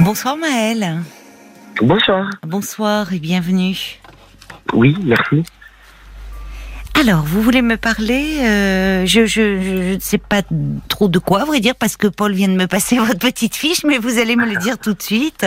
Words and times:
Bonsoir 0.00 0.36
Maëlle. 0.36 0.98
Bonsoir. 1.82 2.28
Bonsoir 2.46 3.12
et 3.12 3.18
bienvenue. 3.18 3.76
Oui, 4.72 4.96
merci. 5.04 5.42
Alors, 7.00 7.22
vous 7.22 7.40
voulez 7.42 7.62
me 7.62 7.76
parler 7.76 8.38
euh, 8.42 9.06
Je 9.06 9.26
je 9.26 9.94
ne 9.94 10.00
sais 10.00 10.18
pas 10.18 10.42
trop 10.88 11.08
de 11.08 11.18
quoi, 11.18 11.42
à 11.42 11.44
vrai 11.44 11.60
dire, 11.60 11.74
parce 11.78 11.96
que 11.96 12.08
Paul 12.08 12.32
vient 12.32 12.48
de 12.48 12.56
me 12.56 12.66
passer 12.66 12.98
votre 12.98 13.18
petite 13.18 13.54
fiche, 13.54 13.84
mais 13.84 13.98
vous 13.98 14.18
allez 14.18 14.36
me 14.36 14.46
le 14.46 14.56
dire 14.56 14.78
tout 14.78 14.94
de 14.94 15.02
suite. 15.02 15.46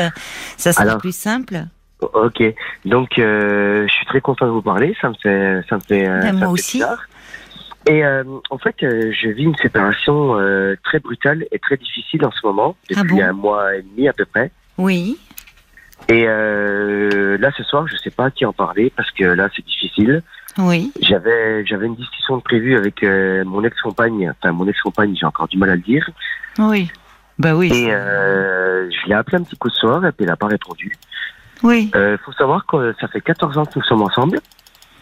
Ça 0.57 0.71
sera 0.73 0.83
Alors. 0.83 0.97
plus 0.97 1.15
simple. 1.15 1.65
Ok, 2.13 2.41
donc 2.86 3.20
euh, 3.20 3.86
je 3.88 3.93
suis 3.93 4.05
très 4.07 4.21
content 4.21 4.47
de 4.47 4.52
vous 4.52 4.63
parler, 4.63 4.95
ça 4.99 5.09
me 5.09 5.13
fait, 5.21 5.61
ça 5.70 5.75
me 5.75 5.81
fait, 5.81 6.07
euh, 6.07 6.20
Ben, 6.21 6.27
ça 6.27 6.31
me 6.33 6.38
moi 6.39 6.47
fait 6.47 6.54
aussi. 6.54 6.77
bizarre. 6.77 7.04
Et 7.88 8.05
euh, 8.05 8.23
en 8.50 8.57
fait, 8.57 8.75
euh, 8.84 9.11
je 9.11 9.29
vis 9.29 9.43
une 9.43 9.55
séparation 9.55 10.38
euh, 10.39 10.75
très 10.84 11.00
brutale 11.00 11.45
et 11.52 11.59
très 11.59 11.77
difficile 11.77 12.23
en 12.26 12.31
ce 12.31 12.45
moment, 12.45 12.76
Ah 12.95 13.02
depuis 13.02 13.16
bon 13.16 13.23
un 13.23 13.34
mois 13.34 13.76
et 13.76 13.81
demi 13.81 14.08
à 14.08 14.13
peu 14.13 14.26
près. 14.26 14.52
Oui. 14.77 15.17
Et 16.08 16.25
euh, 16.27 17.38
là, 17.38 17.52
ce 17.58 17.63
soir, 17.63 17.88
je 17.88 17.95
sais 17.98 18.12
pas 18.12 18.25
à 18.25 18.31
qui 18.31 18.45
en 18.45 18.53
parler 18.53 18.91
parce 18.95 19.09
que 19.12 19.23
là, 19.23 19.49
c'est 19.55 19.66
difficile. 19.66 20.22
Oui. 20.58 20.91
J'avais, 21.02 21.66
j'avais 21.66 21.88
une 21.88 21.95
discussion 21.95 22.38
de 22.38 22.41
prévue 22.41 22.75
avec 22.75 23.03
euh, 23.03 23.44
mon 23.45 23.63
ex-compagne. 23.63 24.31
Enfin, 24.31 24.52
mon 24.52 24.67
ex-compagne, 24.67 25.16
j'ai 25.20 25.25
encore 25.25 25.48
du 25.48 25.58
mal 25.58 25.70
à 25.70 25.75
le 25.75 25.81
dire. 25.81 26.08
Oui. 26.59 26.91
Bah 27.39 27.55
oui. 27.55 27.72
Et 27.73 27.91
euh, 27.91 28.89
je 28.91 29.08
l'ai 29.08 29.16
appelé 29.16 29.38
un 29.38 29.44
petit 29.44 29.58
coup 29.58 29.70
de 29.70 29.73
soir 29.73 30.05
et 30.05 30.11
puis 30.11 30.23
elle 30.23 30.27
n'a 30.27 30.36
pas 30.36 30.48
répondu. 30.48 30.91
Oui. 31.63 31.91
Euh, 31.95 32.17
faut 32.23 32.34
savoir 32.34 32.66
que 32.66 32.94
ça 33.00 33.08
fait 33.08 33.22
14 33.22 33.58
ans 33.58 33.66
que 33.66 33.80
nous 33.80 33.86
sommes 33.86 34.02
ensemble. 34.02 34.39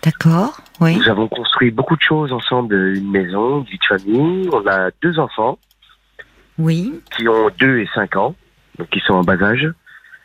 D'accord. 0.04 0.62
Oui. 0.80 0.96
Nous 0.98 1.10
avons 1.10 1.28
construit 1.28 1.72
beaucoup 1.72 1.96
de 1.96 2.02
choses 2.02 2.32
ensemble, 2.32 2.74
une 2.96 3.12
maison, 3.12 3.60
une 3.60 3.66
vie 3.66 3.78
de 3.78 3.86
famille. 3.86 4.50
On 4.54 4.66
a 4.68 4.92
deux 5.02 5.20
enfants 5.20 5.60
Oui. 6.58 6.94
qui 7.18 7.28
ont 7.28 7.50
2 7.60 7.80
et 7.80 7.90
5 7.94 8.16
ans, 8.16 8.36
donc 8.78 8.90
qui 8.90 9.00
sont 9.02 9.14
en 9.16 9.24
bas 9.24 9.42
âge. 9.44 9.68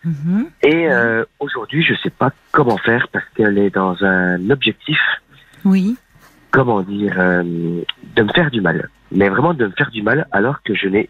Mhm. 0.05 0.47
Et 0.63 0.89
euh, 0.91 1.25
aujourd'hui, 1.41 1.83
je 1.83 1.95
sais 2.03 2.11
pas 2.11 2.31
comment 2.53 2.77
faire 2.79 3.09
parce 3.09 3.25
qu'elle 3.35 3.59
est 3.59 3.71
dans 3.75 4.05
un 4.05 4.51
objectif, 4.51 5.01
Oui. 5.65 5.97
comment 6.51 6.83
dire, 6.83 7.15
euh, 7.19 7.43
de 7.43 8.23
me 8.23 8.33
faire 8.33 8.51
du 8.51 8.61
mal. 8.61 8.91
Mais 9.11 9.29
vraiment 9.29 9.55
de 9.55 9.67
me 9.67 9.73
faire 9.73 9.91
du 9.91 10.03
mal 10.03 10.27
alors 10.31 10.63
que 10.63 10.75
je 10.75 10.89
n'ai, 10.89 11.09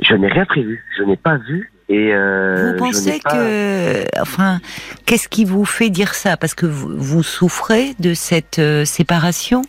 je 0.00 0.14
n'ai 0.14 0.28
rien 0.28 0.44
prévu. 0.46 0.82
Je 0.96 1.02
n'ai 1.02 1.16
pas 1.16 1.36
vu 1.36 1.70
et 1.88 2.12
euh, 2.14 2.72
Vous 2.72 2.78
pensez 2.78 3.20
pas- 3.22 3.30
que, 3.32 4.04
enfin, 4.20 4.60
qu'est-ce 5.06 5.28
qui 5.28 5.44
vous 5.44 5.64
fait 5.66 5.90
dire 5.90 6.14
ça? 6.14 6.36
Parce 6.36 6.54
que 6.54 6.64
vous, 6.66 6.94
vous 6.96 7.22
souffrez 7.22 7.94
de 7.98 8.14
cette 8.14 8.58
euh, 8.58 8.84
séparation, 8.84 9.62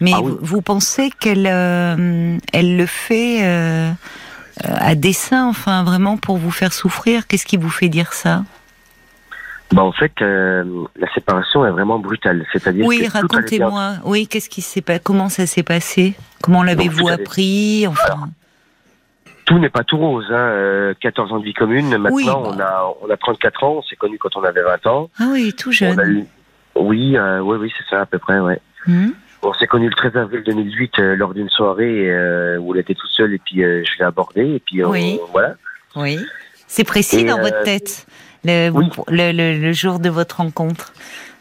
mais 0.00 0.12
Ah 0.14 0.20
oui. 0.20 0.32
vous, 0.32 0.38
vous 0.42 0.62
pensez 0.62 1.10
qu'elle, 1.20 1.46
euh, 1.50 2.36
elle 2.52 2.76
le 2.76 2.86
fait 2.86 3.38
euh, 3.46 3.90
à 4.62 4.94
dessein, 4.94 5.46
enfin, 5.46 5.84
vraiment 5.84 6.16
pour 6.18 6.36
vous 6.36 6.50
faire 6.50 6.72
souffrir? 6.72 7.26
Qu'est-ce 7.26 7.46
qui 7.46 7.56
vous 7.56 7.70
fait 7.70 7.88
dire 7.88 8.12
ça? 8.12 8.44
Bah 9.72 9.82
en 9.82 9.92
fait, 9.92 10.12
la 10.20 11.12
séparation 11.14 11.66
est 11.66 11.70
vraiment 11.70 11.98
brutale. 11.98 12.44
C'est-à-dire 12.52 12.84
Oui, 12.86 13.08
racontez-moi. 13.08 13.94
Oui, 14.04 14.26
qu'est-ce 14.28 14.50
qui 14.50 14.60
s'est 14.60 14.82
pas 14.82 14.98
Comment 14.98 15.28
ça 15.30 15.46
s'est 15.46 15.62
passé? 15.64 16.14
Comment 16.42 16.62
l'avez-vous 16.62 17.08
appris? 17.08 17.86
Enfin, 17.88 18.28
tout 19.44 19.58
n'est 19.58 19.68
pas 19.70 19.84
tout 19.84 19.96
rose. 19.98 20.26
Hein. 20.30 20.34
euh, 20.34 20.94
14 21.00 21.32
ans 21.32 21.38
de 21.38 21.44
vie 21.44 21.54
commune. 21.54 21.88
Maintenant, 21.96 22.10
Oui, 22.16 22.24
bah. 22.26 22.38
on 22.42 22.58
a 22.60 22.94
on 23.02 23.10
a 23.10 23.16
34 23.16 23.64
ans. 23.64 23.74
On 23.78 23.82
s'est 23.82 23.96
connus 23.96 24.18
quand 24.18 24.36
on 24.36 24.44
avait 24.44 24.62
20 24.62 24.86
ans. 24.86 25.10
ah 25.20 25.24
oui, 25.32 25.52
tout 25.52 25.68
On 25.68 25.72
a 25.72 25.74
jeune. 25.74 26.00
eu... 26.10 26.24
Oui, 26.76 27.16
euh, 27.16 27.40
oui, 27.40 27.56
oui, 27.60 27.72
c'est 27.76 27.84
ça 27.94 28.02
à 28.02 28.06
peu 28.06 28.18
près. 28.18 28.38
Ouais. 28.40 28.58
Hmm 28.86 29.10
On 29.42 29.52
s'est 29.54 29.66
connus 29.66 29.88
le 29.88 29.94
13 29.94 30.16
avril 30.16 30.42
2008 30.44 30.98
euh, 30.98 31.16
lors 31.16 31.34
d'une 31.34 31.48
soirée 31.50 32.10
euh, 32.10 32.58
où 32.58 32.74
elle 32.74 32.80
était 32.80 32.94
toute 32.94 33.10
seule 33.10 33.34
et 33.34 33.38
puis 33.38 33.62
euh, 33.62 33.82
je 33.84 33.98
l'ai 33.98 34.04
abordée 34.04 34.54
et 34.56 34.60
puis 34.64 34.82
Oui. 34.84 35.18
voilà. 35.32 35.54
Oui. 35.96 36.18
C'est 36.66 36.84
précis 36.84 37.20
Et, 37.20 37.24
dans 37.24 37.38
euh, 37.38 37.42
votre 37.42 37.62
tête. 37.62 38.06
Le, 38.44 38.68
oui. 38.70 38.88
vous- 38.94 39.04
le, 39.08 39.32
le- 39.32 39.58
le 39.58 39.72
jour 39.72 40.00
de 40.00 40.08
votre 40.10 40.38
rencontre? 40.38 40.92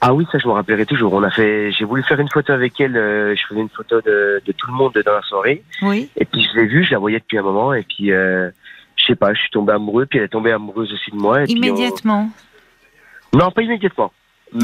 Ah 0.05 0.13
oui, 0.13 0.27
ça 0.31 0.37
je 0.37 0.47
me 0.47 0.51
rappellerai 0.53 0.85
toujours. 0.85 1.13
On 1.13 1.23
a 1.23 1.31
fait, 1.31 1.71
j'ai 1.71 1.85
voulu 1.85 2.03
faire 2.03 2.19
une 2.19 2.27
photo 2.29 2.51
avec 2.53 2.79
elle. 2.81 2.97
euh, 2.97 3.35
je 3.35 3.41
faisais 3.47 3.61
une 3.61 3.69
photo 3.69 4.01
de, 4.01 4.41
de 4.45 4.51
tout 4.51 4.67
le 4.67 4.73
monde 4.73 4.93
dans 5.05 5.13
la 5.13 5.21
soirée 5.21 5.63
Oui. 5.81 6.09
et 6.17 6.25
puis 6.25 6.43
je 6.43 6.59
l'ai 6.59 6.65
vue, 6.67 6.83
je 6.83 6.91
la 6.91 6.97
voyais 6.99 7.19
depuis 7.19 7.37
un 7.37 7.41
moment 7.43 7.73
et 7.73 7.83
puis 7.83 8.11
euh, 8.11 8.49
je 8.97 9.05
sais 9.05 9.15
pas, 9.15 9.33
je 9.33 9.39
suis 9.39 9.49
tombé 9.51 9.71
amoureux 9.73 10.05
puis 10.05 10.19
elle 10.19 10.25
est 10.25 10.29
tombée 10.29 10.51
amoureuse 10.51 10.91
aussi 10.91 11.11
de 11.11 11.15
moi. 11.15 11.43
Et 11.43 11.45
puis 11.45 11.53
on- 11.55 11.57
Immédiatement. 11.63 12.29
Non, 13.33 13.49
pas 13.51 13.61
immédiatement. 13.61 14.11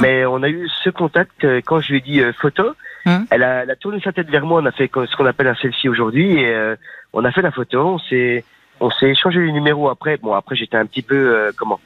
Mais 0.01 0.25
on 0.25 0.43
a 0.43 0.49
eu 0.49 0.67
ce 0.83 0.89
contact 0.91 1.43
euh, 1.45 1.61
quand 1.65 1.79
je 1.79 1.91
lui 1.93 1.97
ai 1.97 2.01
dit 2.01 2.21
euh, 2.21 2.31
photo. 2.33 2.73
Hum. 3.05 3.25
Elle, 3.31 3.41
a, 3.43 3.63
elle 3.63 3.71
a 3.71 3.75
tourné 3.75 3.99
sa 4.01 4.11
tête 4.11 4.29
vers 4.29 4.45
moi. 4.45 4.61
On 4.61 4.65
a 4.65 4.71
fait 4.71 4.91
ce 4.93 5.15
qu'on 5.15 5.25
appelle 5.25 5.47
un 5.47 5.55
selfie 5.55 5.89
aujourd'hui 5.89 6.33
et 6.41 6.53
euh, 6.53 6.75
on 7.13 7.23
a 7.25 7.31
fait 7.31 7.41
la 7.41 7.51
photo. 7.51 7.79
On 7.79 7.97
s'est, 7.97 8.43
on 8.81 8.91
s'est 8.91 9.09
échangé 9.09 9.39
les 9.39 9.51
numéros 9.51 9.89
après. 9.89 10.17
Bon, 10.17 10.33
après 10.33 10.55
j'étais 10.55 10.77
un 10.77 10.85
petit 10.85 11.01
peu 11.01 11.15
euh, 11.15 11.51
comment, 11.57 11.79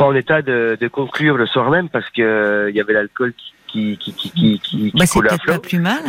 pas 0.00 0.06
en 0.06 0.14
état 0.14 0.40
de, 0.42 0.76
de 0.80 0.88
conclure 0.88 1.36
le 1.36 1.46
soir 1.46 1.70
même 1.70 1.88
parce 1.88 2.08
que 2.10 2.22
euh, 2.22 2.70
il 2.70 2.76
y 2.76 2.80
avait 2.80 2.92
l'alcool 2.94 3.32
qui 3.68 3.96
qui 3.98 4.12
qui 4.14 4.30
qui 4.30 4.58
qui, 4.58 4.58
qui 4.60 4.98
Bah, 4.98 5.06
c'est 5.06 5.20
peut-être 5.20 5.46
pas 5.46 5.58
plus 5.58 5.78
mal. 5.78 6.02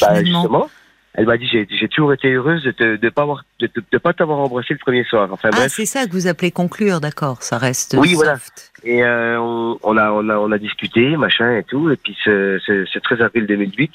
Bah, 0.00 0.22
justement. 0.22 0.70
Elle 1.18 1.24
m'a 1.26 1.38
dit 1.38 1.48
j'ai, 1.50 1.66
j'ai 1.70 1.88
toujours 1.88 2.12
été 2.12 2.28
heureuse 2.30 2.62
de 2.62 2.72
te, 2.72 2.96
de 2.96 3.08
pas 3.08 3.22
avoir 3.22 3.42
de, 3.58 3.68
de- 3.92 3.98
pas 3.98 4.12
t'avoir 4.12 4.38
embrassé 4.38 4.74
le 4.74 4.78
premier 4.78 5.02
soir. 5.04 5.28
Enfin 5.32 5.48
Ah, 5.54 5.68
c'est 5.70 5.86
ça 5.86 6.06
que 6.06 6.12
vous 6.12 6.26
appelez 6.26 6.50
conclure, 6.50 7.00
d'accord. 7.00 7.42
Ça 7.42 7.56
reste 7.56 7.96
Oui, 7.98 8.10
soft. 8.10 8.16
voilà. 8.16 8.38
Et 8.84 9.02
euh, 9.02 9.40
on, 9.40 9.78
on 9.82 9.96
a 9.96 10.10
on 10.12 10.28
a 10.28 10.36
on 10.36 10.52
a 10.52 10.58
discuté, 10.58 11.16
machin 11.16 11.56
et 11.56 11.64
tout. 11.64 11.90
Et 11.90 11.96
puis 11.96 12.14
ce, 12.22 12.58
ce, 12.66 12.84
ce 12.84 12.98
13 12.98 13.22
avril 13.22 13.46
2008, 13.46 13.90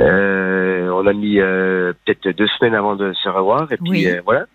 euh, 0.00 0.88
on 0.90 1.06
a 1.06 1.12
mis 1.12 1.38
euh, 1.40 1.92
peut-être 2.04 2.36
deux 2.36 2.48
semaines 2.58 2.74
avant 2.74 2.96
de 2.96 3.12
se 3.12 3.28
revoir. 3.28 3.70
Et 3.72 3.76
puis 3.76 3.90
Oui. 3.90 4.06
euh, 4.08 4.20
voilà. 4.24 4.46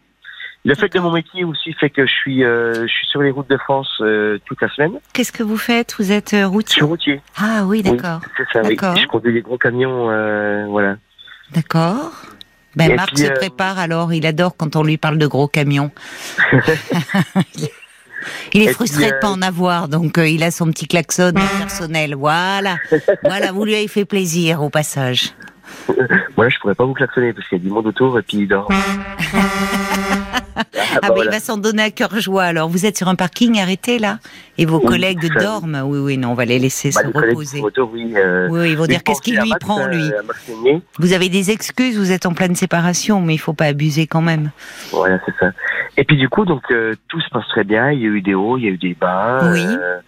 Le 0.66 0.76
fait 0.76 0.94
de 0.94 1.00
mon 1.00 1.12
métier 1.12 1.46
aussi 1.46 1.74
fait 1.74 1.90
que 1.90 2.06
je 2.06 2.12
suis 2.12 2.44
euh, 2.44 2.82
je 2.82 2.88
suis 2.88 3.08
sur 3.08 3.22
les 3.22 3.32
routes 3.32 3.50
de 3.50 3.58
France 3.58 3.90
euh, 4.02 4.40
toute 4.46 4.62
la 4.62 4.70
semaine. 4.70 4.94
Qu'est-ce 5.14 5.32
que 5.32 5.44
vous 5.44 5.58
faites 5.58 5.96
Vous 5.98 6.12
êtes 6.12 6.34
euh, 6.34 6.42
Je 6.42 6.46
routier 6.46 6.74
suis 6.74 6.84
routier. 6.84 7.22
Ah 7.38 7.64
oui, 7.66 7.82
d'accord. 7.82 8.20
C'est 8.36 8.48
ça. 8.52 8.62
Oui. 8.64 8.76
D'accord. 8.76 8.98
Je 8.98 9.08
conduis 9.08 9.34
les 9.34 9.42
gros 9.42 9.58
camions. 9.58 10.10
Euh, 10.10 10.66
voilà. 10.68 10.98
D'accord. 11.52 12.12
Ben, 12.76 12.92
Et 12.92 12.96
Marc 12.96 13.14
puis, 13.14 13.24
se 13.24 13.32
prépare 13.32 13.80
alors. 13.80 14.14
Il 14.14 14.26
adore 14.26 14.56
quand 14.58 14.76
on 14.76 14.84
lui 14.84 14.98
parle 14.98 15.18
de 15.18 15.28
gros 15.28 15.48
camions. 15.48 15.92
il 18.54 18.62
est 18.62 18.66
Et 18.66 18.74
frustré 18.74 19.04
puis, 19.04 19.14
de 19.14 19.20
pas 19.20 19.30
euh, 19.30 19.34
en 19.34 19.42
avoir, 19.42 19.88
donc 19.88 20.18
euh, 20.18 20.28
il 20.28 20.44
a 20.44 20.52
son 20.52 20.68
petit 20.68 20.88
klaxon 20.88 21.34
personnel. 21.58 22.16
Voilà. 22.16 22.78
voilà, 23.24 23.52
vous 23.52 23.66
lui 23.66 23.76
avez 23.76 23.88
fait 23.88 24.06
plaisir 24.06 24.62
au 24.62 24.70
passage. 24.70 25.34
Moi, 26.38 26.50
je 26.50 26.60
pourrais 26.60 26.76
pas 26.76 26.86
vous 26.86 26.94
klaxonner 26.94 27.34
parce 27.34 27.48
qu'il 27.48 27.58
y 27.58 27.62
a 27.62 27.64
du 27.64 27.70
monde 27.70 27.88
autour 27.88 28.18
et 28.20 28.22
puis 28.22 28.38
il 28.38 28.48
dort. 28.48 28.70
Ah, 30.56 30.64
bah, 30.76 31.00
ben, 31.02 31.08
il 31.10 31.14
voilà. 31.16 31.32
va 31.32 31.40
s'en 31.40 31.58
donner 31.58 31.84
à 31.84 31.92
cœur 31.92 32.20
joie. 32.20 32.44
Alors, 32.44 32.70
vous 32.70 32.86
êtes 32.86 32.98
sur 32.98 33.08
un 33.08 33.16
parking 33.16 33.60
arrêté 33.60 34.00
là? 34.00 34.20
Et 34.58 34.66
vos 34.66 34.80
Oui, 34.80 34.86
collègues 34.86 35.28
ça- 35.34 35.40
dorment? 35.44 35.82
Oui, 35.86 36.00
oui, 36.00 36.18
non, 36.18 36.32
on 36.32 36.34
va 36.34 36.46
les 36.46 36.60
laisser 36.60 36.90
Bah, 36.94 37.02
se 37.02 37.08
les 37.08 37.28
reposer. 37.30 37.62
oui. 37.62 38.14
euh, 38.16 38.48
Oui, 38.50 38.72
ils 38.72 38.78
vont 38.78 38.86
dire 38.86 39.04
qu'est-ce 39.04 39.22
qu'il 39.22 39.40
lui 39.40 39.50
Max, 39.50 39.64
prend, 39.66 39.88
lui? 39.88 40.12
euh, 40.14 40.22
Meunier. 40.50 40.82
Vous 40.98 41.14
avez 41.14 41.30
des 41.30 41.52
excuses, 41.52 41.98
vous 41.98 42.12
êtes 42.12 42.26
en 42.26 42.34
pleine 42.34 42.56
séparation, 42.56 43.22
mais 43.22 43.36
il 43.36 43.38
faut 43.40 43.54
pas 43.54 43.66
abuser 43.66 44.08
quand 44.08 44.22
même. 44.22 44.52
Voilà, 44.92 45.20
c'est 45.26 45.36
ça. 45.40 45.52
Et 45.98 46.04
puis 46.04 46.18
du 46.18 46.30
coup, 46.30 46.46
donc 46.46 46.64
euh, 46.72 46.96
tout 47.08 47.22
se 47.22 47.30
passe 47.30 47.48
très 47.50 47.64
bien. 47.64 47.92
Il 47.92 48.00
y 48.02 48.06
a 48.06 48.10
eu 48.10 48.22
des 48.22 48.34
hauts, 48.34 48.58
il 48.58 48.64
y 48.66 48.68
a 48.68 48.72
eu 48.72 48.78
des 48.78 48.94
bas. 48.96 49.50
Oui. 49.52 49.66
Euh, 49.70 50.00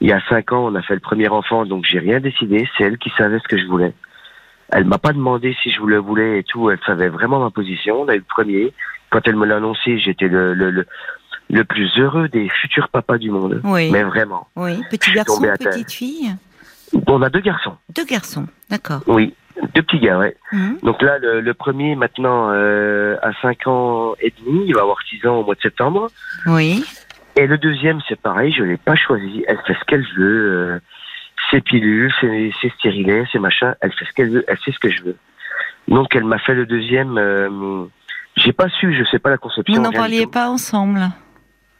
il 0.00 0.08
y 0.08 0.12
a 0.12 0.20
cinq 0.28 0.52
ans, 0.52 0.66
on 0.70 0.74
a 0.76 0.82
fait 0.82 0.94
le 0.94 1.00
premier 1.00 1.28
enfant, 1.28 1.66
donc 1.66 1.84
j'ai 1.84 1.98
rien 1.98 2.20
décidé. 2.20 2.68
C'est 2.76 2.84
elle 2.84 2.98
qui 2.98 3.10
savait 3.18 3.38
ce 3.40 3.48
que 3.48 3.58
je 3.58 3.66
voulais. 3.66 3.92
Elle 4.70 4.84
m'a 4.84 4.98
pas 4.98 5.12
demandé 5.12 5.56
si 5.62 5.70
je 5.70 5.80
le 5.82 5.98
voulais 5.98 6.40
et 6.40 6.42
tout. 6.44 6.70
Elle 6.70 6.78
savait 6.86 7.08
vraiment 7.08 7.40
ma 7.40 7.50
position. 7.50 8.02
On 8.02 8.08
a 8.08 8.14
eu 8.14 8.18
le 8.18 8.24
premier. 8.28 8.72
Quand 9.10 9.20
elle 9.26 9.36
me 9.36 9.46
l'a 9.46 9.56
annoncé, 9.56 9.98
j'étais 9.98 10.28
le, 10.28 10.54
le, 10.54 10.70
le, 10.70 10.86
le 11.50 11.64
plus 11.64 11.90
heureux 11.98 12.28
des 12.28 12.48
futurs 12.48 12.88
papas 12.88 13.18
du 13.18 13.30
monde. 13.30 13.60
Oui. 13.64 13.90
Mais 13.90 14.02
vraiment. 14.02 14.48
Oui, 14.56 14.82
petit 14.90 15.12
garçon, 15.12 15.40
petite 15.40 15.92
fille 15.92 16.34
On 17.06 17.22
a 17.22 17.30
deux 17.30 17.40
garçons. 17.40 17.76
Deux 17.94 18.04
garçons, 18.04 18.46
d'accord. 18.70 19.00
Oui. 19.06 19.34
Deux 19.74 19.82
petits 19.82 19.98
gars, 19.98 20.18
ouais. 20.18 20.36
Mhm. 20.52 20.78
Donc 20.84 21.02
là, 21.02 21.18
le, 21.18 21.40
le 21.40 21.54
premier, 21.54 21.96
maintenant, 21.96 22.50
euh, 22.52 23.16
a 23.22 23.32
5 23.42 23.66
ans 23.66 24.14
et 24.20 24.32
demi. 24.44 24.66
Il 24.68 24.74
va 24.74 24.82
avoir 24.82 24.98
6 25.02 25.26
ans 25.26 25.36
au 25.40 25.44
mois 25.44 25.56
de 25.56 25.60
septembre. 25.60 26.08
Oui, 26.46 26.84
Et 27.34 27.46
le 27.46 27.58
deuxième, 27.58 28.00
c'est 28.08 28.20
pareil, 28.20 28.52
je 28.52 28.62
l'ai 28.62 28.76
pas 28.76 28.94
choisi. 28.94 29.44
Elle 29.48 29.58
fait 29.66 29.74
ce 29.74 29.84
qu'elle 29.84 30.06
veut. 30.16 30.52
Euh, 30.52 30.78
ses 31.50 31.60
pilules, 31.60 32.12
ses, 32.20 32.52
ses 32.60 32.68
stérilets, 32.78 33.24
ses 33.32 33.38
machins. 33.38 33.74
Elle 33.80 33.92
fait 33.92 34.04
ce 34.04 34.12
qu'elle 34.12 34.30
veut. 34.30 34.44
Elle 34.46 34.58
sait 34.58 34.70
ce 34.72 34.78
que 34.78 34.90
je 34.90 35.02
veux. 35.02 35.16
Donc 35.88 36.14
elle 36.14 36.24
m'a 36.24 36.38
fait 36.38 36.54
le 36.54 36.66
deuxième. 36.66 37.16
Euh, 37.18 37.48
j'ai 38.38 38.52
pas 38.52 38.68
su, 38.68 38.94
je 38.94 39.04
sais 39.10 39.18
pas 39.18 39.30
la 39.30 39.38
conception. 39.38 39.74
vous 39.74 39.82
n'en 39.82 39.92
parliez 39.92 40.26
pas 40.26 40.48
ensemble. 40.48 41.00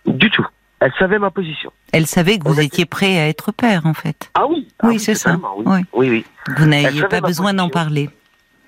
Du 0.06 0.30
tout. 0.30 0.46
Elle 0.80 0.92
savait 0.98 1.18
ma 1.18 1.30
position. 1.30 1.72
Elle 1.92 2.06
savait 2.06 2.38
que 2.38 2.48
vous 2.48 2.60
étiez 2.60 2.86
prêt 2.86 3.18
à 3.18 3.28
être 3.28 3.52
père, 3.52 3.84
en 3.84 3.94
fait. 3.94 4.30
Ah 4.34 4.46
oui. 4.46 4.68
Ah 4.78 4.86
Oui, 4.86 4.98
c'est 5.00 5.16
ça. 5.16 5.36
Oui. 5.56 5.64
Oui. 5.66 5.80
oui, 5.92 6.10
oui. 6.10 6.24
Vous 6.56 6.66
n'aviez 6.66 7.02
pas 7.04 7.20
besoin 7.20 7.52
d'en 7.52 7.68
parler. 7.68 8.10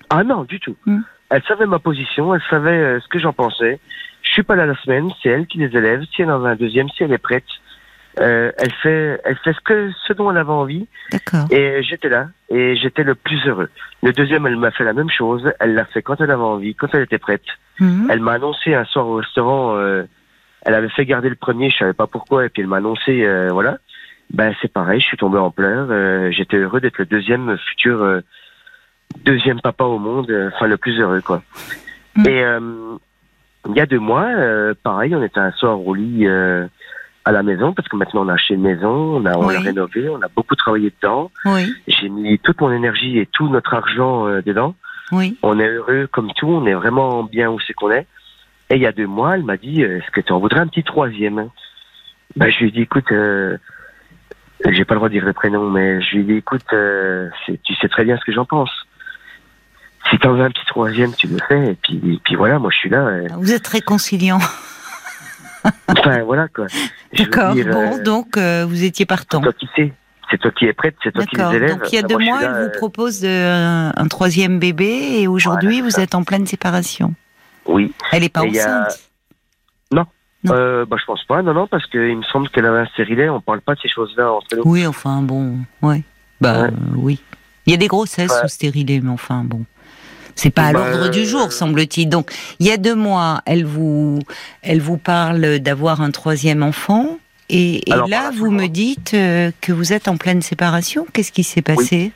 Ah 0.09 0.23
non, 0.23 0.43
du 0.43 0.59
tout. 0.59 0.75
Hmm. 0.85 1.01
Elle 1.29 1.43
savait 1.47 1.65
ma 1.65 1.79
position, 1.79 2.35
elle 2.35 2.41
savait 2.49 2.71
euh, 2.71 2.99
ce 2.99 3.07
que 3.07 3.17
j'en 3.17 3.31
pensais. 3.31 3.79
Je 4.23 4.31
suis 4.31 4.43
pas 4.43 4.55
là 4.55 4.65
la 4.65 4.75
semaine, 4.75 5.09
c'est 5.23 5.29
elle 5.29 5.47
qui 5.47 5.57
les 5.57 5.75
élève. 5.75 6.03
Si 6.13 6.21
elle 6.21 6.31
en 6.31 6.43
a 6.43 6.49
un 6.49 6.55
deuxième, 6.55 6.89
si 6.89 7.03
elle 7.03 7.13
est 7.13 7.17
prête, 7.17 7.45
euh, 8.19 8.51
elle 8.57 8.71
fait, 8.73 9.21
elle 9.23 9.37
fait 9.37 9.53
ce 9.53 9.59
que, 9.61 9.91
ce 10.07 10.13
dont 10.13 10.29
elle 10.31 10.37
avait 10.37 10.49
envie. 10.49 10.87
D'accord. 11.11 11.45
Et 11.51 11.81
j'étais 11.83 12.09
là, 12.09 12.27
et 12.49 12.75
j'étais 12.75 13.03
le 13.03 13.15
plus 13.15 13.45
heureux. 13.47 13.69
Le 14.03 14.11
deuxième, 14.13 14.45
elle 14.45 14.57
m'a 14.57 14.71
fait 14.71 14.83
la 14.83 14.93
même 14.93 15.09
chose. 15.09 15.51
Elle 15.59 15.73
l'a 15.75 15.85
fait 15.85 16.01
quand 16.01 16.19
elle 16.19 16.31
avait 16.31 16.41
envie, 16.41 16.75
quand 16.75 16.87
elle 16.93 17.03
était 17.03 17.17
prête. 17.19 17.45
Mhm. 17.79 18.07
Elle 18.11 18.19
m'a 18.19 18.33
annoncé 18.33 18.73
un 18.75 18.85
soir 18.85 19.07
au 19.07 19.15
restaurant, 19.15 19.75
euh, 19.77 20.03
Elle 20.63 20.75
avait 20.75 20.89
fait 20.89 21.05
garder 21.05 21.29
le 21.29 21.35
premier, 21.35 21.69
je 21.71 21.77
savais 21.77 21.93
pas 21.93 22.05
pourquoi, 22.07 22.45
et 22.45 22.49
puis 22.49 22.61
elle 22.61 22.67
m'a 22.67 22.77
annoncé, 22.77 23.23
euh, 23.25 23.49
voilà. 23.51 23.77
Ben 24.31 24.53
c'est 24.61 24.71
pareil, 24.71 24.99
je 25.01 25.05
suis 25.07 25.17
tombé 25.17 25.37
en 25.39 25.49
pleurs. 25.51 25.87
euh, 25.89 26.29
J'étais 26.31 26.57
heureux 26.57 26.79
d'être 26.79 26.99
le 26.99 27.05
deuxième 27.05 27.57
futur 27.57 28.01
euh, 28.03 28.21
deuxième 29.25 29.59
papa 29.59 29.83
au 29.85 29.97
monde, 29.99 30.29
euh, 30.29 30.49
enfin 30.53 30.67
le 30.67 30.77
plus 30.77 30.99
heureux 30.99 31.21
quoi. 31.21 31.41
Mm. 32.15 32.27
Et 32.27 32.43
euh, 32.43 32.59
il 33.69 33.75
y 33.75 33.79
a 33.81 33.85
deux 33.85 33.99
mois, 33.99 34.25
euh, 34.27 34.73
pareil, 34.83 35.13
on 35.15 35.23
était 35.23 35.39
un 35.39 35.51
soir 35.51 35.79
au 35.85 35.93
lit 35.93 36.27
euh, 36.27 36.67
à 37.25 37.31
la 37.31 37.43
maison 37.43 37.73
parce 37.73 37.87
que 37.87 37.95
maintenant 37.95 38.25
on 38.25 38.29
a 38.29 38.33
acheté 38.33 38.55
une 38.55 38.61
maison, 38.63 38.89
on 39.17 39.25
a, 39.25 39.37
on 39.37 39.47
Oui. 39.47 39.57
rénové, 39.57 40.09
on 40.09 40.21
a 40.21 40.27
beaucoup 40.35 40.55
travaillé 40.55 40.91
dedans. 41.01 41.31
Oui, 41.45 41.71
J'ai 41.87 42.09
mis 42.09 42.39
toute 42.39 42.59
mon 42.61 42.71
énergie 42.71 43.19
et 43.19 43.25
tout 43.27 43.47
notre 43.49 43.73
argent 43.73 44.27
euh, 44.27 44.41
dedans. 44.41 44.73
oui. 45.11 45.37
On 45.43 45.59
est 45.59 45.67
heureux 45.67 46.07
comme 46.11 46.31
tout, 46.33 46.47
on 46.47 46.65
est 46.65 46.73
vraiment 46.73 47.23
bien 47.23 47.49
où 47.51 47.59
c'est 47.59 47.73
qu'on 47.73 47.91
est. 47.91 48.07
Et 48.69 48.75
il 48.75 48.81
y 48.81 48.87
a 48.87 48.91
deux 48.91 49.05
mois, 49.07 49.35
elle 49.35 49.43
m'a 49.43 49.57
dit, 49.57 49.83
euh, 49.83 49.97
est-ce 49.99 50.09
que 50.11 50.21
tu 50.21 50.31
en 50.33 50.39
voudrais 50.39 50.61
un 50.61 50.67
petit 50.67 50.83
troisième? 50.83 51.49
Ben, 52.37 52.49
Je 52.49 52.59
lui 52.59 52.67
ai 52.69 52.71
dit, 52.71 52.81
écoute, 52.81 53.11
euh, 53.11 53.57
j'ai 54.69 54.85
pas 54.85 54.93
le 54.93 54.99
droit 54.99 55.09
de 55.09 55.13
dire 55.13 55.25
le 55.25 55.33
prénom, 55.33 55.69
mais 55.69 56.01
je 56.01 56.15
lui 56.15 56.21
ai 56.21 56.23
dit, 56.23 56.33
écoute, 56.37 56.65
euh, 56.73 57.29
tu 57.63 57.75
sais 57.75 57.89
très 57.89 58.05
bien 58.05 58.17
ce 58.17 58.23
que 58.25 58.31
j'en 58.31 58.45
pense. 58.45 58.71
Si 60.09 60.17
t'en 60.17 60.33
veux 60.33 60.41
un 60.43 60.49
petit 60.51 60.65
troisième, 60.65 61.13
tu 61.13 61.27
le 61.27 61.37
fais. 61.47 61.71
Et 61.71 61.75
puis, 61.75 62.01
et 62.15 62.19
puis 62.23 62.35
voilà, 62.35 62.57
moi 62.59 62.71
je 62.71 62.77
suis 62.77 62.89
là. 62.89 63.19
Vous 63.37 63.51
êtes 63.53 63.67
réconciliant. 63.67 64.39
Enfin 65.87 66.23
voilà 66.23 66.47
quoi. 66.47 66.67
D'accord. 67.17 67.53
Bon, 67.55 67.59
euh, 67.99 68.03
donc 68.03 68.37
euh, 68.37 68.65
vous 68.67 68.83
étiez 68.83 69.05
partant. 69.05 69.39
c'est 69.39 69.43
toi 69.43 69.53
qui 69.53 69.67
sais, 69.75 69.93
c'est 70.29 70.37
toi 70.39 70.51
qui 70.51 70.65
es 70.65 70.73
prête, 70.73 70.95
c'est 71.03 71.11
toi 71.11 71.25
qui 71.25 71.35
les 71.35 71.55
élèves. 71.55 71.71
Donc 71.77 71.91
il 71.91 71.95
y 71.95 71.99
a 71.99 72.01
deux 72.03 72.17
moi, 72.17 72.25
mois, 72.25 72.39
elle 72.43 72.49
vous 72.51 72.69
euh, 72.69 72.77
propose 72.77 73.25
un 73.25 74.07
troisième 74.09 74.59
bébé 74.59 75.19
et 75.21 75.27
aujourd'hui 75.27 75.81
Voilà, 75.81 75.95
vous 75.95 75.99
êtes 75.99 76.15
en 76.15 76.23
pleine 76.23 76.45
séparation. 76.45 77.13
Oui. 77.65 77.93
Elle 78.11 78.23
est 78.23 78.29
pas 78.29 78.45
Et 78.45 78.59
a- 78.59 78.81
enceinte. 78.85 78.99
Non. 79.91 80.05
Euh, 80.49 80.85
bah, 80.85 80.97
je 80.99 81.05
pense 81.05 81.23
pas, 81.25 81.43
non, 81.43 81.53
non, 81.53 81.67
parce 81.67 81.85
qu'il 81.85 82.17
me 82.17 82.23
semble 82.23 82.49
qu'elle 82.49 82.65
avait 82.65 82.79
un 82.79 82.85
stérilet, 82.87 83.29
on 83.29 83.41
parle 83.41 83.61
pas 83.61 83.75
de 83.75 83.79
ces 83.81 83.89
choses-là 83.89 84.31
entre 84.31 84.55
nous. 84.55 84.63
Oui, 84.65 84.87
enfin 84.87 85.21
bon, 85.21 85.57
ouais. 85.83 86.01
Bah 86.39 86.63
Ouais. 86.63 86.69
oui. 86.95 87.21
Il 87.67 87.71
y 87.71 87.75
a 87.75 87.77
des 87.77 87.87
grossesses 87.87 88.31
Ouais. 88.31 88.41
sous 88.41 88.47
stérilet, 88.47 88.99
mais 89.03 89.11
enfin 89.11 89.43
bon. 89.45 89.65
C'est 90.35 90.49
pas 90.49 90.63
à 90.67 90.73
Bah, 90.73 90.79
l'ordre 90.91 91.09
du 91.09 91.21
euh, 91.21 91.25
jour, 91.25 91.51
semble-t-il. 91.51 92.07
Donc, 92.09 92.31
il 92.59 92.67
y 92.67 92.71
a 92.71 92.77
deux 92.77 92.95
mois, 92.95 93.41
elle 93.45 93.65
vous, 93.65 94.19
elle 94.61 94.79
vous 94.81 94.97
parle 94.97 95.59
d'avoir 95.59 96.01
un 96.01 96.11
troisième 96.11 96.63
enfant, 96.63 97.17
et, 97.49 97.89
et 97.89 97.93
Alors, 97.93 98.07
là, 98.07 98.31
vous 98.33 98.49
me 98.49 98.67
dites 98.67 99.13
euh, 99.13 99.51
que 99.61 99.73
vous 99.73 99.91
êtes 99.93 100.07
en 100.07 100.15
pleine 100.17 100.41
séparation. 100.41 101.05
Qu'est-ce 101.11 101.31
qui 101.33 101.43
s'est 101.43 101.61
passé? 101.61 102.11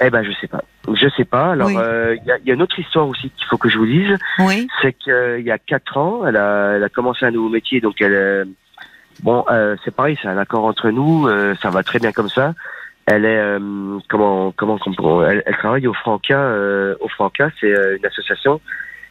Eh 0.00 0.10
ben, 0.10 0.22
je 0.24 0.30
sais 0.40 0.46
pas. 0.46 0.62
Je 0.94 1.08
sais 1.16 1.24
pas. 1.24 1.52
Alors, 1.52 1.68
Oui. 1.68 1.74
euh, 1.76 2.16
il 2.22 2.26
y, 2.26 2.30
a, 2.30 2.38
il 2.38 2.46
y 2.46 2.50
a 2.50 2.54
une 2.54 2.62
autre 2.62 2.78
histoire 2.78 3.06
aussi 3.08 3.30
qu'il 3.36 3.46
faut 3.48 3.58
que 3.58 3.68
je 3.68 3.76
vous 3.78 3.86
dise. 3.86 4.16
Oui, 4.38 4.66
C'est 4.80 4.92
qu'il 4.94 5.42
y 5.44 5.50
a 5.50 5.58
quatre 5.58 5.96
ans, 5.98 6.26
elle 6.26 6.36
a, 6.36 6.72
elle 6.76 6.84
a 6.84 6.88
commencé 6.88 7.26
un 7.26 7.30
nouveau 7.30 7.48
métier, 7.48 7.80
donc 7.80 8.00
elle, 8.00 8.14
euh, 8.14 8.44
bon, 9.22 9.44
euh, 9.50 9.76
c'est 9.84 9.94
pareil, 9.94 10.16
c'est 10.22 10.28
un 10.28 10.38
accord 10.38 10.64
entre 10.64 10.90
nous, 10.90 11.26
euh, 11.26 11.54
ça 11.60 11.70
va 11.70 11.82
très 11.82 11.98
bien 11.98 12.12
comme 12.12 12.28
ça. 12.28 12.54
Elle 13.06 13.24
est, 13.24 13.38
euh, 13.38 13.98
comment, 14.08 14.52
comment, 14.56 14.78
comment 14.78 15.22
elle, 15.24 15.42
elle 15.46 15.56
travaille 15.56 15.86
au 15.86 15.94
Franca, 15.94 16.38
euh, 16.38 16.96
au 17.00 17.08
Franca, 17.08 17.50
c'est 17.60 17.70
euh, 17.72 17.96
une 17.96 18.04
association. 18.06 18.60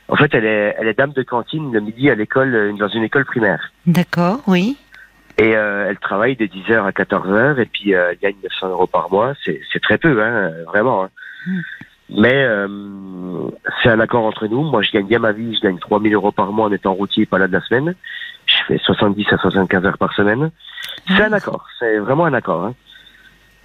En 0.10 0.16
fait, 0.18 0.34
elle 0.34 0.46
est, 0.46 0.76
elle 0.78 0.88
est 0.88 0.98
dame 0.98 1.14
de 1.14 1.24
cantine 1.24 1.72
le 1.72 1.80
midi 1.80 2.10
à 2.10 2.16
l'école, 2.16 2.54
euh, 2.54 2.74
dans 2.74 2.90
une 2.90 3.04
école 3.04 3.26
primaire. 3.26 3.72
d'accord, 3.88 4.40
oui. 4.48 4.78
Et 5.38 5.56
euh, 5.56 5.88
elle 5.90 5.98
travaille 5.98 6.36
de 6.38 6.46
10h 6.46 6.86
à 6.86 6.92
14h 6.92 7.60
et 7.60 7.66
puis 7.66 7.94
euh, 7.94 8.12
elle 8.12 8.18
gagne 8.20 8.36
900 8.44 8.70
euros 8.70 8.88
par 8.88 9.10
mois. 9.12 9.34
C'est, 9.44 9.60
c'est 9.72 9.82
très 9.82 9.98
peu, 9.98 10.22
hein, 10.24 10.52
vraiment. 10.68 11.04
hein. 11.06 11.10
Mm. 11.48 11.60
Mais 12.18 12.34
euh, 12.36 12.68
c'est 13.82 13.90
un 13.90 14.00
accord 14.00 14.24
entre 14.26 14.48
nous. 14.48 14.62
Moi, 14.62 14.82
je 14.84 14.92
gagne 14.92 15.08
bien 15.08 15.20
ma 15.20 15.32
vie. 15.32 15.56
Je 15.56 15.62
gagne 15.62 15.80
3000 15.80 16.14
euros 16.14 16.32
par 16.32 16.52
mois 16.52 16.68
en 16.68 16.72
étant 16.72 16.94
routier 16.94 17.26
pas 17.26 17.40
là 17.40 17.48
de 17.48 17.54
la 17.54 17.62
semaine. 17.62 17.96
Je 18.46 18.56
fais 18.68 18.78
70 18.78 19.26
à 19.34 19.38
75 19.38 19.86
heures 19.86 19.98
par 19.98 20.14
semaine. 20.14 20.52
C'est 21.08 21.24
un 21.24 21.34
accord. 21.34 21.66
C'est 21.80 21.98
vraiment 21.98 22.26
un 22.26 22.34
accord. 22.34 22.64
hein. 22.64 22.74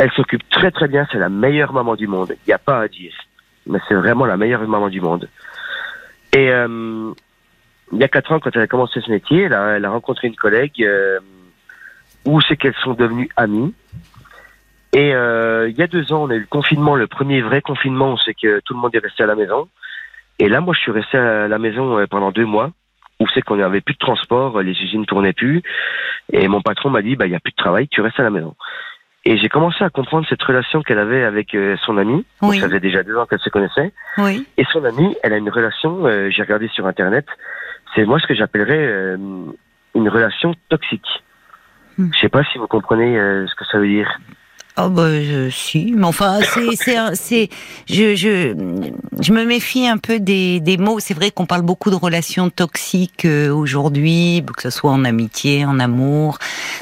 Elle 0.00 0.10
s'occupe 0.12 0.48
très 0.48 0.70
très 0.70 0.88
bien. 0.88 1.06
C'est 1.12 1.18
la 1.18 1.28
meilleure 1.28 1.74
maman 1.74 1.94
du 1.94 2.06
monde. 2.06 2.30
Il 2.30 2.48
n'y 2.48 2.54
a 2.54 2.58
pas 2.58 2.80
à 2.80 2.88
dire. 2.88 3.12
Mais 3.66 3.78
c'est 3.86 3.94
vraiment 3.94 4.24
la 4.24 4.38
meilleure 4.38 4.66
maman 4.66 4.88
du 4.88 5.02
monde. 5.02 5.28
Et 6.32 6.50
euh, 6.50 7.12
il 7.92 7.98
y 7.98 8.02
a 8.02 8.08
quatre 8.08 8.32
ans, 8.32 8.40
quand 8.40 8.50
elle 8.56 8.62
a 8.62 8.66
commencé 8.66 9.02
ce 9.02 9.10
métier, 9.10 9.42
elle 9.42 9.52
a, 9.52 9.76
elle 9.76 9.84
a 9.84 9.90
rencontré 9.90 10.28
une 10.28 10.36
collègue 10.36 10.82
euh, 10.82 11.20
où 12.24 12.40
c'est 12.40 12.56
qu'elles 12.56 12.80
sont 12.82 12.94
devenues 12.94 13.28
amies. 13.36 13.74
Et 14.94 15.14
euh, 15.14 15.68
il 15.68 15.76
y 15.76 15.82
a 15.82 15.86
deux 15.86 16.14
ans, 16.14 16.22
on 16.22 16.30
a 16.30 16.34
eu 16.34 16.40
le 16.40 16.46
confinement, 16.46 16.96
le 16.96 17.06
premier 17.06 17.42
vrai 17.42 17.60
confinement, 17.60 18.16
c'est 18.16 18.34
que 18.34 18.60
tout 18.64 18.72
le 18.72 18.80
monde 18.80 18.94
est 18.94 19.00
resté 19.00 19.22
à 19.22 19.26
la 19.26 19.34
maison. 19.34 19.68
Et 20.38 20.48
là, 20.48 20.62
moi, 20.62 20.72
je 20.72 20.80
suis 20.80 20.92
resté 20.92 21.18
à 21.18 21.46
la 21.46 21.58
maison 21.58 21.98
euh, 21.98 22.06
pendant 22.06 22.32
deux 22.32 22.46
mois, 22.46 22.70
où 23.20 23.26
c'est 23.34 23.42
qu'on 23.42 23.56
n'avait 23.56 23.82
plus 23.82 23.94
de 23.94 23.98
transport, 23.98 24.62
les 24.62 24.72
usines 24.72 25.04
tournaient 25.04 25.34
plus. 25.34 25.62
Et 26.32 26.48
mon 26.48 26.62
patron 26.62 26.88
m'a 26.88 27.02
dit, 27.02 27.16
bah, 27.16 27.26
il 27.26 27.30
n'y 27.30 27.36
a 27.36 27.40
plus 27.40 27.52
de 27.52 27.62
travail, 27.62 27.86
tu 27.88 28.00
restes 28.00 28.18
à 28.18 28.22
la 28.22 28.30
maison. 28.30 28.56
Et 29.24 29.36
j'ai 29.36 29.48
commencé 29.50 29.84
à 29.84 29.90
comprendre 29.90 30.26
cette 30.28 30.42
relation 30.42 30.82
qu'elle 30.82 30.98
avait 30.98 31.24
avec 31.24 31.54
euh, 31.54 31.76
son 31.84 31.98
ami. 31.98 32.24
Donc, 32.40 32.52
Oui. 32.52 32.60
Ça 32.60 32.68
faisait 32.68 32.80
déjà 32.80 33.02
deux 33.02 33.16
ans 33.16 33.26
qu'elle 33.26 33.40
se 33.40 33.50
connaissait. 33.50 33.92
Oui, 34.16 34.46
Et 34.56 34.64
son 34.72 34.84
amie, 34.84 35.14
elle 35.22 35.34
a 35.34 35.36
une 35.36 35.50
relation, 35.50 36.06
euh, 36.06 36.30
j'ai 36.30 36.42
regardé 36.42 36.68
sur 36.68 36.86
Internet, 36.86 37.26
c'est 37.94 38.04
moi 38.04 38.18
ce 38.18 38.26
que 38.26 38.34
j'appellerais 38.34 38.78
euh, 38.78 39.16
une 39.94 40.08
relation 40.08 40.54
toxique. 40.68 41.22
Hmm. 41.98 42.10
Je 42.14 42.18
sais 42.18 42.28
pas 42.28 42.44
si 42.44 42.58
vous 42.58 42.66
comprenez 42.66 43.18
euh, 43.18 43.46
ce 43.46 43.54
que 43.54 43.64
ça 43.66 43.78
veut 43.78 43.88
dire. 43.88 44.18
Oh 44.82 44.88
bah 44.88 45.22
je- 45.22 45.50
si, 45.50 45.92
mais 45.94 46.06
enfin 46.06 46.38
c'est 47.14 47.50
je 47.88 48.14
je 48.14 48.54
je 49.20 49.32
me 49.32 49.44
méfie 49.44 49.86
un 49.86 49.98
peu 49.98 50.20
des 50.20 50.60
des 50.60 50.76
mots. 50.78 51.00
C'est 51.00 51.12
vrai 51.12 51.30
qu'on 51.30 51.44
parle 51.44 51.62
beaucoup 51.62 51.90
de 51.90 51.96
relations 51.96 52.48
toxiques 52.50 53.24
euh, 53.26 53.50
aujourd'hui, 53.52 54.42
que 54.56 54.62
ce 54.62 54.70
soit 54.70 54.90
en 54.92 55.04
amitié, 55.04 55.64
en 55.66 55.78
amour, 55.80 56.38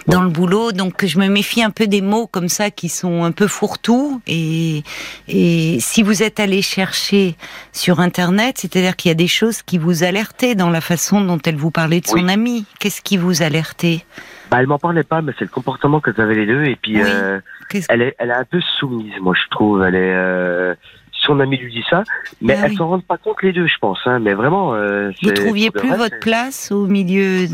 dans 0.07 0.23
le 0.23 0.29
boulot. 0.29 0.71
Donc 0.73 1.05
je 1.05 1.19
me 1.19 1.29
méfie 1.29 1.63
un 1.63 1.71
peu 1.71 1.87
des 1.89 2.01
mots 2.03 2.27
comme 2.29 2.49
ça 2.49 2.71
qui 2.71 2.89
sont 2.89 3.25
un 3.25 3.33
peu 3.33 3.49
fourre-tout. 3.49 4.21
Et 4.27 4.83
et 5.27 5.79
si 5.81 6.03
vous 6.03 6.23
êtes 6.23 6.39
allé 6.41 6.63
chercher 6.63 7.37
sur 7.73 8.01
internet, 8.01 8.59
c'est-à-dire 8.59 8.95
qu'il 8.97 9.09
y 9.09 9.13
a 9.13 9.15
des 9.17 9.29
choses 9.29 9.63
qui 9.63 9.79
vous 9.79 10.05
alertaient 10.05 10.55
dans 10.55 10.71
la 10.71 10.81
façon 10.81 11.21
dont 11.23 11.41
elle 11.45 11.57
vous 11.57 11.71
parlait 11.73 12.01
de 12.01 12.07
son 12.07 12.29
ami. 12.29 12.65
Qu'est-ce 12.79 13.01
qui 13.03 13.17
vous 13.17 13.43
alertait? 13.43 14.05
Bah, 14.51 14.59
elle 14.61 14.67
m'en 14.67 14.79
parlait 14.79 15.05
pas, 15.05 15.21
mais 15.23 15.33
c'est 15.39 15.45
le 15.45 15.51
comportement 15.51 16.01
qu'elles 16.01 16.21
avaient 16.21 16.35
les 16.35 16.47
deux. 16.47 16.65
Et 16.65 16.77
puis, 16.77 16.97
Oui. 17.03 17.03
euh, 17.05 17.41
elle, 17.89 18.03
est, 18.03 18.15
elle 18.19 18.31
est 18.31 18.35
un 18.35 18.45
peu 18.45 18.61
soumise, 18.61 19.13
moi, 19.21 19.35
je 19.35 19.49
trouve. 19.51 19.83
Elle 19.83 19.95
est, 19.95 20.15
euh, 20.15 20.75
son 21.13 21.41
ami 21.41 21.59
lui 21.59 21.73
dit 21.73 21.85
ça, 21.91 22.05
mais 22.41 22.55
Ah 22.57 22.63
elles 22.65 22.71
oui. 22.71 22.77
s'en 22.77 22.89
rendent 22.89 23.05
pas 23.05 23.19
compte 23.19 23.43
les 23.43 23.53
deux, 23.53 23.67
je 23.67 23.77
pense. 23.81 23.99
Hein, 24.07 24.21
mais 24.21 24.35
vraiment. 24.35 24.75
Euh, 24.75 25.11
Vous 25.23 25.33
trouviez 25.33 25.71
plus 25.71 25.91
reste, 25.91 26.01
votre 26.01 26.21
place 26.21 26.73
au 26.73 26.87
milieu 26.87 27.47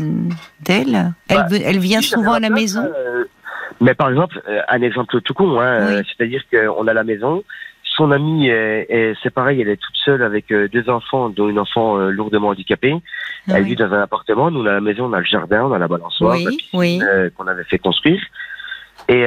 d'elle? 0.61 1.13
Elle, 1.27 1.37
Bah, 1.37 1.47
elle 1.51 1.79
vient 1.79 2.01
Si, 2.01 2.09
souvent 2.09 2.33
à 2.33 2.39
la 2.39 2.47
place, 2.47 2.61
maison? 2.61 2.85
euh, 2.95 3.25
mais 3.81 3.93
par 3.93 4.09
exemple, 4.09 4.41
euh, 4.47 4.61
un 4.69 4.81
exemple 4.81 5.19
tout 5.21 5.33
con, 5.33 5.59
hein, 5.59 5.87
Oui. 5.87 5.93
euh, 5.95 6.03
c'est-à-dire 6.07 6.41
qu'on 6.49 6.87
a 6.87 6.93
la 6.93 7.03
maison, 7.03 7.43
son 7.95 8.11
amie, 8.11 8.47
est- 8.47 8.85
est- 8.89 9.15
c'est 9.23 9.29
pareil, 9.33 9.61
elle 9.61 9.69
est 9.69 9.77
toute 9.77 9.95
seule 9.95 10.21
avec 10.23 10.51
euh, 10.51 10.67
deux 10.67 10.89
enfants, 10.89 11.29
dont 11.29 11.47
une 11.49 11.59
enfant 11.59 11.97
euh, 11.97 12.09
lourdement 12.11 12.49
handicapée. 12.49 12.93
Ah 13.47 13.53
Elle 13.55 13.63
oui. 13.63 13.69
vit 13.69 13.75
dans 13.75 13.93
un 13.93 14.01
appartement, 14.01 14.51
nous 14.51 14.61
on 14.61 14.65
a 14.65 14.73
la 14.73 14.81
maison, 14.81 15.05
on 15.05 15.13
a 15.13 15.19
le 15.19 15.25
jardin, 15.25 15.63
on 15.65 15.71
a 15.73 15.77
la 15.79 15.87
balançoire, 15.87 16.35
Oui, 16.35 16.57
oui. 16.73 16.99
euh, 17.03 17.29
qu'on 17.35 17.47
avait 17.47 17.63
fait 17.63 17.77
construire. 17.79 18.21
Et 19.07 19.23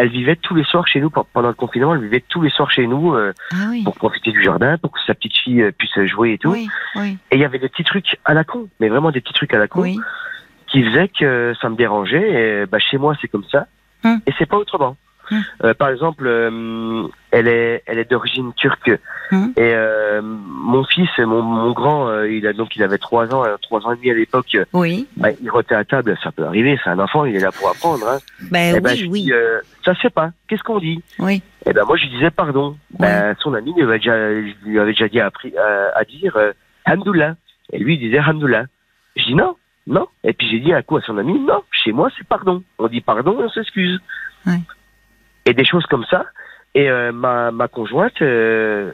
elle 0.00 0.08
vivait 0.10 0.36
tous 0.36 0.54
les 0.54 0.62
soirs 0.64 0.86
chez 0.86 1.00
nous 1.00 1.10
pe- 1.10 1.20
pendant 1.32 1.48
le 1.48 1.54
confinement. 1.54 1.94
Elle 1.94 2.02
vivait 2.02 2.22
tous 2.28 2.40
les 2.42 2.50
soirs 2.50 2.70
chez 2.70 2.86
nous 2.86 3.14
euh, 3.14 3.32
Ah 3.52 3.66
oui. 3.70 3.82
pour 3.82 3.96
profiter 3.96 4.30
du 4.30 4.42
jardin, 4.44 4.78
pour 4.78 4.92
que 4.92 5.00
sa 5.06 5.14
petite 5.14 5.36
fille 5.36 5.64
puisse 5.76 5.98
jouer 6.06 6.34
et 6.34 6.38
tout. 6.38 6.52
Oui, 6.52 6.68
oui, 6.96 7.18
Et 7.30 7.36
il 7.36 7.40
y 7.40 7.44
avait 7.44 7.58
des 7.58 7.68
petits 7.68 7.84
trucs 7.84 8.16
à 8.24 8.34
la 8.34 8.44
con, 8.44 8.68
mais 8.80 8.88
vraiment 8.88 9.10
des 9.10 9.20
petits 9.20 9.32
trucs 9.34 9.54
à 9.54 9.58
la 9.58 9.66
con 9.66 9.82
qui 10.68 10.84
faisaient 10.84 11.08
que 11.08 11.54
ça 11.60 11.68
me 11.68 11.74
dérangeait. 11.76 12.62
Et, 12.62 12.66
bah, 12.66 12.78
chez 12.78 12.98
moi, 12.98 13.14
c'est 13.20 13.28
comme 13.28 13.44
ça. 13.50 13.66
Hum. 14.04 14.20
Et 14.26 14.32
c'est 14.38 14.46
pas 14.46 14.58
autrement. 14.58 14.96
Euh, 15.64 15.74
par 15.74 15.88
exemple, 15.90 16.26
euh, 16.26 17.06
elle 17.30 17.48
est, 17.48 17.82
elle 17.86 17.98
est 17.98 18.10
d'origine 18.10 18.52
turque. 18.54 18.90
Hum. 19.30 19.52
Et 19.56 19.72
euh, 19.74 20.20
mon 20.22 20.84
fils, 20.84 21.08
mon, 21.18 21.42
mon 21.42 21.72
grand, 21.72 22.22
il 22.24 22.46
a 22.46 22.52
donc 22.52 22.74
il 22.76 22.82
avait 22.82 22.98
trois 22.98 23.34
ans, 23.34 23.44
trois 23.62 23.86
ans 23.86 23.92
et 23.92 23.96
demi 23.96 24.10
à 24.10 24.14
l'époque. 24.14 24.56
Oui. 24.72 25.06
Bah, 25.16 25.28
il 25.42 25.50
rotait 25.50 25.74
à 25.74 25.84
table, 25.84 26.16
ça 26.22 26.32
peut 26.32 26.44
arriver. 26.44 26.78
C'est 26.82 26.90
un 26.90 26.98
enfant, 26.98 27.24
il 27.24 27.36
est 27.36 27.40
là 27.40 27.52
pour 27.52 27.68
apprendre. 27.68 28.08
Hein. 28.08 28.18
Ben 28.50 28.74
Eh 28.76 28.80
ben, 28.80 28.90
oui, 28.92 28.96
je 28.98 29.06
oui, 29.06 29.22
dis, 29.24 29.32
euh, 29.32 29.60
ça 29.84 29.94
se 29.94 30.00
fait 30.00 30.10
pas. 30.10 30.30
Qu'est-ce 30.48 30.62
qu'on 30.62 30.78
dit? 30.78 31.02
Oui. 31.18 31.42
Et 31.66 31.72
ben 31.72 31.84
moi, 31.84 31.96
je 31.96 32.04
lui 32.04 32.10
disais 32.10 32.30
pardon. 32.30 32.76
Ben, 32.98 33.34
son 33.40 33.54
ami 33.54 33.74
lui 33.74 33.82
avait 33.82 33.98
déjà, 33.98 34.30
lui 34.64 34.78
avait 34.78 34.92
déjà 34.92 35.08
dit 35.08 35.20
à, 35.20 35.30
à 35.94 36.04
dire 36.04 36.36
Hamdoullah. 36.86 37.34
Et 37.72 37.78
lui, 37.78 37.94
il 37.94 37.98
disait 38.00 38.20
Hamdoullah. 38.20 38.64
Je 39.16 39.24
dis 39.24 39.34
non, 39.34 39.56
non. 39.86 40.06
Et 40.24 40.32
puis 40.32 40.48
j'ai 40.48 40.60
dit 40.60 40.72
à 40.72 40.82
quoi 40.82 41.00
à 41.00 41.02
son 41.02 41.18
ami 41.18 41.38
Non, 41.38 41.62
chez 41.72 41.92
moi, 41.92 42.08
c'est 42.16 42.26
pardon. 42.26 42.62
On 42.78 42.88
dit 42.88 43.00
pardon 43.00 43.40
et 43.40 43.44
on 43.44 43.50
s'excuse. 43.50 43.98
Ouais. 44.46 44.60
Et 45.46 45.54
des 45.54 45.64
choses 45.64 45.86
comme 45.86 46.04
ça. 46.10 46.26
Et 46.74 46.90
euh, 46.90 47.12
ma, 47.12 47.50
ma 47.50 47.68
conjointe 47.68 48.20
euh, 48.22 48.92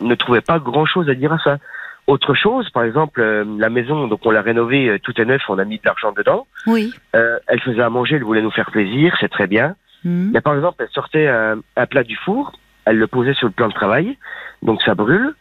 ne 0.00 0.14
trouvait 0.14 0.40
pas 0.40 0.58
grand-chose 0.58 1.08
à 1.08 1.14
dire 1.14 1.32
à 1.32 1.38
ça. 1.38 1.58
Autre 2.06 2.34
chose, 2.34 2.68
par 2.70 2.82
exemple, 2.84 3.20
euh, 3.20 3.44
la 3.58 3.68
maison, 3.70 4.08
donc 4.08 4.20
on 4.26 4.30
l'a 4.30 4.42
rénovée, 4.42 4.88
euh, 4.88 4.98
tout 4.98 5.20
est 5.20 5.24
neuf, 5.24 5.42
on 5.48 5.58
a 5.58 5.64
mis 5.64 5.76
de 5.78 5.82
l'argent 5.84 6.12
dedans. 6.12 6.46
Oui. 6.66 6.92
Euh, 7.14 7.38
elle 7.46 7.60
faisait 7.60 7.82
à 7.82 7.90
manger, 7.90 8.16
elle 8.16 8.24
voulait 8.24 8.42
nous 8.42 8.50
faire 8.50 8.70
plaisir, 8.70 9.16
c'est 9.20 9.28
très 9.30 9.46
bien. 9.46 9.76
Hum. 10.04 10.30
Mais 10.32 10.40
par 10.40 10.54
exemple, 10.56 10.82
elle 10.82 10.90
sortait 10.92 11.28
un, 11.28 11.58
un 11.76 11.86
plat 11.86 12.02
du 12.02 12.16
four, 12.16 12.58
elle 12.86 12.96
le 12.98 13.06
posait 13.06 13.34
sur 13.34 13.46
le 13.46 13.52
plan 13.52 13.68
de 13.68 13.72
travail, 13.74 14.18
donc 14.62 14.82
ça 14.82 14.94
brûle. 14.96 15.34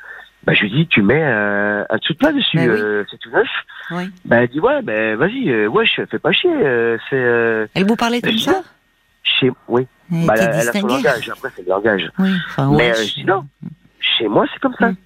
Bah, 0.43 0.53
je 0.53 0.61
lui 0.63 0.71
dis, 0.71 0.87
tu 0.87 1.01
mets 1.03 1.21
un, 1.23 1.85
un 1.89 1.97
dessous 1.97 2.13
de 2.13 2.17
plat 2.19 2.31
dessus, 2.31 2.57
Bah 2.57 2.63
oui. 2.63 2.69
euh, 2.79 3.03
c'est 3.09 3.17
tout 3.19 3.29
neuf. 3.31 3.47
Oui. 3.91 4.09
Bah, 4.25 4.37
elle 4.43 4.49
dit, 4.49 4.59
ouais, 4.59 4.81
ben 4.83 5.15
vas-y, 5.15 5.49
euh, 5.51 5.67
wesh, 5.67 5.99
fais 6.09 6.19
pas 6.19 6.31
chier, 6.31 6.51
euh, 6.51 6.97
c'est 7.09 7.15
euh, 7.15 7.65
Elle 7.75 7.85
vous 7.87 7.95
parlait 7.95 8.21
comme 8.21 8.37
ça? 8.37 8.61
Chez, 9.23 9.51
oui. 9.67 9.87
Bah, 10.11 10.33
elle, 10.37 10.51
elle 10.53 10.69
a 10.69 10.73
son 10.73 10.87
langage, 10.87 11.29
après 11.29 11.49
c'est 11.55 11.63
le 11.63 11.69
langage. 11.69 12.11
Oui, 12.19 12.29
enfin, 12.49 12.69
Mais 12.71 12.91
ouais, 12.91 12.91
euh, 12.91 13.03
je 13.03 13.13
dis 13.13 13.25
non, 13.25 13.45
chez 13.99 14.27
moi 14.27 14.45
c'est 14.53 14.59
comme 14.59 14.75
ça. 14.77 14.91
Mm. 14.91 14.97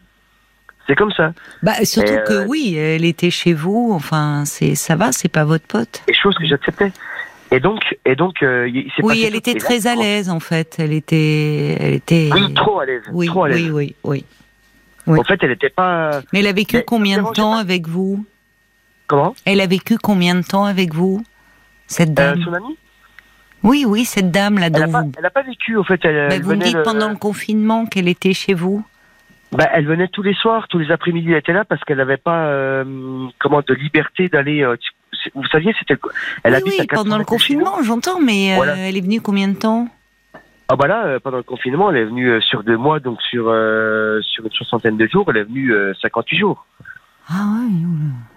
C'est 0.88 0.96
comme 0.96 1.12
ça. 1.12 1.34
Bah, 1.64 1.74
surtout 1.84 2.14
Et, 2.14 2.24
que 2.28 2.34
euh, 2.34 2.46
oui, 2.48 2.76
elle 2.76 3.06
était 3.06 3.32
chez 3.32 3.54
vous, 3.54 3.92
enfin, 3.94 4.44
c'est 4.46 4.76
ça 4.76 4.96
va, 4.96 5.12
c'est 5.12 5.30
pas 5.30 5.44
votre 5.44 5.66
pote. 5.66 6.04
Et 6.08 6.14
chose 6.14 6.36
que 6.36 6.46
j'acceptais. 6.46 6.92
Et 7.52 7.60
donc, 7.60 7.82
et 8.06 8.16
donc, 8.16 8.42
euh, 8.44 8.68
il 8.68 8.92
s'est 8.96 9.04
Oui, 9.04 9.24
elle 9.26 9.36
était 9.36 9.54
là, 9.54 9.60
très 9.60 9.88
à 9.88 9.96
l'aise 9.96 10.30
en 10.30 10.40
fait. 10.40 10.76
Elle 10.80 10.92
était, 10.94 11.78
elle 11.80 11.94
était. 11.94 12.30
Oui, 12.34 12.54
trop 12.54 12.80
à 12.80 12.86
l'aise. 12.86 13.04
Oui, 13.14 13.28
trop 13.28 13.44
à 13.44 13.50
l'aise. 13.50 13.70
oui, 13.72 13.72
oui, 13.72 13.96
oui. 14.04 14.26
oui. 15.08 15.20
En 15.20 15.24
fait, 15.24 15.40
elle 15.42 15.52
était 15.52 15.70
pas. 15.70 16.22
Mais 16.34 16.40
elle 16.40 16.48
a 16.48 16.54
vécu 16.54 16.78
Mais 16.78 16.84
combien 16.84 17.22
de 17.22 17.32
temps 17.32 17.56
avec 17.56 17.88
vous? 17.88 18.26
Comment? 19.08 19.36
Elle 19.46 19.62
a 19.62 19.68
vécu 19.68 19.98
combien 19.98 20.36
de 20.36 20.42
temps 20.42 20.66
avec 20.66 20.94
vous 20.94 21.24
Cette 21.88 22.10
euh, 22.10 22.14
dame? 22.14 22.44
Son 22.44 22.54
amie? 22.54 22.78
Oui, 23.66 23.84
oui, 23.88 24.06
cette 24.06 24.32
dame 24.32 24.60
là 24.60 24.68
Elle 24.68 24.74
dont 24.74 24.82
a, 25.24 25.30
pas, 25.30 25.42
vécu, 25.42 25.78
en 25.78 25.84
fait. 25.84 26.00
Elle, 26.06 26.30
Bah, 26.30 26.36
elle 26.36 26.44
vous 26.44 26.52
me 26.52 26.58
dites 26.58 26.76
le- 26.76 26.84
pendant 26.84 27.10
le 27.10 27.16
confinement 27.16 27.86
qu'elle 27.86 28.08
était 28.08 28.34
chez 28.34 28.54
vous. 28.54 28.86
Bah, 29.52 29.68
elle 29.74 29.86
venait 29.86 30.08
tous 30.08 30.22
les 30.24 30.34
soirs, 30.36 30.68
tous 30.68 30.78
les 30.80 30.92
après-midi, 30.92 31.32
elle 31.32 31.38
était 31.38 31.54
là 31.54 31.66
parce 31.66 31.84
qu'elle 31.84 31.98
n'avait 31.98 32.18
pas, 32.18 32.46
euh, 32.48 32.84
comment, 33.40 33.62
de 33.68 33.74
liberté 33.74 34.30
d'aller. 34.30 34.62
euh, 34.64 34.76
vous 35.34 35.46
saviez, 35.48 35.74
c'était. 35.80 35.94
le- 35.96 36.00
Elle 36.44 36.54
oui, 36.54 36.58
habite 36.58 36.74
oui, 36.74 36.82
à 36.82 36.86
400 36.86 37.04
pendant 37.04 37.18
le 37.18 37.26
confinement, 37.26 37.82
j'entends, 37.84 38.20
mais 38.22 38.54
euh, 38.54 38.56
Voilà. 38.58 38.78
elle 38.78 38.96
est 38.98 39.02
venue 39.02 39.22
combien 39.22 39.48
de 39.48 39.56
temps? 39.58 39.88
Ah 40.68 40.76
bah 40.76 40.88
là, 40.88 41.20
pendant 41.20 41.38
le 41.38 41.44
confinement, 41.44 41.92
elle 41.92 41.98
est 41.98 42.06
venue 42.06 42.42
sur 42.42 42.64
deux 42.64 42.76
mois, 42.78 43.00
donc 43.00 43.22
sur 43.22 43.46
euh, 43.50 44.20
sur 44.24 44.44
une 44.46 44.52
soixantaine 44.52 44.98
de 44.98 45.08
jours, 45.08 45.26
elle 45.30 45.38
est 45.38 45.44
venue 45.44 45.72
euh, 45.72 45.94
58 46.02 46.38
jours. 46.38 46.66
Ah 47.28 47.34
ouais. 47.60 47.72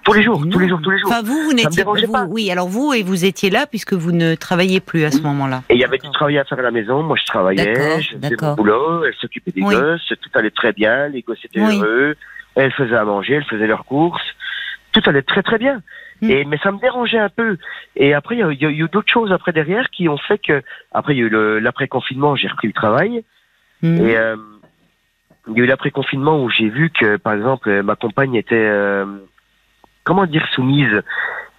Tous 0.04 0.12
les 0.14 0.22
jours, 0.22 0.42
tous 0.50 0.58
les 0.58 0.68
jours, 0.68 0.80
tous 0.82 0.90
les 0.90 0.98
jours. 0.98 1.10
Enfin, 1.10 1.22
vous, 1.22 1.42
vous 1.42 1.52
n'étiez 1.52 1.84
pas. 1.84 2.24
Oui, 2.28 2.50
alors 2.50 2.68
vous 2.68 2.94
et 2.94 3.02
vous 3.02 3.26
étiez 3.26 3.50
là 3.50 3.66
puisque 3.66 3.92
vous 3.92 4.12
ne 4.12 4.34
travailliez 4.34 4.80
plus 4.80 5.04
à 5.04 5.10
ce 5.10 5.20
moment-là. 5.20 5.62
Et 5.68 5.74
il 5.74 5.80
y 5.80 5.84
avait 5.84 5.98
du 5.98 6.10
travail 6.10 6.38
à 6.38 6.44
faire 6.44 6.58
à 6.58 6.62
la 6.62 6.70
maison. 6.70 7.02
Moi, 7.02 7.16
je 7.20 7.26
travaillais, 7.26 7.74
D'accord, 7.74 8.00
je 8.00 8.16
faisais 8.16 8.36
mon 8.40 8.54
boulot. 8.54 9.04
Elle 9.04 9.14
s'occupait 9.20 9.50
des 9.52 9.60
Oui. 9.62 9.74
gosses. 9.74 10.08
Tout 10.08 10.30
allait 10.38 10.50
très 10.50 10.72
bien. 10.72 11.08
Les 11.08 11.20
gosses 11.20 11.44
étaient 11.44 11.60
Oui. 11.60 11.76
heureux. 11.78 12.16
Elle 12.54 12.72
faisait 12.72 12.96
à 12.96 13.04
manger, 13.04 13.34
elle 13.34 13.44
faisait 13.44 13.66
leurs 13.66 13.84
courses. 13.84 14.22
Tout 14.92 15.02
allait 15.04 15.22
très 15.22 15.42
très 15.42 15.58
bien. 15.58 15.82
Mm. 16.22 16.30
Et 16.30 16.44
mais 16.46 16.58
ça 16.62 16.72
me 16.72 16.78
dérangeait 16.80 17.18
un 17.18 17.28
peu. 17.28 17.58
Et 17.94 18.14
après, 18.14 18.36
il 18.36 18.38
y 18.38 18.42
a, 18.42 18.50
il 18.50 18.60
y 18.60 18.64
a 18.64 18.70
eu 18.70 18.88
d'autres 18.90 19.12
choses 19.12 19.30
après 19.32 19.52
derrière 19.52 19.90
qui 19.90 20.08
ont 20.08 20.16
fait 20.16 20.38
que 20.38 20.62
après 20.92 21.14
il 21.14 21.18
y 21.18 21.22
a 21.22 21.26
eu 21.26 21.28
le- 21.28 21.58
l'après 21.58 21.86
confinement, 21.86 22.34
j'ai 22.34 22.48
repris 22.48 22.66
le 22.68 22.72
travail. 22.72 23.22
Hmm. 23.82 23.96
Et 23.98 24.16
euh, 24.16 24.34
il 25.48 25.56
y 25.56 25.60
a 25.60 25.64
eu 25.64 25.66
l'après 25.66 25.90
confinement 25.90 26.42
où 26.42 26.50
j'ai 26.50 26.68
vu 26.68 26.90
que 26.90 27.16
par 27.16 27.32
exemple 27.34 27.82
ma 27.82 27.96
compagne 27.96 28.34
était 28.34 28.54
euh, 28.54 29.04
comment 30.04 30.26
dire 30.26 30.46
soumise 30.54 31.02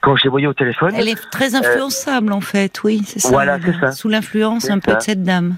quand 0.01 0.15
je 0.15 0.23
les 0.23 0.29
voyais 0.29 0.47
au 0.47 0.53
téléphone. 0.53 0.93
Elle 0.95 1.09
est 1.09 1.29
très 1.31 1.55
influençable 1.55 2.31
en 2.31 2.41
fait, 2.41 2.81
oui, 2.83 3.01
c'est 3.05 3.19
ça. 3.19 3.27
Euh, 3.29 3.31
Voilà, 3.31 3.59
c'est 3.59 3.69
est 3.69 3.79
ça. 3.79 3.91
Sous 3.91 4.09
l'influence 4.09 4.69
un 4.69 4.79
peu 4.79 4.93
de 4.95 4.99
cette 5.01 5.23
dame. 5.23 5.57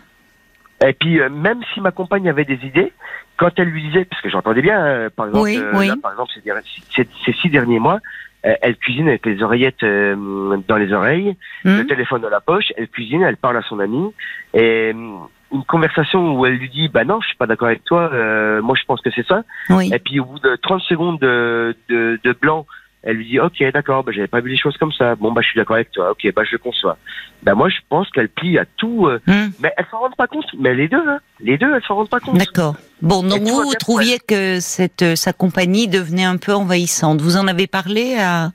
Et 0.84 0.94
puis, 0.94 1.20
euh, 1.20 1.30
même 1.30 1.60
si 1.74 1.80
ma 1.82 1.92
compagne 1.92 2.28
avait 2.28 2.44
des 2.46 2.60
idées, 2.66 2.92
quand 3.38 3.52
elle 3.58 3.68
lui 3.68 3.84
disait, 3.84 4.04
parce 4.06 4.20
que 4.22 4.30
j'entendais 4.30 4.64
bien, 4.64 4.84
euh, 4.84 5.10
par 5.16 5.28
exemple, 5.28 5.44
Oui, 5.44 5.58
euh, 5.58 5.72
oui. 5.76 5.88
là, 5.90 5.96
par 6.02 6.12
exemple, 6.14 6.32
ces, 6.34 6.42
derniers- 6.42 6.64
ces- 6.96 7.08
ces 7.24 7.34
six 7.34 7.50
derniers 7.52 7.78
mois, 7.78 8.00
euh, 8.48 8.56
elle 8.64 8.76
cuisine 8.78 9.08
avec 9.08 9.24
les 9.28 9.44
oreillettes 9.44 9.84
euh, 9.84 10.58
dans 10.68 10.78
les 10.78 10.92
oreilles, 10.92 11.38
le 11.66 11.84
Hmm 11.84 11.88
téléphone 11.88 12.22
dans 12.24 12.30
la 12.30 12.42
poche, 12.42 12.74
elle 12.78 12.88
cuisine, 12.88 13.22
elle 13.22 13.38
parle 13.38 13.58
à 13.58 13.62
son 13.62 13.80
ami, 13.80 14.12
et 14.56 14.92
euh, 14.96 15.18
une 15.52 15.64
conversation 15.66 16.34
où 16.38 16.46
elle 16.46 16.56
lui 16.56 16.70
dit, 16.70 16.88
bah 16.88 17.04
non, 17.04 17.20
je 17.22 17.28
suis 17.28 17.38
pas 17.38 17.48
d'accord 17.48 17.68
avec 17.68 17.84
toi, 17.84 18.10
euh, 18.14 18.62
moi 18.62 18.76
je 18.80 18.86
pense 18.86 19.02
que 19.02 19.10
c'est 19.14 19.26
ça, 19.28 19.44
oui. 19.70 19.90
et 19.94 20.00
puis 20.00 20.20
au 20.20 20.26
bout 20.26 20.40
de 20.40 20.56
30 20.62 20.82
secondes 20.82 21.20
de, 21.20 21.76
de, 21.90 22.20
de 22.24 22.32
blanc, 22.34 22.66
elle 23.04 23.18
lui 23.18 23.28
dit, 23.28 23.40
ok, 23.40 23.64
d'accord, 23.74 24.04
bah, 24.04 24.12
j'avais 24.14 24.28
pas 24.28 24.42
vu 24.42 24.50
les 24.52 24.58
choses 24.58 24.78
comme 24.78 24.92
ça, 24.92 25.16
bon, 25.16 25.32
bah 25.32 25.42
je 25.42 25.48
suis 25.48 25.58
d'accord 25.58 25.76
avec 25.76 25.92
toi, 25.92 26.12
ok, 26.12 26.34
bah 26.36 26.44
je 26.46 26.52
le 26.52 26.58
conçois. 26.60 26.98
Bah 27.44 27.56
moi 27.56 27.68
je 27.70 27.78
pense 27.90 28.08
qu'elle 28.12 28.30
plie 28.30 28.60
à 28.60 28.66
tout, 28.78 29.08
euh, 29.08 29.20
Hmm, 29.26 29.50
mais 29.60 29.74
elles 29.76 29.86
s'en 29.90 30.00
rendent 30.00 30.16
pas 30.16 30.28
compte. 30.28 30.46
Mais 30.60 30.76
les 30.76 30.88
deux, 30.88 31.04
hein. 31.08 31.18
Les 31.40 31.58
deux, 31.58 31.74
elles 31.74 31.84
s'en 31.88 31.96
rendent 31.96 32.10
pas 32.10 32.20
compte. 32.20 32.38
D'accord. 32.38 32.76
Bon, 33.02 33.24
donc 33.24 33.42
vous, 33.42 33.74
trouviez 33.80 34.20
que 34.20 34.60
cette 34.60 35.02
euh, 35.02 35.16
sa 35.16 35.34
compagnie 35.34 35.88
devenait 35.88 36.24
un 36.24 36.38
peu 36.38 36.54
envahissante. 36.54 37.20
Vous 37.20 37.38
en 37.38 37.48
avez 37.48 37.66
parlé 37.66 38.16
à 38.20 38.52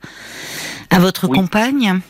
à 0.90 0.98
votre 1.00 1.28
Oui. 1.28 1.36
compagne? 1.36 2.00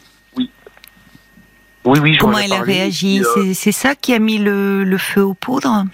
Oui, 1.87 1.99
oui, 2.03 2.17
Comment 2.19 2.39
elle 2.39 2.53
a 2.53 2.61
réagi 2.63 3.23
euh, 3.23 3.53
C'est 3.55 3.73
ça 3.73 3.95
qui 3.95 4.13
a 4.13 4.19
mis 4.19 4.39
le, 4.39 4.85
le 4.85 4.99
feu 4.99 5.23
aux 5.23 5.35
poudres 5.35 5.85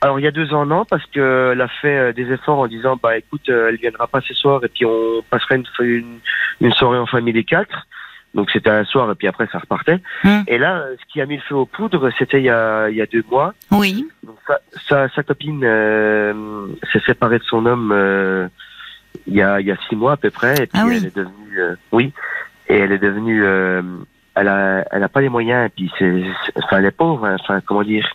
Alors 0.00 0.18
il 0.18 0.24
y 0.24 0.26
a 0.26 0.32
deux 0.32 0.52
ans, 0.52 0.66
non, 0.66 0.84
parce 0.84 1.04
qu'elle 1.06 1.60
a 1.60 1.68
fait 1.80 1.96
euh, 1.96 2.12
des 2.12 2.30
efforts 2.32 2.58
en 2.58 2.66
disant, 2.66 2.98
bah 3.00 3.16
écoute, 3.16 3.48
euh, 3.48 3.68
elle 3.68 3.76
viendra 3.76 4.06
pas 4.08 4.20
ce 4.20 4.34
soir 4.34 4.64
et 4.64 4.68
puis 4.68 4.84
on 4.84 5.22
passera 5.30 5.54
une, 5.54 5.64
une, 5.80 6.18
une 6.60 6.72
soirée 6.72 6.98
en 6.98 7.06
famille 7.06 7.32
les 7.32 7.44
quatre. 7.44 7.86
Donc 8.34 8.50
c'était 8.52 8.68
un 8.70 8.84
soir 8.84 9.10
et 9.10 9.14
puis 9.14 9.26
après 9.26 9.48
ça 9.50 9.58
repartait. 9.58 10.00
Hmm. 10.22 10.42
Et 10.48 10.58
là, 10.58 10.78
euh, 10.80 10.96
ce 11.00 11.12
qui 11.12 11.20
a 11.20 11.26
mis 11.26 11.36
le 11.36 11.42
feu 11.42 11.54
aux 11.54 11.66
poudres, 11.66 12.10
c'était 12.18 12.38
il 12.40 12.44
y 12.44 12.50
a, 12.50 12.90
il 12.90 12.96
y 12.96 13.00
a 13.00 13.06
deux 13.06 13.24
mois. 13.30 13.54
Oui. 13.70 14.06
Donc 14.22 14.36
sa, 14.46 14.58
sa, 14.88 15.08
sa 15.14 15.22
copine 15.22 15.62
euh, 15.64 16.66
s'est 16.92 17.00
séparée 17.06 17.38
de 17.38 17.44
son 17.44 17.64
homme 17.64 17.90
euh, 17.92 18.48
il 19.26 19.34
y 19.34 19.42
a 19.42 19.60
il 19.60 19.66
y 19.66 19.70
a 19.72 19.76
six 19.88 19.96
mois 19.96 20.12
à 20.12 20.16
peu 20.18 20.30
près. 20.30 20.54
Et 20.54 20.66
puis 20.66 20.70
Ah 20.74 20.84
oui. 20.86 20.96
elle 20.98 21.06
est 21.06 21.16
devenue 21.16 21.58
euh, 21.60 21.74
oui, 21.92 22.12
et 22.68 22.76
elle 22.76 22.92
est 22.92 22.98
devenue 22.98 23.42
euh, 23.44 23.82
elle 24.40 24.48
a 24.48 24.84
elle 24.90 25.02
a 25.02 25.08
pas 25.08 25.20
les 25.20 25.28
moyens 25.28 25.70
puis 25.74 25.90
c'est 25.98 26.22
enfin 26.56 26.78
elle 26.78 26.86
est 26.86 26.90
pauvre. 26.90 27.24
hein. 27.26 27.36
Enfin 27.40 27.60
comment 27.64 27.82
dire, 27.82 28.06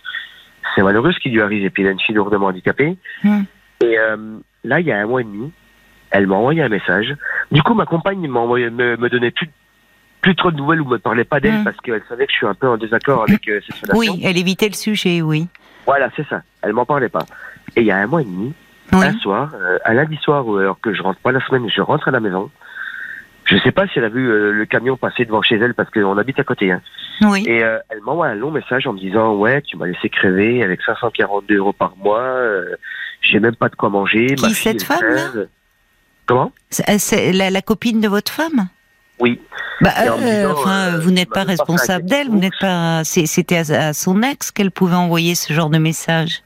c'est 0.74 0.82
malheureux 0.82 1.12
ce 1.12 1.18
qui 1.20 1.30
lui 1.30 1.40
arrive. 1.42 1.64
Et 1.64 1.70
puis 1.70 1.82
elle 1.82 1.88
a 1.90 1.92
une 1.92 2.00
fille 2.00 2.14
lourdement 2.14 2.46
handicapée. 2.46 2.96
Hmm. 3.22 3.42
Et 3.82 3.98
euh, 3.98 4.16
là 4.64 4.80
il 4.80 4.86
y 4.86 4.92
a 4.92 4.98
un 4.98 5.06
mois 5.06 5.20
et 5.20 5.24
demi, 5.24 5.52
elle 6.10 6.26
m'a 6.26 6.36
envoyé 6.36 6.62
un 6.62 6.68
message. 6.68 7.14
Du 7.52 7.62
coup 7.62 7.74
ma 7.74 7.86
compagne 7.86 8.28
envoyé 8.30 8.70
me, 8.70 8.96
me 8.96 9.08
donnait 9.08 9.30
plus 9.30 9.48
plus 10.20 10.34
trop 10.36 10.50
de 10.50 10.56
nouvelles 10.56 10.80
ou 10.80 10.86
me 10.88 10.98
parlait 10.98 11.24
pas 11.24 11.38
d'elle 11.40 11.60
Hmm. 11.60 11.64
parce 11.64 11.76
qu'elle 11.78 12.02
savait 12.08 12.26
que 12.26 12.32
je 12.32 12.36
suis 12.38 12.46
un 12.46 12.54
peu 12.54 12.68
en 12.68 12.76
désaccord 12.78 13.22
avec 13.28 13.46
euh, 13.48 13.60
cette 13.66 13.90
relation. 13.92 14.14
Oui, 14.14 14.20
elle 14.24 14.38
évitait 14.38 14.68
le 14.68 14.74
sujet, 14.74 15.20
oui. 15.20 15.48
Voilà, 15.86 16.08
c'est 16.16 16.26
ça. 16.28 16.40
Elle 16.62 16.72
m'en 16.72 16.86
parlait 16.86 17.10
pas. 17.10 17.26
Et 17.76 17.80
il 17.82 17.86
y 17.86 17.90
a 17.90 17.98
un 17.98 18.06
mois 18.06 18.22
et 18.22 18.24
demi, 18.24 18.54
Oui. 18.94 19.04
un 19.04 19.12
soir, 19.18 19.50
euh, 19.54 19.76
un 19.84 19.92
lundi 19.92 20.16
soir, 20.16 20.46
ou 20.46 20.56
alors 20.56 20.80
que 20.80 20.94
je 20.94 21.02
rentre 21.02 21.20
pas 21.20 21.30
la 21.30 21.40
semaine, 21.40 21.68
je 21.68 21.82
rentre 21.82 22.08
à 22.08 22.10
la 22.10 22.20
maison. 22.20 22.50
Je 23.56 23.62
sais 23.62 23.72
pas 23.72 23.86
si 23.86 23.98
elle 23.98 24.04
a 24.04 24.08
vu 24.08 24.28
euh, 24.28 24.52
le 24.52 24.66
camion 24.66 24.96
passer 24.96 25.24
devant 25.24 25.42
chez 25.42 25.56
elle 25.56 25.74
parce 25.74 25.88
qu'on 25.90 26.18
habite 26.18 26.38
à 26.40 26.44
côté. 26.44 26.72
Hein. 26.72 26.80
Oui. 27.22 27.44
Et 27.46 27.62
euh, 27.62 27.78
elle 27.90 28.00
m'envoie 28.00 28.26
un 28.28 28.34
long 28.34 28.50
message 28.50 28.86
en 28.86 28.92
me 28.92 28.98
disant 28.98 29.34
ouais, 29.34 29.62
tu 29.62 29.76
m'as 29.76 29.86
laissé 29.86 30.08
crever 30.08 30.62
avec 30.62 30.80
542 30.82 31.56
euros 31.56 31.72
par 31.72 31.96
mois. 31.96 32.20
euh, 32.20 32.74
J'ai 33.22 33.38
même 33.40 33.54
pas 33.56 33.68
de 33.68 33.76
quoi 33.76 33.90
manger. 33.90 34.26
Qui, 34.34 34.42
ma 34.42 34.48
fille, 34.50 34.78
cette 34.80 34.84
crève. 34.84 35.48
Comment? 36.26 36.52
C'est- 36.70 36.98
C'est 36.98 37.32
la, 37.32 37.50
la 37.50 37.62
copine 37.62 38.00
de 38.00 38.08
votre 38.08 38.32
femme? 38.32 38.68
Oui. 39.20 39.40
bah, 39.80 39.90
euh, 40.00 40.16
disant, 40.16 40.52
enfin, 40.58 40.94
euh, 40.94 40.98
vous 40.98 41.10
n'êtes 41.12 41.30
pas 41.30 41.44
responsable 41.44 42.06
d'elle, 42.06 42.28
vous 42.28 42.38
n'êtes 42.38 42.58
pas. 42.60 43.02
C'était 43.04 43.58
à, 43.58 43.88
à 43.88 43.92
son 43.92 44.22
ex 44.22 44.50
qu'elle 44.50 44.72
pouvait 44.72 44.96
envoyer 44.96 45.34
ce 45.36 45.52
genre 45.52 45.70
de 45.70 45.78
message. 45.78 46.42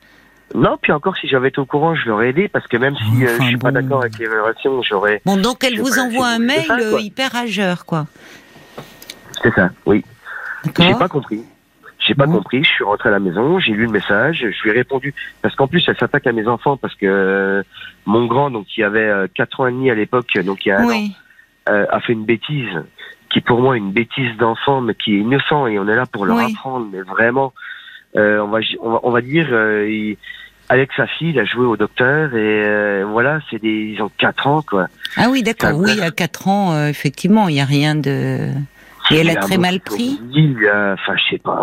Non, 0.55 0.79
puis 0.81 0.93
encore 0.93 1.17
si 1.17 1.29
j'avais 1.29 1.49
été 1.49 1.59
au 1.61 1.67
courant, 1.67 1.95
je 1.95 2.09
l'aurais 2.09 2.31
aidé 2.31 2.49
parce 2.49 2.67
que 2.67 2.77
même 2.77 2.97
si 2.97 3.25
euh, 3.25 3.35
Enfin, 3.35 3.43
je 3.45 3.49
suis 3.49 3.57
pas 3.59 3.71
bon. 3.71 3.75
d'accord 3.81 4.01
avec 4.01 4.19
les 4.19 4.27
relations, 4.29 4.83
j'aurais. 4.83 5.21
Bon, 5.27 5.37
donc 5.37 5.63
elle 5.63 5.79
vous 5.79 5.99
envoie 5.99 6.29
un 6.29 6.39
mail 6.39 6.65
ça, 6.67 6.77
quoi. 6.77 6.85
euh, 6.99 7.01
hyper 7.01 7.33
rageur, 7.33 7.85
quoi. 7.85 8.07
C'est 9.43 9.55
ça. 9.55 9.71
Oui. 9.87 10.05
J'ai 10.79 10.95
pas 10.95 11.09
compris. 11.09 11.43
J'ai 11.99 12.15
pas 12.15 12.27
Bon. 12.27 12.39
compris. 12.39 12.65
Je 12.65 12.69
suis 12.71 12.85
rentré 12.85 13.09
à 13.09 13.13
la 13.13 13.19
maison, 13.19 13.59
j'ai 13.59 13.73
lu 13.73 13.85
le 13.85 13.91
message, 13.91 14.39
je 14.51 14.63
lui 14.63 14.71
ai 14.71 14.73
répondu 14.73 15.13
parce 15.43 15.55
qu'en 15.55 15.67
plus 15.67 15.85
elle 15.89 15.97
s'attaque 15.99 16.27
à 16.27 16.33
mes 16.33 16.47
enfants 16.49 16.77
parce 16.77 16.95
que 16.95 17.07
euh, 17.07 17.63
mon 18.07 18.27
grand 18.27 18.51
donc 18.51 18.67
qui 18.67 18.83
avait 18.83 19.01
euh, 19.09 19.27
quatre 19.33 19.61
ans 19.61 19.67
et 19.67 19.73
demi 19.73 19.91
à 19.91 19.95
l'époque 19.95 20.33
donc 20.45 20.65
il 20.65 20.71
y 20.71 20.73
a 20.73 20.81
un 20.81 20.89
an, 20.89 21.05
euh, 21.69 21.87
a 21.91 22.01
fait 22.01 22.13
une 22.15 22.25
bêtise 22.25 22.71
qui 23.31 23.41
pour 23.41 23.61
moi 23.61 23.75
est 23.75 23.79
une 23.79 23.93
bêtise 23.93 24.37
d'enfant 24.39 24.81
mais 24.81 24.95
qui 24.95 25.17
est 25.17 25.19
innocent 25.19 25.67
et 25.67 25.79
on 25.79 25.87
est 25.89 25.97
là 25.97 26.07
pour 26.07 26.25
leur 26.25 26.37
Oui. 26.37 26.53
apprendre 26.53 26.87
mais 26.91 27.03
vraiment 27.03 27.53
euh, 27.57 27.61
on 28.15 28.49
va 28.49 28.59
on 28.81 28.91
va, 28.91 29.01
on 29.03 29.11
va 29.11 29.21
dire 29.21 29.49
euh, 29.53 29.89
il- 29.89 30.17
avec 30.71 30.91
sa 30.97 31.07
fille 31.07 31.31
il 31.31 31.39
a 31.39 31.45
joué 31.47 31.65
au 31.65 31.77
docteur 31.79 32.35
et 32.35 32.63
euh, 32.67 33.05
voilà 33.09 33.41
c'est 33.51 33.61
des 33.61 33.95
ils 33.95 34.03
ont 34.03 34.11
quatre 34.19 34.47
ans 34.47 34.63
quoi. 34.63 34.87
Ah 35.17 35.29
oui, 35.31 35.43
d'accord. 35.43 35.73
Oui, 35.79 36.01
à 36.03 36.11
4 36.11 36.49
ans, 36.49 36.73
euh, 36.75 36.89
effectivement, 36.89 37.49
il 37.49 37.55
n'y 37.55 37.61
a 37.61 37.65
rien 37.65 37.95
de. 37.95 38.51
Et 39.11 39.17
elle 39.21 39.31
a 39.31 39.37
très 39.37 39.57
mal 39.57 39.81
pris? 39.81 40.21
Il 40.35 40.59
a- 40.69 40.93
Enfin 40.95 41.15
je 41.17 41.31
sais 41.35 41.39
pas 41.39 41.63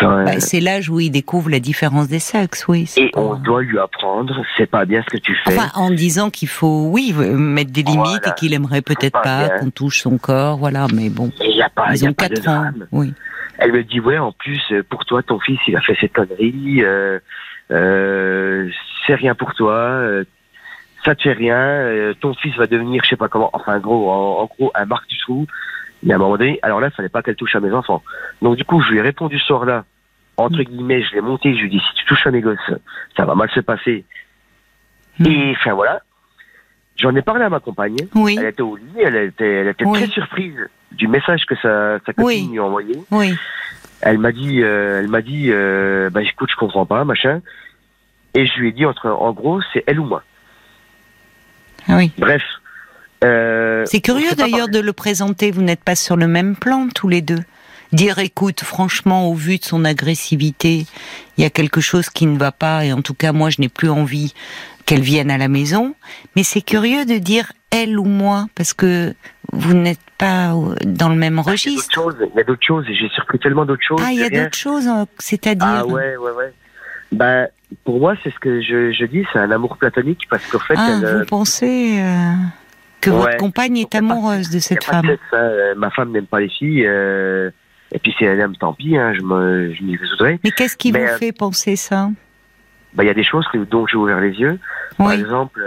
Bah, 0.00 0.40
C'est 0.40 0.60
l'âge 0.60 0.88
où 0.90 1.00
il 1.00 1.10
découvre 1.10 1.50
la 1.50 1.60
différence 1.60 2.08
des 2.08 2.18
sexes, 2.18 2.66
oui. 2.68 2.90
Et 2.96 3.10
pas- 3.10 3.20
on 3.20 3.34
doit 3.34 3.62
lui 3.62 3.78
apprendre, 3.78 4.42
c'est 4.56 4.66
pas 4.70 4.84
bien 4.84 5.02
ce 5.02 5.10
que 5.10 5.18
tu 5.18 5.34
fais. 5.44 5.56
Enfin, 5.56 5.70
en 5.74 5.90
disant 5.90 6.30
qu'il 6.30 6.48
faut, 6.48 6.86
oui, 6.90 7.14
euh, 7.18 7.36
mettre 7.36 7.70
des 7.72 7.82
limites 7.82 7.98
Voilà. 8.06 8.28
et 8.28 8.34
qu'il 8.34 8.54
aimerait 8.54 8.82
peut-être 8.82 9.20
pas 9.22 9.48
qu'on 9.58 9.70
touche 9.70 10.00
son 10.00 10.18
corps, 10.18 10.56
voilà, 10.58 10.86
mais 10.94 11.08
bon. 11.10 11.30
il 11.42 11.50
n'y 11.54 11.62
a 11.62 11.68
pas, 11.68 11.86
il 11.90 11.96
Ils 11.96 12.02
y 12.02 12.06
a 12.06 12.08
ont 12.08 12.12
de 12.12 12.16
4 12.16 12.48
ans, 12.48 12.70
oui. 12.92 13.12
Elle 13.58 13.72
me 13.72 13.84
dit, 13.84 14.00
ouais, 14.00 14.16
en 14.18 14.32
plus, 14.32 14.60
euh, 14.72 14.82
pour 14.88 15.04
toi, 15.04 15.22
ton 15.22 15.38
fils, 15.38 15.58
il 15.68 15.76
a 15.76 15.80
fait 15.82 15.96
cette 16.00 16.14
connerie, 16.14 16.82
euh, 16.82 17.18
euh, 17.70 18.68
c'est 19.06 19.14
rien 19.14 19.34
pour 19.34 19.54
toi, 19.54 19.74
euh, 19.74 20.24
ça 21.04 21.14
te 21.14 21.22
fait 21.22 21.32
rien, 21.32 21.56
euh, 21.58 22.14
ton 22.20 22.34
fils 22.34 22.54
va 22.56 22.66
devenir, 22.66 23.02
je 23.04 23.10
sais 23.10 23.16
pas 23.16 23.28
comment, 23.28 23.50
enfin, 23.52 23.78
gros, 23.78 24.10
en, 24.10 24.42
en 24.42 24.46
gros, 24.46 24.70
un 24.74 24.84
marque 24.86 25.08
du 25.08 25.18
trou. 25.18 25.46
Mais 26.02 26.12
à 26.12 26.16
un 26.16 26.18
moment 26.18 26.36
donné, 26.38 26.58
alors 26.62 26.80
là, 26.80 26.88
il 26.88 26.94
fallait 26.94 27.08
pas 27.08 27.22
qu'elle 27.22 27.36
touche 27.36 27.54
à 27.54 27.60
mes 27.60 27.72
enfants. 27.72 28.02
Donc, 28.42 28.56
du 28.56 28.64
coup, 28.64 28.80
je 28.80 28.90
lui 28.92 28.98
ai 28.98 29.02
répondu 29.02 29.38
ce 29.38 29.46
soir-là, 29.46 29.84
entre 30.36 30.62
guillemets, 30.62 31.02
je 31.02 31.14
l'ai 31.14 31.20
monté, 31.20 31.52
je 31.54 31.60
lui 31.60 31.66
ai 31.66 31.70
dit, 31.70 31.80
si 31.86 31.94
tu 31.96 32.04
touches 32.06 32.26
à 32.26 32.30
mes 32.30 32.40
gosses, 32.40 32.58
ça 33.16 33.24
va 33.26 33.34
mal 33.34 33.50
se 33.50 33.60
passer. 33.60 34.04
Hmm. 35.18 35.26
Et 35.26 35.54
enfin 35.58 35.74
voilà, 35.74 36.00
j'en 36.96 37.14
ai 37.14 37.20
parlé 37.20 37.44
à 37.44 37.50
ma 37.50 37.60
compagne. 37.60 37.96
Oui, 38.14 38.36
Elle 38.38 38.46
était 38.46 38.62
au 38.62 38.76
lit, 38.76 38.84
elle 39.04 39.16
était, 39.16 39.46
elle 39.56 39.68
était 39.68 39.84
Oui. 39.84 39.98
très 39.98 40.06
surprise 40.10 40.56
du 40.92 41.08
message 41.08 41.44
que 41.44 41.54
sa, 41.56 41.98
sa 42.06 42.12
copine 42.14 42.24
Oui. 42.24 42.48
lui 42.52 42.58
a 42.58 42.64
envoyé. 42.64 42.94
oui. 43.10 43.34
Elle 44.02 44.16
m'a 44.16 44.32
dit, 44.32 44.62
euh, 44.62 45.00
elle 45.00 45.08
m'a 45.08 45.20
dit, 45.20 45.48
euh, 45.52 46.08
bah 46.08 46.22
écoute, 46.22 46.48
je 46.50 46.56
comprends 46.56 46.86
pas, 46.86 47.04
machin. 47.04 47.42
Et 48.32 48.46
je 48.46 48.58
lui 48.58 48.68
ai 48.68 48.72
dit 48.72 48.86
entre, 48.86 49.10
en 49.10 49.32
gros, 49.32 49.60
c'est 49.74 49.84
elle 49.86 50.00
ou 50.00 50.06
moi. 50.06 50.22
Ah 51.86 51.96
oui. 51.98 52.10
Bref. 52.16 52.42
Euh, 53.24 53.84
C'est 53.86 54.00
curieux 54.00 54.32
d'ailleurs 54.36 54.68
de 54.68 54.78
le 54.78 54.92
présenter. 54.92 55.50
Vous 55.50 55.62
n'êtes 55.62 55.84
pas 55.84 55.94
sur 55.96 56.16
le 56.16 56.26
même 56.26 56.56
plan 56.56 56.88
tous 56.94 57.08
les 57.08 57.20
deux. 57.22 57.40
Dire, 57.92 58.18
écoute, 58.20 58.60
franchement, 58.62 59.28
au 59.28 59.34
vu 59.34 59.58
de 59.58 59.64
son 59.64 59.84
agressivité, 59.84 60.86
il 61.36 61.42
y 61.42 61.44
a 61.44 61.50
quelque 61.50 61.80
chose 61.80 62.08
qui 62.08 62.26
ne 62.26 62.38
va 62.38 62.52
pas, 62.52 62.84
et 62.84 62.92
en 62.92 63.02
tout 63.02 63.14
cas, 63.14 63.32
moi, 63.32 63.50
je 63.50 63.60
n'ai 63.60 63.68
plus 63.68 63.90
envie 63.90 64.32
qu'elle 64.86 65.00
vienne 65.00 65.30
à 65.30 65.38
la 65.38 65.48
maison. 65.48 65.94
Mais 66.36 66.44
c'est 66.44 66.60
curieux 66.62 67.04
de 67.04 67.18
dire 67.18 67.52
elle 67.72 67.98
ou 67.98 68.04
moi, 68.04 68.46
parce 68.54 68.74
que 68.74 69.12
vous 69.52 69.74
n'êtes 69.74 69.98
pas 70.18 70.52
euh, 70.54 70.74
dans 70.84 71.08
le 71.08 71.16
même 71.16 71.32
Il 71.34 71.36
y 71.36 71.40
a 71.40 71.42
d'autres 71.42 71.50
registre. 71.50 71.92
choses, 71.92 72.16
il 72.20 72.36
y 72.36 72.40
a 72.40 72.44
d'autres 72.44 72.64
choses, 72.64 72.84
j'ai 72.88 73.08
surpris 73.08 73.40
tellement 73.40 73.64
d'autres 73.64 73.82
choses. 73.86 74.00
Ah, 74.04 74.12
il 74.12 74.20
y 74.20 74.24
a 74.24 74.30
d'autres 74.30 74.56
choses, 74.56 74.88
c'est-à-dire. 75.18 75.66
Ah 75.68 75.84
ouais, 75.86 76.16
ouais, 76.16 76.30
ouais. 76.32 76.52
Ben, 77.10 77.48
pour 77.84 77.98
moi, 77.98 78.14
c'est 78.22 78.30
ce 78.32 78.38
que 78.38 78.60
je, 78.62 78.92
je 78.92 79.04
dis, 79.04 79.24
c'est 79.32 79.40
un 79.40 79.50
amour 79.50 79.76
platonique, 79.76 80.20
parce 80.30 80.46
qu'en 80.46 80.60
fait, 80.60 80.74
Ah, 80.76 80.96
elle, 80.98 81.04
euh, 81.04 81.18
vous 81.20 81.24
pensez 81.26 81.98
euh, 82.00 82.32
que 83.00 83.10
Ouais. 83.10 83.16
votre 83.16 83.36
compagne 83.38 83.78
est 83.78 83.94
amoureuse 83.94 84.50
de 84.50 84.58
cette 84.58 84.80
de 84.80 84.84
femme 84.84 85.06
hein, 85.08 85.16
euh, 85.32 85.74
ma 85.76 85.90
femme 85.90 86.10
n'aime 86.12 86.26
pas 86.26 86.40
les 86.40 86.48
filles, 86.48 86.84
euh, 86.86 87.50
et 87.92 87.98
puis 87.98 88.12
si 88.16 88.24
elle 88.24 88.40
aime, 88.40 88.56
tant 88.56 88.72
pis, 88.74 88.96
hein, 88.96 89.12
je 89.14 89.22
m'y 89.82 89.96
résoudrai. 89.96 90.38
Mais 90.44 90.50
qu'est-ce 90.50 90.76
qui 90.76 90.92
Mais, 90.92 91.06
vous 91.06 91.12
euh, 91.12 91.16
fait 91.18 91.32
penser 91.32 91.76
ça? 91.76 92.10
Ben, 92.94 93.04
il 93.04 93.06
y 93.06 93.10
a 93.10 93.14
des 93.14 93.24
choses 93.24 93.46
que, 93.52 93.58
dont 93.58 93.86
j'ai 93.86 93.96
ouvert 93.96 94.20
les 94.20 94.32
yeux. 94.32 94.58
Par 94.98 95.12
exemple, 95.12 95.60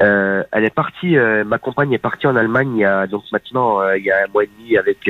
euh, 0.00 0.42
elle 0.52 0.64
est 0.64 0.74
partie, 0.74 1.16
ma 1.46 1.58
compagne 1.58 1.92
est 1.92 1.98
partie 1.98 2.26
en 2.26 2.36
Allemagne 2.36 2.76
il 2.76 2.80
y 2.80 2.84
a 2.84 3.06
donc 3.06 3.22
maintenant 3.32 3.80
il 3.92 4.04
y 4.04 4.10
a 4.10 4.24
un 4.24 4.32
mois 4.32 4.44
et 4.44 4.50
demi 4.58 4.76
avec 4.76 5.08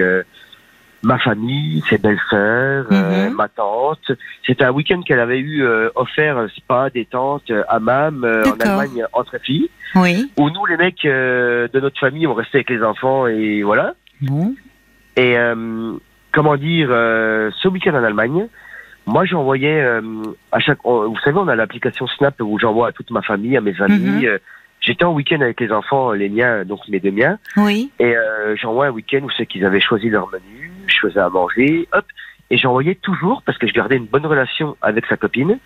ma 1.03 1.19
famille, 1.19 1.83
ses 1.89 1.99
belles-sœurs, 1.99 2.87
euh, 2.91 3.29
Mhm. 3.29 3.35
ma 3.35 3.49
tante. 3.49 4.11
C'était 4.47 4.65
un 4.65 4.73
week-end 4.73 5.01
qu'elle 5.03 5.21
avait 5.21 5.39
eu 5.39 5.63
euh, 5.65 5.91
offert 5.95 6.47
spa, 6.57 6.91
détente, 6.91 7.53
hammam 7.69 8.25
euh, 8.25 8.43
en. 8.45 8.61
Allemagne 8.61 9.05
entre 9.13 9.39
filles. 9.39 9.71
Oui. 9.95 10.31
Où 10.37 10.51
nous 10.51 10.67
les 10.67 10.77
mecs 10.77 11.05
euh, 11.05 11.69
de 11.73 11.81
notre 11.81 11.99
famille 11.99 12.27
on 12.27 12.35
restait 12.35 12.59
avec 12.59 12.71
les 12.71 12.83
enfants 12.83 13.27
et 13.27 13.63
voilà. 13.63 13.95
Bon. 14.21 14.55
Et 15.17 15.37
euh, 15.39 15.93
comment 16.33 16.57
dire, 16.57 16.89
euh, 16.91 17.51
ce 17.61 17.69
week-end 17.69 17.95
en 17.95 18.05
Allemagne, 18.05 18.47
moi 19.07 19.25
j'envoyais 19.25 19.81
euh, 19.81 20.01
à 20.53 20.61
chaque, 20.61 20.79
oh, 20.85 21.09
vous 21.09 21.19
savez, 21.25 21.39
on 21.39 21.49
a 21.49 21.57
l'application 21.57 22.07
Snap 22.07 22.35
où 22.41 22.59
j'envoie 22.59 22.89
à 22.89 22.93
toute 22.93 23.11
ma 23.11 23.23
famille, 23.23 23.57
à 23.57 23.61
mes 23.61 23.81
amis. 23.81 23.99
Mhm. 23.99 24.25
euh, 24.25 24.39
J'étais 24.81 25.05
en 25.05 25.13
week-end 25.13 25.41
avec 25.41 25.61
les 25.61 25.73
enfants, 25.73 26.13
les 26.13 26.29
miens, 26.29 26.65
donc 26.65 26.79
mes 26.89 27.01
deux 27.01 27.11
miens, 27.11 27.39
Oui. 27.57 27.91
et 27.99 28.17
euh, 28.17 28.55
j'envoie 28.57 28.87
un 28.87 28.91
week-end 28.91 29.19
où 29.25 29.29
c'est 29.37 29.45
qu'ils 29.45 29.65
avaient 29.65 29.81
choisi 29.81 30.09
leur 30.09 30.29
menu, 30.31 30.71
je 30.87 30.99
faisais 31.01 31.19
à 31.19 31.29
manger, 31.29 31.89
hop, 31.93 32.05
et 32.51 32.57
j'envoyais 32.57 32.95
toujours 32.95 33.43
parce 33.45 33.59
que 33.59 33.67
je 33.67 33.73
gardais 33.73 33.97
une 33.97 34.07
bonne 34.07 34.25
relation 34.25 34.77
avec 34.81 35.05
sa 35.07 35.17
copine, 35.17 35.59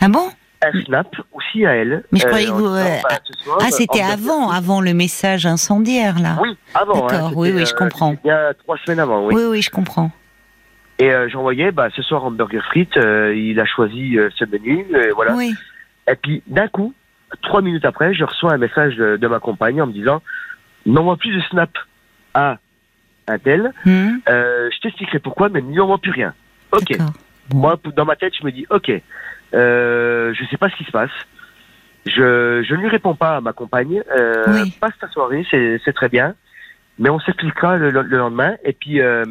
Ah 0.00 0.08
bon? 0.08 0.28
Un 0.62 0.82
Snap 0.82 1.14
aussi 1.32 1.64
à 1.66 1.74
elle. 1.76 2.02
Mais 2.12 2.18
je 2.18 2.26
croyais 2.26 2.46
que 2.46 2.52
vous, 2.52 2.66
disant, 2.66 2.76
euh, 2.76 2.96
bah, 3.08 3.16
soir, 3.44 3.58
Ah, 3.60 3.70
c'était 3.70 4.02
avant, 4.02 4.50
avant 4.50 4.80
le 4.80 4.92
message 4.94 5.46
incendiaire, 5.46 6.18
là. 6.18 6.36
Oui, 6.42 6.56
avant. 6.74 7.04
hein, 7.04 7.06
D'accord, 7.08 7.32
oui, 7.36 7.52
oui, 7.54 7.64
je 7.64 7.72
euh, 7.74 7.76
comprends. 7.78 8.10
c'était 8.10 8.22
Bien 8.24 8.52
trois 8.64 8.76
semaines 8.84 9.00
avant, 9.00 9.26
oui. 9.26 9.34
Oui, 9.36 9.42
oui, 9.50 9.62
je 9.62 9.70
comprends. 9.70 10.10
Et 10.98 11.10
euh, 11.12 11.28
j'envoyais, 11.28 11.70
bah, 11.70 11.88
ce 11.94 12.02
soir 12.02 12.24
hamburger 12.24 12.64
frites, 12.64 12.96
euh, 12.96 13.32
il 13.36 13.60
a 13.60 13.66
choisi 13.66 14.18
euh, 14.18 14.30
ce 14.36 14.44
menu, 14.46 14.84
euh, 14.94 15.12
voilà. 15.14 15.34
Oui. 15.34 15.54
Et 16.10 16.16
puis 16.16 16.42
d'un 16.48 16.66
coup, 16.66 16.92
trois 17.42 17.62
minutes 17.62 17.84
après, 17.84 18.14
je 18.14 18.24
reçois 18.24 18.52
un 18.52 18.58
message 18.58 18.96
de, 18.96 19.16
de 19.16 19.26
ma 19.28 19.38
compagne 19.38 19.80
en 19.80 19.86
me 19.86 19.92
disant, 19.92 20.22
n'envoie 20.86 21.16
plus 21.16 21.34
de 21.36 21.40
snap 21.42 21.70
à 22.34 22.56
un 23.28 23.38
tel, 23.38 23.72
euh, 23.86 24.70
je 24.74 24.80
t'expliquerai 24.80 25.18
pourquoi, 25.20 25.50
mais 25.50 25.60
n'y 25.62 25.78
envoie 25.78 25.98
plus 25.98 26.10
rien. 26.10 26.34
Ok. 26.72 26.96
Moi, 27.54 27.78
dans 27.94 28.04
ma 28.04 28.16
tête, 28.16 28.32
je 28.40 28.44
me 28.44 28.50
dis, 28.50 28.66
ok, 28.70 28.90
euh, 29.54 30.32
je 30.34 30.44
sais 30.46 30.56
pas 30.56 30.68
ce 30.70 30.76
qui 30.76 30.84
se 30.84 30.90
passe. 30.90 31.10
Je, 32.06 32.62
je 32.66 32.74
ne 32.74 32.80
lui 32.80 32.88
réponds 32.88 33.14
pas 33.14 33.36
à 33.36 33.40
ma 33.40 33.52
compagne. 33.52 34.02
Euh, 34.16 34.44
Oui. 34.48 34.72
Passe 34.80 34.96
ta 35.00 35.08
soirée, 35.08 35.46
c'est 35.50 35.80
c'est 35.84 35.92
très 35.92 36.08
bien. 36.08 36.34
Mais 36.98 37.10
on 37.10 37.20
s'expliquera 37.20 37.76
le, 37.76 37.90
le 37.90 38.02
lendemain. 38.18 38.54
Et 38.64 38.72
puis, 38.72 39.00
euh, 39.00 39.24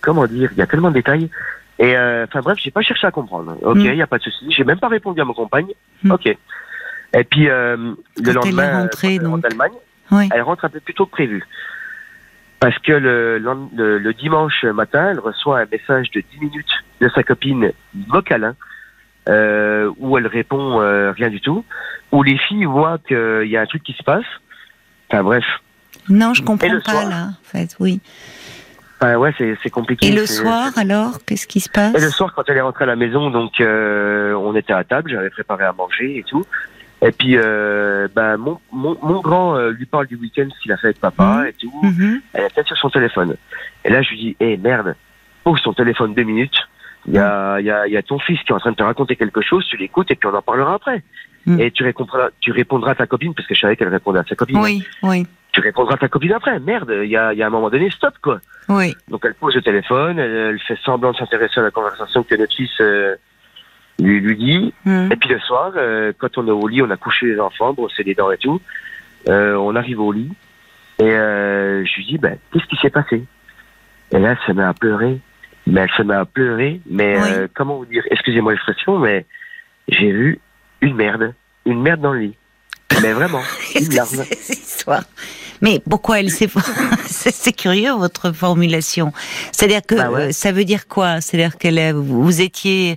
comment 0.00 0.26
dire, 0.26 0.50
il 0.52 0.58
y 0.58 0.62
a 0.62 0.66
tellement 0.66 0.88
de 0.88 0.94
détails. 0.94 1.30
Et 1.78 1.96
euh, 1.96 2.24
enfin 2.26 2.40
bref, 2.40 2.58
j'ai 2.60 2.70
pas 2.70 2.80
cherché 2.82 3.06
à 3.06 3.10
comprendre. 3.10 3.56
Ok, 3.62 3.76
il 3.80 3.90
Mm. 3.92 3.94
y 3.96 4.02
a 4.02 4.06
pas 4.06 4.18
de 4.18 4.22
souci. 4.22 4.46
J'ai 4.50 4.64
même 4.64 4.78
pas 4.80 4.88
répondu 4.88 5.20
à 5.20 5.24
ma 5.24 5.34
compagne. 5.34 5.68
Mm. 6.02 6.10
Ok. 6.12 6.26
Et 6.26 7.24
puis 7.24 7.48
euh, 7.48 7.76
le 8.22 8.32
lendemain, 8.32 8.82
rentrée, 8.82 9.14
elle 9.16 9.26
rentre 9.26 9.30
donc. 9.32 9.42
d'Allemagne, 9.42 9.72
Oui. 10.10 10.28
elle 10.34 10.42
rentre 10.42 10.64
un 10.64 10.68
peu 10.70 10.80
plus 10.80 10.94
tôt 10.94 11.06
que 11.06 11.10
prévu. 11.12 11.44
Parce 12.60 12.78
que 12.78 12.92
le, 12.92 13.38
lend- 13.38 13.70
le, 13.76 13.98
le 13.98 14.12
dimanche 14.14 14.64
matin, 14.64 15.10
elle 15.10 15.20
reçoit 15.20 15.60
un 15.60 15.66
message 15.70 16.10
de 16.12 16.22
10 16.32 16.40
minutes 16.40 16.72
de 17.00 17.08
sa 17.14 17.22
copine 17.22 17.72
vocale, 18.08 18.54
euh, 19.28 19.90
où 19.98 20.16
elle 20.16 20.26
répond 20.26 20.80
euh, 20.80 21.12
rien 21.12 21.28
du 21.28 21.40
tout, 21.40 21.64
où 22.12 22.22
les 22.22 22.38
filles 22.38 22.64
voient 22.64 22.98
qu'il 23.06 23.46
y 23.48 23.56
a 23.56 23.60
un 23.60 23.66
truc 23.66 23.82
qui 23.82 23.92
se 23.92 24.02
passe. 24.02 24.24
Enfin 25.10 25.22
bref, 25.22 25.44
Non, 26.08 26.32
je 26.34 26.42
comprends 26.42 26.80
pas, 26.84 26.90
soir 26.92 27.08
là, 27.08 27.24
en 27.30 27.44
fait, 27.44 27.76
oui. 27.78 28.00
enfin, 29.00 29.16
ouais, 29.16 29.34
c'est 29.62 29.70
compliqué. 29.70 30.08
Et 30.08 30.12
le 30.12 30.24
soir, 30.26 30.70
alors, 30.76 31.18
qu'est-ce 31.26 31.46
qui 31.46 31.60
se 31.60 31.68
passe 31.68 31.94
Et 31.94 32.00
le 32.00 32.10
soir, 32.10 32.32
quand 32.34 32.42
elle 32.48 32.56
est 32.56 32.60
rentrée 32.62 32.84
à 32.84 32.88
la 32.88 32.96
maison, 32.96 33.30
donc 33.30 33.60
euh, 33.60 34.32
on 34.34 34.54
était 34.56 34.72
à 34.72 34.82
table, 34.84 35.10
j'avais 35.10 35.30
préparé 35.30 35.64
à 35.64 35.72
manger 35.72 36.18
et 36.18 36.22
tout. 36.22 36.44
Et 37.02 37.12
puis, 37.12 37.36
euh, 37.36 38.08
ben, 38.14 38.36
mon, 38.38 38.58
mon, 38.72 38.96
mon 39.02 39.20
grand 39.20 39.56
euh, 39.56 39.70
lui 39.70 39.84
parle 39.86 40.06
du 40.06 40.16
week-end, 40.16 40.48
ce 40.54 40.60
qu'il 40.62 40.72
a 40.72 40.76
fait 40.78 40.88
avec 40.88 41.00
papa 41.00 41.42
Mhm. 41.42 41.46
et 41.46 41.52
tout. 41.52 41.72
Mhm. 41.82 42.20
Elle 42.32 42.44
est 42.44 42.54
peut-être 42.54 42.68
sur 42.68 42.76
son 42.78 42.90
téléphone. 42.90 43.36
Et 43.84 43.90
là, 43.90 44.02
je 44.02 44.10
lui 44.10 44.16
dis, 44.18 44.36
hé, 44.40 44.56
merde, 44.56 44.96
pose 45.44 45.60
ton 45.62 45.72
téléphone 45.74 46.14
deux 46.14 46.22
minutes. 46.24 46.56
Il 47.06 47.14
y 47.14 47.18
a, 47.18 47.60
il 47.60 47.66
y, 47.66 47.70
a, 47.70 47.86
il 47.86 47.92
y 47.92 47.96
a 47.96 48.02
ton 48.02 48.18
fils 48.18 48.40
qui 48.42 48.50
est 48.50 48.54
en 48.54 48.58
train 48.58 48.72
de 48.72 48.76
te 48.76 48.82
raconter 48.82 49.14
quelque 49.14 49.40
chose, 49.40 49.64
tu 49.68 49.76
l'écoutes 49.76 50.10
et 50.10 50.16
puis 50.16 50.28
on 50.28 50.34
en 50.34 50.42
parlera 50.42 50.74
après. 50.74 51.02
Et 51.60 51.70
tu 51.70 51.84
répondras, 51.84 52.30
tu 52.40 52.50
répondras 52.50 52.90
à 52.90 52.94
ta 52.96 53.06
copine, 53.06 53.32
parce 53.32 53.46
que 53.46 53.54
je 53.54 53.60
savais 53.60 53.76
qu'elle 53.76 53.86
répondait 53.86 54.18
à 54.18 54.24
sa 54.24 54.34
copine. 54.34 54.58
Oui, 54.58 54.84
oui, 55.04 55.24
Tu 55.52 55.60
répondras 55.60 55.94
à 55.94 55.98
ta 55.98 56.08
copine 56.08 56.32
après. 56.32 56.58
Merde, 56.58 56.92
il 57.04 57.08
y 57.08 57.16
a, 57.16 57.32
il 57.32 57.38
y 57.38 57.42
a 57.44 57.46
un 57.46 57.50
moment 57.50 57.70
donné, 57.70 57.88
stop, 57.90 58.14
quoi. 58.20 58.40
oui. 58.68 58.96
Donc 59.06 59.20
elle 59.24 59.34
pose 59.34 59.54
le 59.54 59.62
téléphone, 59.62 60.18
elle, 60.18 60.32
elle 60.32 60.58
fait 60.58 60.76
semblant 60.84 61.12
de 61.12 61.16
s'intéresser 61.18 61.60
à 61.60 61.62
la 61.62 61.70
conversation 61.70 62.24
que 62.24 62.34
notre 62.34 62.52
fils 62.52 62.72
euh, 62.80 63.14
lui, 63.98 64.20
lui 64.20 64.36
dit. 64.36 64.74
Et 64.86 65.16
puis 65.16 65.28
le 65.30 65.38
soir, 65.40 65.72
euh, 65.76 66.12
quand 66.18 66.36
on 66.38 66.46
est 66.46 66.50
au 66.50 66.68
lit, 66.68 66.82
on 66.82 66.90
a 66.90 66.96
couché 66.96 67.26
les 67.26 67.40
enfants, 67.40 67.72
brossé 67.72 68.02
les 68.02 68.14
dents 68.14 68.30
et 68.30 68.38
tout. 68.38 68.60
Euh, 69.28 69.54
on 69.56 69.74
arrive 69.74 70.00
au 70.00 70.12
lit 70.12 70.30
et 70.98 71.04
euh, 71.04 71.84
je 71.84 71.96
lui 71.96 72.04
dis, 72.06 72.18
ben, 72.18 72.38
qu'est-ce 72.52 72.66
qui 72.66 72.76
s'est 72.76 72.90
passé? 72.90 73.24
Et 74.12 74.18
là, 74.18 74.30
elle 74.32 74.38
se 74.46 74.52
met 74.52 74.62
à 74.62 74.72
pleurer. 74.74 75.18
Mais 75.66 75.80
elle 75.80 75.90
se 75.96 76.02
met 76.02 76.14
à 76.14 76.24
pleurer. 76.24 76.80
Mais 76.88 77.16
Oui. 77.20 77.28
euh, 77.32 77.48
comment 77.54 77.76
vous 77.78 77.86
dire? 77.86 78.04
Excusez-moi 78.10 78.52
l'expression, 78.52 78.98
mais 79.00 79.26
j'ai 79.88 80.12
vu 80.12 80.38
une 80.80 80.94
merde, 80.94 81.34
une 81.64 81.82
merde 81.82 82.00
dans 82.00 82.12
le 82.12 82.20
lit. 82.20 82.36
Mais 83.02 83.12
vraiment, 83.12 83.42
une 83.74 83.92
larme. 83.94 84.08
cette 84.24 84.48
histoire? 84.58 85.02
Mais 85.60 85.80
pourquoi 85.90 86.20
elle 86.20 86.30
s'est... 86.30 86.48
c'est 87.06 87.52
curieux 87.56 87.92
votre 87.92 88.30
formulation. 88.32 89.12
C'est-à-dire 89.52 89.80
que 89.82 89.96
Bah 89.96 90.10
ouais. 90.10 90.20
euh, 90.28 90.32
ça 90.32 90.52
veut 90.52 90.64
dire 90.64 90.86
quoi? 90.86 91.20
C'est-à-dire 91.20 91.58
que 91.58 91.66
là, 91.68 91.92
vous 91.92 92.22
vous 92.22 92.40
étiez 92.40 92.96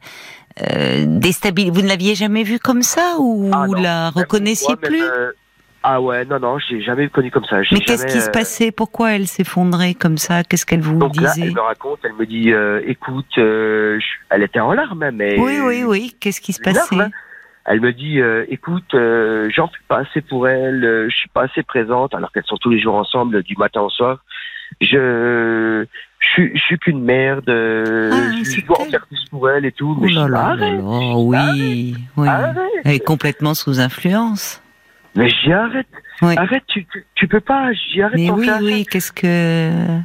euh, 0.61 1.05
déstabilisé. 1.07 1.71
Vous 1.73 1.81
ne 1.81 1.87
l'aviez 1.87 2.15
jamais 2.15 2.43
vue 2.43 2.59
comme 2.59 2.81
ça 2.81 3.15
ou 3.19 3.49
Ah 3.53 3.65
vous 3.65 3.75
non, 3.75 3.81
la 3.81 4.03
même 4.05 4.13
reconnaissiez 4.23 4.67
moi, 4.69 4.77
même, 4.81 4.91
plus 4.91 5.03
euh, 5.03 5.31
Ah 5.83 6.01
ouais, 6.01 6.25
non, 6.25 6.39
non, 6.39 6.57
j'ai 6.59 6.81
jamais 6.81 7.07
connu 7.09 7.31
comme 7.31 7.45
ça. 7.45 7.61
Mais 7.71 7.79
qu'est-ce 7.81 8.05
qui 8.05 8.19
se 8.21 8.27
euh, 8.27 8.31
passait? 8.31 8.71
Pourquoi 8.71 9.11
elle 9.13 9.27
s'effondrait 9.27 9.93
comme 9.93 10.17
ça? 10.17 10.43
Qu'est-ce 10.43 10.65
qu'elle 10.65 10.81
vous 10.81 10.97
Donc 10.99 11.15
là, 11.21 11.31
disait? 11.33 11.47
elle 11.47 11.53
me 11.53 11.61
raconte, 11.61 11.99
elle 12.03 12.13
me 12.13 12.25
dit, 12.25 12.51
euh, 12.51 12.81
écoute, 12.85 13.37
euh, 13.37 13.99
je- 13.99 14.05
elle 14.29 14.43
était 14.43 14.59
en 14.59 14.73
larmes, 14.73 15.03
hein, 15.03 15.11
mais 15.13 15.37
Oui, 15.39 15.59
oui, 15.61 15.83
oui. 15.83 16.15
Qu'est-ce 16.19 16.41
qui 16.41 16.53
se 16.53 16.61
passait? 16.61 16.95
hein. 16.99 17.09
Elle 17.65 17.81
me 17.81 17.93
dit, 17.93 18.19
euh, 18.19 18.45
écoute, 18.49 18.91
j'en 18.93 19.67
fais 19.67 19.83
pas 19.87 19.99
assez 19.99 20.21
pour 20.21 20.47
elle, 20.47 21.07
je 21.09 21.15
suis 21.15 21.29
pas 21.29 21.43
assez 21.43 21.61
présente, 21.61 22.15
alors 22.15 22.31
qu'elles 22.31 22.45
sont 22.45 22.57
tous 22.57 22.71
les 22.71 22.79
jours 22.81 22.95
ensemble, 22.95 23.43
du 23.43 23.55
matin 23.57 23.81
au 23.81 23.89
soir. 23.89 24.23
Je, 24.81 25.85
je, 26.19 26.27
suis- 26.27 26.51
je 26.53 26.61
suis 26.61 26.77
qu'une 26.79 27.03
merde, 27.03 27.47
euh, 27.49 28.11
Ah, 28.13 28.43
je, 28.43 28.61
dois 28.65 28.81
en 28.81 28.85
plus 28.85 29.25
pour 29.29 29.49
elle 29.49 29.65
et 29.65 29.71
tout. 29.71 29.95
Oh 29.97 30.01
Mais 30.01 30.09
je 30.11 30.19
là 30.19 30.27
là 30.27 30.39
arrête, 30.47 30.77
là, 30.77 30.83
oui, 31.17 31.95
oui. 32.17 32.27
arrête. 32.27 32.57
Elle 32.83 32.95
est 32.95 33.05
complètement 33.05 33.53
sous 33.53 33.79
influence. 33.79 34.61
Mais 35.15 35.29
j'y 35.29 35.51
arrête, 35.51 35.87
Oui. 36.21 36.35
arrête, 36.37 36.63
tu, 36.67 36.85
tu, 36.85 37.05
tu 37.15 37.27
peux 37.27 37.39
pas, 37.39 37.71
j'y 37.73 38.01
arrête. 38.01 38.15
Mais 38.15 38.29
oui, 38.31 38.49
oui, 38.61 38.85
qu'est-ce 38.89 39.11
que... 39.11 39.97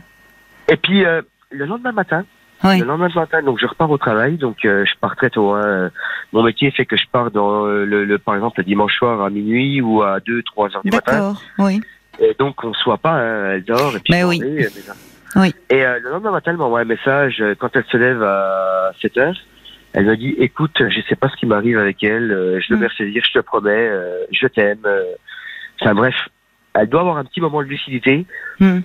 Et 0.69 0.77
puis, 0.77 1.05
euh, 1.05 1.21
le 1.51 1.67
lendemain 1.67 1.93
matin, 1.93 2.25
Oui, 2.65 2.79
Le 2.79 2.87
lendemain 2.87 3.11
matin, 3.15 3.43
donc 3.43 3.59
je 3.61 3.67
repars 3.67 3.91
au 3.91 3.99
travail, 3.99 4.39
donc 4.39 4.65
euh, 4.65 4.85
je 4.87 4.95
pars 4.99 5.15
très 5.17 5.29
tôt. 5.29 5.53
hein. 5.53 5.91
Mon 6.33 6.43
métier 6.43 6.71
fait 6.71 6.87
que 6.87 6.97
je 6.97 7.05
pars 7.13 7.31
dans 7.31 7.67
euh, 7.67 7.85
le, 7.85 8.05
le- 8.07 8.19
par 8.19 8.35
exemple 8.35 8.61
le 8.61 8.65
dimanche 8.65 8.97
soir 8.97 9.21
à 9.21 9.29
minuit 9.31 9.81
ou 9.83 10.03
à 10.03 10.21
2 10.21 10.43
3 10.43 10.75
heures 10.77 10.83
du 10.83 10.91
matin. 10.91 11.13
d'accord, 11.13 11.43
oui. 11.59 11.81
Et 12.21 12.35
donc 12.39 12.65
on 12.65 12.73
se 12.73 12.83
voit 12.85 12.97
pas, 12.99 13.13
hein, 13.13 13.51
elle 13.55 13.65
dort 13.65 13.95
et 13.97 14.01
puis 14.01 14.13
Mais 14.15 14.25
oui. 14.25 14.41
euh, 14.43 14.69
mais. 14.75 14.83
Oui. 15.37 15.55
Et 15.71 15.85
euh, 15.85 15.99
le 16.01 16.11
lendemain 16.11 16.31
matin, 16.33 16.51
elle 16.53 16.57
m'envoie 16.59 16.81
un 16.81 16.85
message 16.85 17.41
euh, 17.41 17.55
quand 17.59 17.75
elle 17.77 17.85
se 17.85 17.97
lève 17.97 18.23
à 18.23 18.93
7 19.01 19.17
heures. 19.19 19.37
Elle 19.93 20.07
me 20.07 20.17
dit, 20.17 20.35
écoute, 20.39 20.83
je 20.89 21.01
sais 21.09 21.17
pas 21.17 21.29
ce 21.29 21.37
qui 21.37 21.47
m'arrive 21.47 21.79
avec 21.79 22.03
elle, 22.03 22.33
euh, 22.33 22.61
je 22.61 22.75
devais 22.75 22.89
Mm. 22.99 23.11
dire, 23.13 23.23
je 23.25 23.33
te 23.33 23.39
promets, 23.41 23.91
je 24.33 24.47
t'aime. 24.49 24.87
Enfin 25.81 25.95
bref, 25.95 26.15
elle 26.75 26.89
doit 26.89 27.01
avoir 27.01 27.17
un 27.19 27.25
petit 27.25 27.41
moment 27.41 27.63
de 27.63 27.69
lucidité. 27.69 28.27
Hmm. 28.59 28.81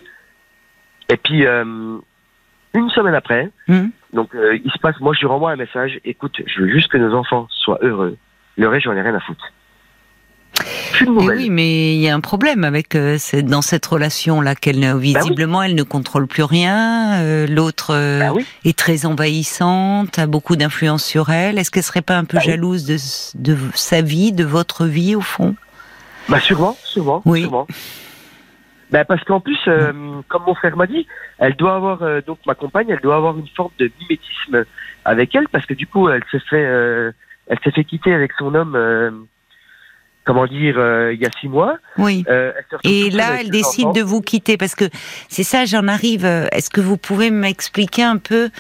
Et 1.11 1.17
puis, 1.17 1.45
euh, 1.45 1.63
une 2.75 2.89
semaine 2.91 3.15
après, 3.15 3.49
Hmm. 3.67 3.87
donc 4.13 4.35
euh, 4.35 4.57
il 4.63 4.71
se 4.71 4.77
passe, 4.77 4.99
moi 4.99 5.13
je 5.15 5.21
lui 5.21 5.27
renvoie 5.27 5.51
un 5.51 5.55
message, 5.55 5.99
écoute, 6.05 6.39
je 6.45 6.61
veux 6.61 6.69
juste 6.69 6.89
que 6.91 6.97
nos 6.97 7.15
enfants 7.15 7.47
soient 7.49 7.79
heureux. 7.81 8.15
Le 8.57 8.67
reste, 8.67 8.85
j'en 8.85 8.93
ai 8.93 9.01
rien 9.01 9.15
à 9.15 9.19
foutre. 9.19 9.51
Et 11.01 11.05
oui, 11.09 11.49
mais 11.49 11.95
il 11.95 12.01
y 12.01 12.09
a 12.09 12.15
un 12.15 12.19
problème 12.19 12.63
avec 12.63 12.95
euh, 12.95 13.17
cette- 13.17 13.45
dans 13.45 13.61
cette 13.61 13.85
relation 13.85 14.41
là 14.41 14.55
qu'elle 14.55 14.79
ne- 14.79 14.95
visiblement 14.95 15.63
elle 15.63 15.75
ne 15.75 15.83
contrôle 15.83 16.27
plus 16.27 16.43
rien. 16.43 17.19
euh, 17.21 17.47
L'autre 17.47 17.91
euh, 17.93 18.19
Bah 18.19 18.33
oui. 18.33 18.45
est 18.65 18.77
très 18.77 19.05
envahissante, 19.05 20.19
a 20.19 20.27
beaucoup 20.27 20.55
d'influence 20.55 21.03
sur 21.05 21.29
elle. 21.29 21.57
Est-ce 21.57 21.71
qu'elle 21.71 21.83
serait 21.83 22.01
pas 22.01 22.17
un 22.17 22.25
peu 22.25 22.37
Bah 22.37 22.43
oui. 22.45 22.51
jalouse 22.51 22.85
de, 23.35 23.57
sa 23.75 24.01
vie, 24.01 24.31
de 24.31 24.43
votre 24.43 24.85
vie 24.85 25.15
au 25.15 25.21
fond? 25.21 25.55
Bah 26.27 26.39
sûrement, 26.39 26.77
sûrement, 26.83 27.21
Oui. 27.25 27.41
sûrement. 27.41 27.67
Bah 28.91 29.05
parce 29.05 29.23
qu'en 29.23 29.39
plus, 29.39 29.57
euh, 29.67 29.91
comme 30.29 30.43
mon 30.47 30.55
frère 30.55 30.75
m'a 30.75 30.87
dit, 30.87 31.05
elle 31.37 31.55
doit 31.55 31.75
avoir 31.75 32.01
euh, 32.01 32.21
donc 32.25 32.39
ma 32.47 32.55
compagne, 32.55 32.87
elle 32.89 32.99
doit 33.01 33.15
avoir 33.15 33.37
une 33.37 33.47
forme 33.55 33.71
de 33.77 33.89
mimétisme 34.01 34.65
avec 35.05 35.33
elle 35.35 35.47
parce 35.49 35.65
que 35.65 35.75
du 35.75 35.85
coup, 35.87 36.09
elle 36.09 36.23
s'est 36.31 36.39
fait, 36.49 36.65
euh, 36.65 37.11
elle 37.47 37.59
s'est 37.63 37.71
fait 37.71 37.83
quitter 37.83 38.13
avec 38.13 38.31
son 38.39 38.53
homme, 38.55 38.73
euh, 38.75 39.11
comment 40.29 40.45
dire, 40.45 40.75
euh, 40.77 41.11
il 41.11 41.19
y 41.19 41.25
a 41.25 41.31
six 41.41 41.47
mois. 41.47 41.77
Oui. 41.97 42.23
Euh, 42.29 42.51
Et 42.83 43.09
là, 43.09 43.37
elle 43.39 43.49
décide 43.49 43.85
enfants. 43.87 43.93
de 43.93 44.01
vous 44.03 44.21
quitter 44.21 44.57
parce 44.57 44.75
que 44.75 44.85
c'est 45.27 45.41
ça, 45.43 45.65
j'en 45.65 45.87
arrive. 45.87 46.23
euh, 46.23 46.45
Est-ce 46.51 46.69
que 46.69 46.81
vous 46.81 46.97
pouvez 46.97 47.31
m'expliquer 47.31 48.03
un 48.03 48.17
peu 48.17 48.51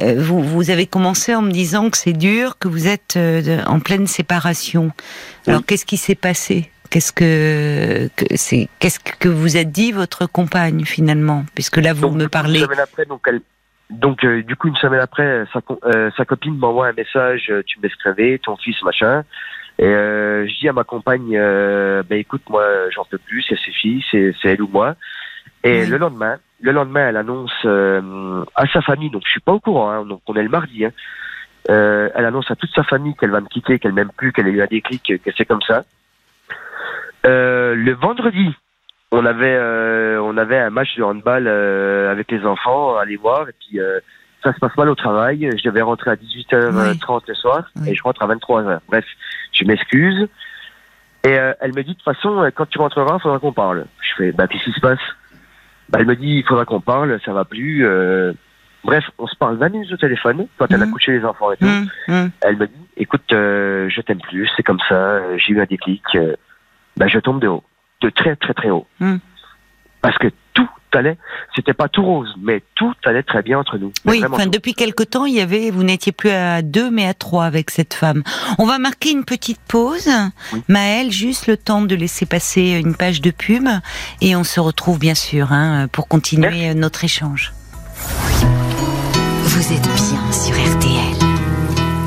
euh, 0.00 0.14
vous, 0.18 0.40
vous 0.40 0.70
avez 0.70 0.86
commencé 0.86 1.34
en 1.34 1.42
me 1.42 1.50
disant 1.50 1.90
que 1.90 1.96
c'est 1.96 2.12
dur, 2.12 2.58
que 2.60 2.68
vous 2.68 2.86
êtes 2.86 3.18
en 3.66 3.80
pleine 3.80 4.06
séparation. 4.06 4.92
Alors, 5.48 5.60
Oui. 5.60 5.64
qu'est-ce 5.66 5.84
qui 5.84 5.96
s'est 5.96 6.14
passé? 6.14 6.70
Qu'est-ce 6.90 7.12
que, 7.12 8.08
c'est 8.36 8.68
Qu'est-ce 8.78 9.00
que 9.00 9.28
vous 9.28 9.56
a 9.56 9.64
dit 9.64 9.90
votre 9.90 10.26
compagne 10.26 10.84
finalement? 10.84 11.44
Puisque 11.56 11.78
là, 11.78 11.92
vous 11.92 12.02
Donc, 12.02 12.14
me 12.14 12.28
parlez. 12.28 12.60
Une 12.60 12.66
semaine 12.66 12.78
après, 12.78 13.04
donc, 13.06 13.22
elle, 13.26 13.40
donc 13.90 14.24
du 14.24 14.54
coup, 14.54 14.68
une 14.68 14.76
semaine 14.76 15.00
après, 15.00 15.44
sa, 15.52 15.60
co- 15.60 15.80
sa 16.16 16.24
copine 16.24 16.56
m'envoie 16.56 16.86
un 16.86 16.92
message, 16.92 17.52
tu 17.66 17.78
me 17.80 17.82
laisses 17.82 17.96
crever, 17.96 18.38
ton 18.44 18.56
fils, 18.58 18.80
machin. 18.84 19.24
Et 19.78 19.84
euh, 19.86 20.46
je 20.46 20.58
dis 20.58 20.68
à 20.68 20.72
ma 20.72 20.84
compagne, 20.84 21.36
euh, 21.36 22.02
ben 22.02 22.18
écoute, 22.18 22.42
moi, 22.48 22.64
j'en 22.94 23.04
peux 23.04 23.18
plus, 23.18 23.42
c'est 23.42 23.56
filles, 23.56 24.04
c'est 24.10 24.34
elle 24.44 24.62
ou 24.62 24.68
moi. 24.68 24.96
Et 25.64 25.82
Oui. 25.82 25.86
le 25.86 25.98
lendemain, 25.98 26.36
le 26.60 26.72
lendemain, 26.72 27.08
elle 27.08 27.16
annonce 27.16 27.52
euh, 27.64 28.44
à 28.54 28.66
sa 28.68 28.80
famille, 28.80 29.10
donc 29.10 29.22
je 29.26 29.30
suis 29.32 29.40
pas 29.40 29.52
au 29.52 29.60
courant, 29.60 29.90
hein, 29.90 30.04
donc 30.06 30.22
on 30.26 30.34
est 30.34 30.42
le 30.42 30.48
mardi. 30.48 30.84
Hein, 30.84 30.92
euh, 31.68 32.08
elle 32.14 32.24
annonce 32.24 32.50
à 32.50 32.56
toute 32.56 32.70
sa 32.74 32.84
famille 32.84 33.14
qu'elle 33.16 33.30
va 33.30 33.40
me 33.40 33.48
quitter, 33.48 33.78
qu'elle 33.78 33.92
m'aime 33.92 34.12
plus, 34.16 34.32
qu'elle 34.32 34.46
a 34.46 34.50
eu 34.50 34.62
un 34.62 34.66
déclic, 34.66 35.20
que 35.22 35.30
c'est 35.36 35.44
comme 35.44 35.62
ça. 35.62 35.84
Euh, 37.26 37.74
le 37.74 37.92
vendredi, 37.92 38.54
on 39.10 39.24
avait 39.26 39.56
euh, 39.56 40.20
on 40.22 40.36
avait 40.36 40.58
un 40.58 40.70
match 40.70 40.96
de 40.96 41.02
handball 41.02 41.46
euh, 41.46 42.10
avec 42.10 42.30
les 42.30 42.44
enfants 42.44 42.96
aller 42.96 43.16
voir 43.16 43.48
et 43.48 43.52
puis 43.52 43.80
euh, 43.80 44.00
ça 44.44 44.52
se 44.52 44.58
passe 44.58 44.76
mal 44.76 44.88
au 44.88 44.94
travail. 44.94 45.50
Je 45.56 45.62
devais 45.68 45.82
rentrer 45.82 46.10
à 46.10 46.16
18h30 46.16 47.22
le 47.28 47.34
soir 47.34 47.70
Oui. 47.76 47.90
et 47.90 47.94
je 47.94 48.02
rentre 48.02 48.22
à 48.22 48.26
23h. 48.28 48.78
Bref, 48.88 49.04
je 49.52 49.64
m'excuse. 49.64 50.28
Et 51.24 51.38
euh, 51.38 51.52
elle 51.60 51.74
me 51.74 51.82
dit 51.82 51.90
de 51.90 51.94
toute 51.94 52.02
façon 52.04 52.38
euh, 52.42 52.50
quand 52.54 52.66
tu 52.68 52.78
rentreras, 52.78 53.16
il 53.18 53.20
faudra 53.22 53.38
qu'on 53.40 53.52
parle. 53.52 53.86
Je 54.00 54.14
fais 54.16 54.32
bah 54.32 54.46
qu'est-ce 54.46 54.64
qui 54.64 54.72
se 54.72 54.80
passe? 54.80 55.00
Bah 55.88 55.98
elle 56.00 56.06
me 56.06 56.14
dit 56.16 56.36
il 56.38 56.44
faudra 56.44 56.64
qu'on 56.64 56.80
parle, 56.80 57.18
ça 57.24 57.32
va 57.32 57.44
plus. 57.44 57.84
euh. 57.86 58.32
Bref, 58.84 59.04
on 59.18 59.26
se 59.26 59.34
parle 59.34 59.56
20 59.56 59.70
minutes 59.70 59.92
au 59.92 59.96
téléphone 59.96 60.46
quand 60.58 60.66
elle 60.70 60.80
a 60.82 60.86
Mhm. 60.86 60.92
couché 60.92 61.10
les 61.18 61.24
enfants 61.24 61.50
et 61.50 61.56
tout. 61.56 61.64
Hum, 61.66 61.88
hum. 62.06 62.30
Elle 62.42 62.56
me 62.56 62.66
dit 62.68 62.72
écoute 62.96 63.32
euh, 63.32 63.88
je 63.88 64.00
t'aime 64.02 64.20
plus, 64.20 64.48
c'est 64.56 64.62
comme 64.62 64.78
ça, 64.88 65.20
j'ai 65.38 65.54
eu 65.54 65.60
un 65.60 65.64
déclic. 65.64 66.04
bah 66.96 67.08
je 67.08 67.18
tombe 67.18 67.40
de 67.40 67.48
haut, 67.48 67.64
de 68.02 68.10
très 68.10 68.36
très 68.36 68.54
très 68.54 68.70
haut. 68.70 68.86
Parce 70.02 70.16
que 70.18 70.28
allait, 70.94 71.16
c'était 71.54 71.74
pas 71.74 71.88
tout 71.88 72.04
rose, 72.04 72.34
mais 72.40 72.62
tout 72.74 72.92
allait 73.04 73.22
très 73.22 73.42
bien 73.42 73.58
entre 73.58 73.78
nous. 73.78 73.92
Mais 74.04 74.12
Oui, 74.12 74.24
enfin, 74.30 74.46
depuis 74.46 74.74
quelque 74.74 75.02
temps, 75.02 75.24
il 75.26 75.34
y 75.34 75.40
avait, 75.40 75.70
vous 75.70 75.82
n'étiez 75.82 76.12
plus 76.12 76.30
à 76.30 76.62
deux, 76.62 76.90
mais 76.90 77.06
à 77.06 77.14
trois 77.14 77.44
avec 77.44 77.70
cette 77.70 77.94
femme. 77.94 78.22
On 78.58 78.66
va 78.66 78.78
marquer 78.78 79.10
une 79.10 79.24
petite 79.24 79.60
pause. 79.68 80.08
Oui. 80.52 80.62
Maëlle, 80.68 81.10
juste 81.10 81.46
le 81.46 81.56
temps 81.56 81.82
de 81.82 81.94
laisser 81.94 82.26
passer 82.26 82.80
une 82.84 82.94
page 82.94 83.20
de 83.20 83.30
pub, 83.30 83.68
et 84.20 84.36
on 84.36 84.44
se 84.44 84.60
retrouve 84.60 84.98
bien 84.98 85.14
sûr 85.14 85.52
hein, 85.52 85.88
pour 85.88 86.08
continuer 86.08 86.50
Merci. 86.50 86.78
notre 86.78 87.04
échange. 87.04 87.52
Vous 89.44 89.72
êtes 89.72 89.82
bien 89.82 90.32
sur 90.32 90.54
RTL. 90.54 91.15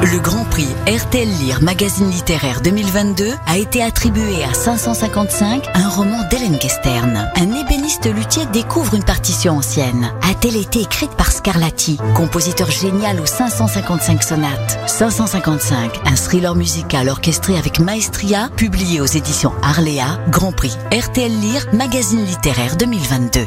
Le 0.01 0.19
Grand 0.19 0.45
Prix 0.45 0.67
RTL 0.88 1.27
Lire 1.27 1.62
Magazine 1.62 2.09
littéraire 2.09 2.62
2022 2.62 3.33
a 3.47 3.57
été 3.57 3.83
attribué 3.83 4.43
à 4.43 4.53
555, 4.53 5.67
un 5.73 5.89
roman 5.89 6.17
d'Hélène 6.29 6.57
Gestern. 6.59 7.29
Un 7.35 7.53
ébéniste 7.53 8.05
luthier 8.05 8.45
découvre 8.53 8.93
une 8.93 9.03
partition 9.03 9.57
ancienne. 9.57 10.12
A-t-elle 10.21 10.55
été 10.55 10.81
écrite 10.81 11.12
par 11.12 11.31
Scarlatti, 11.31 11.97
compositeur 12.15 12.71
génial 12.71 13.19
aux 13.19 13.25
555 13.25 14.23
sonates 14.23 14.79
555, 14.88 15.99
un 16.05 16.15
thriller 16.15 16.55
musical 16.55 17.09
orchestré 17.09 17.57
avec 17.57 17.79
maestria, 17.79 18.49
publié 18.55 19.01
aux 19.01 19.05
éditions 19.05 19.51
Arléa, 19.62 20.19
Grand 20.29 20.53
Prix 20.53 20.75
RTL 20.93 21.31
Lire 21.41 21.65
Magazine 21.73 22.23
littéraire 22.25 22.77
2022. 22.77 23.41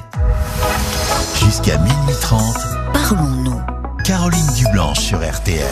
Jusqu'à 1.43 1.79
minuit 1.79 2.17
30, 2.21 2.43
Parlons-nous. 2.93 3.61
Caroline 4.05 4.53
Dublanche 4.57 4.99
sur 4.99 5.19
RTL. 5.19 5.63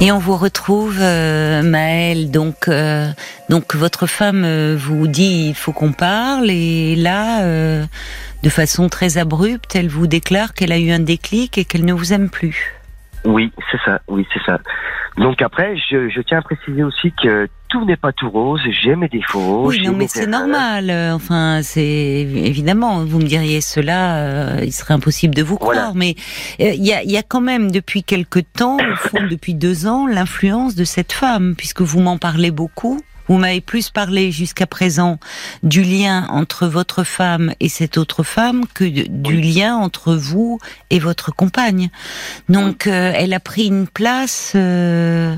Et 0.00 0.12
on 0.12 0.18
vous 0.18 0.36
retrouve, 0.36 0.98
euh, 1.00 1.62
Maëlle. 1.62 2.30
Donc, 2.30 2.68
euh, 2.68 3.06
donc 3.48 3.74
votre 3.74 4.06
femme 4.06 4.42
euh, 4.44 4.76
vous 4.78 5.06
dit 5.06 5.48
il 5.48 5.54
faut 5.54 5.72
qu'on 5.72 5.92
parle, 5.92 6.50
et 6.50 6.96
là, 6.96 7.42
euh, 7.42 7.84
de 8.42 8.48
façon 8.50 8.88
très 8.88 9.18
abrupte, 9.18 9.74
elle 9.76 9.88
vous 9.88 10.06
déclare 10.06 10.52
qu'elle 10.52 10.72
a 10.72 10.78
eu 10.78 10.90
un 10.90 10.98
déclic 10.98 11.58
et 11.58 11.64
qu'elle 11.64 11.84
ne 11.84 11.92
vous 11.92 12.12
aime 12.12 12.28
plus. 12.28 12.74
Oui, 13.24 13.52
c'est 13.70 13.80
ça, 13.84 14.00
oui, 14.08 14.26
c'est 14.34 14.42
ça. 14.44 14.58
Donc 15.16 15.40
après, 15.40 15.76
je, 15.76 16.10
je 16.10 16.20
tiens 16.20 16.38
à 16.38 16.42
préciser 16.42 16.82
aussi 16.82 17.12
que 17.22 17.48
tout 17.74 17.84
n'est 17.84 17.96
pas 17.96 18.12
tout 18.12 18.30
rose, 18.30 18.60
j'ai 18.82 18.94
mes 18.94 19.08
défauts. 19.08 19.66
Oui, 19.66 19.82
non, 19.84 19.94
mais 19.96 20.06
c'est 20.06 20.28
normal. 20.28 20.90
euh, 20.90 21.12
Enfin, 21.12 21.58
c'est 21.64 21.82
évidemment, 21.82 23.04
vous 23.04 23.18
me 23.18 23.24
diriez 23.24 23.60
cela, 23.60 24.16
euh, 24.18 24.60
il 24.62 24.72
serait 24.72 24.94
impossible 24.94 25.34
de 25.34 25.42
vous 25.42 25.56
croire. 25.56 25.74
Voilà. 25.74 25.92
Mais 25.96 26.14
euh, 26.60 26.70
il 26.72 26.86
y, 26.86 26.92
a, 26.92 27.02
il 27.02 27.10
y 27.10 27.16
a 27.16 27.24
quand 27.24 27.40
même 27.40 27.72
depuis 27.72 28.04
quelque 28.04 28.38
temps, 28.38 28.76
au 28.76 28.94
fond, 29.08 29.26
depuis 29.28 29.54
deux 29.54 29.88
ans, 29.88 30.06
l'influence 30.06 30.76
de 30.76 30.84
cette 30.84 31.12
femme, 31.12 31.56
puisque 31.58 31.80
vous 31.80 31.98
m'en 32.00 32.16
parlez 32.16 32.52
beaucoup. 32.52 33.00
Vous 33.28 33.38
m'avez 33.38 33.60
plus 33.60 33.90
parlé 33.90 34.30
jusqu'à 34.30 34.66
présent 34.66 35.18
du 35.62 35.82
lien 35.82 36.26
entre 36.28 36.66
votre 36.66 37.04
femme 37.04 37.52
et 37.60 37.68
cette 37.68 37.96
autre 37.96 38.22
femme 38.22 38.64
que 38.74 38.84
de- 38.84 39.06
du 39.08 39.40
lien 39.40 39.76
entre 39.76 40.14
vous 40.14 40.58
et 40.90 40.98
votre 40.98 41.34
compagne. 41.34 41.88
Donc, 42.48 42.86
euh, 42.86 43.12
elle 43.14 43.32
a 43.32 43.40
pris 43.40 43.66
une 43.66 43.86
place. 43.86 44.52
euh, 44.56 45.34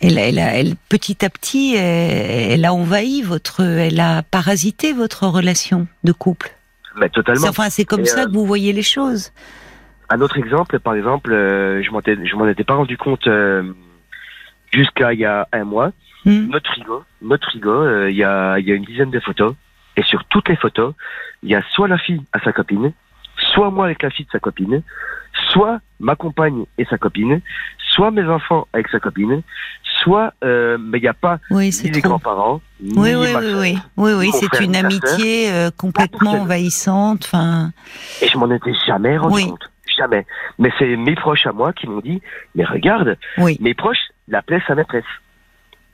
elle, 0.00 0.16
elle, 0.18 0.38
a- 0.38 0.54
elle- 0.54 0.76
petit 0.88 1.24
à 1.24 1.30
petit, 1.30 1.74
elle, 1.74 2.52
elle 2.52 2.64
a 2.64 2.72
envahi 2.72 3.22
votre, 3.22 3.62
elle 3.62 3.98
a 4.00 4.22
parasité 4.22 4.92
votre 4.92 5.26
relation 5.26 5.86
de 6.04 6.12
couple. 6.12 6.54
Mais 6.96 7.08
totalement. 7.08 7.48
Enfin, 7.48 7.68
c'est 7.70 7.84
comme 7.84 8.02
Et, 8.02 8.06
ça 8.06 8.22
euh, 8.22 8.26
que 8.26 8.32
vous 8.32 8.46
voyez 8.46 8.72
les 8.72 8.82
choses. 8.82 9.32
Un 10.10 10.20
autre 10.20 10.38
exemple, 10.38 10.78
par 10.80 10.94
exemple, 10.94 11.32
euh, 11.32 11.82
je 11.82 11.90
m'en 11.90 12.00
étais- 12.00 12.16
je 12.24 12.34
m'en 12.36 12.48
étais 12.48 12.64
pas 12.64 12.74
rendu 12.74 12.96
compte 12.96 13.26
euh, 13.26 13.62
jusqu'à 14.72 15.12
il 15.12 15.20
y 15.20 15.24
a 15.24 15.48
un 15.52 15.64
mois. 15.64 15.92
Hmm 16.28 16.50
Notre 16.50 16.70
frigo, 16.70 17.04
notre 17.22 17.48
frigo, 17.48 17.70
euh, 17.70 18.10
il 18.10 18.16
y, 18.16 18.22
a, 18.22 18.58
y 18.58 18.70
a 18.70 18.74
une 18.74 18.84
dizaine 18.84 19.10
de 19.10 19.18
photos. 19.18 19.54
Et 19.96 20.02
sur 20.02 20.24
toutes 20.26 20.48
les 20.50 20.56
photos, 20.56 20.92
il 21.42 21.48
y 21.48 21.54
a 21.54 21.62
soit 21.70 21.88
la 21.88 21.96
fille 21.96 22.20
à 22.34 22.38
sa 22.40 22.52
copine, 22.52 22.92
soit 23.52 23.70
moi 23.70 23.86
avec 23.86 24.02
la 24.02 24.10
fille 24.10 24.26
de 24.26 24.30
sa 24.30 24.38
copine, 24.38 24.82
soit 25.50 25.80
ma 26.00 26.16
compagne 26.16 26.66
et 26.76 26.84
sa 26.84 26.98
copine, 26.98 27.40
soit 27.94 28.10
mes 28.10 28.24
enfants 28.24 28.68
avec 28.74 28.88
sa 28.88 29.00
copine, 29.00 29.42
soit, 30.02 30.34
euh, 30.44 30.76
mais 30.78 30.98
il 30.98 31.02
n'y 31.02 31.08
a 31.08 31.14
pas 31.14 31.38
oui, 31.50 31.70
ni 31.82 31.90
les 31.90 32.00
grands-parents, 32.02 32.60
Oui, 32.80 33.14
oui, 33.14 33.28
oui, 33.34 33.54
oui, 33.56 33.78
oui, 33.96 34.12
oui, 34.12 34.30
c'est 34.32 34.60
une 34.60 34.76
amitié 34.76 35.50
euh, 35.50 35.70
complètement 35.76 36.32
envahissante. 36.32 37.22
Enfin, 37.24 37.70
Et 38.20 38.28
je 38.28 38.36
m'en 38.36 38.50
étais 38.50 38.74
jamais 38.86 39.16
rendu 39.16 39.46
compte. 39.46 39.70
Jamais. 39.96 40.26
Mais 40.58 40.70
c'est 40.78 40.94
mes 40.96 41.16
proches 41.16 41.46
à 41.46 41.52
moi 41.52 41.72
qui 41.72 41.88
m'ont 41.88 42.00
dit, 42.00 42.20
mais 42.54 42.64
regarde, 42.64 43.16
mes 43.60 43.74
proches 43.74 44.10
l'appelaient 44.28 44.62
sa 44.66 44.74
maîtresse. 44.76 45.04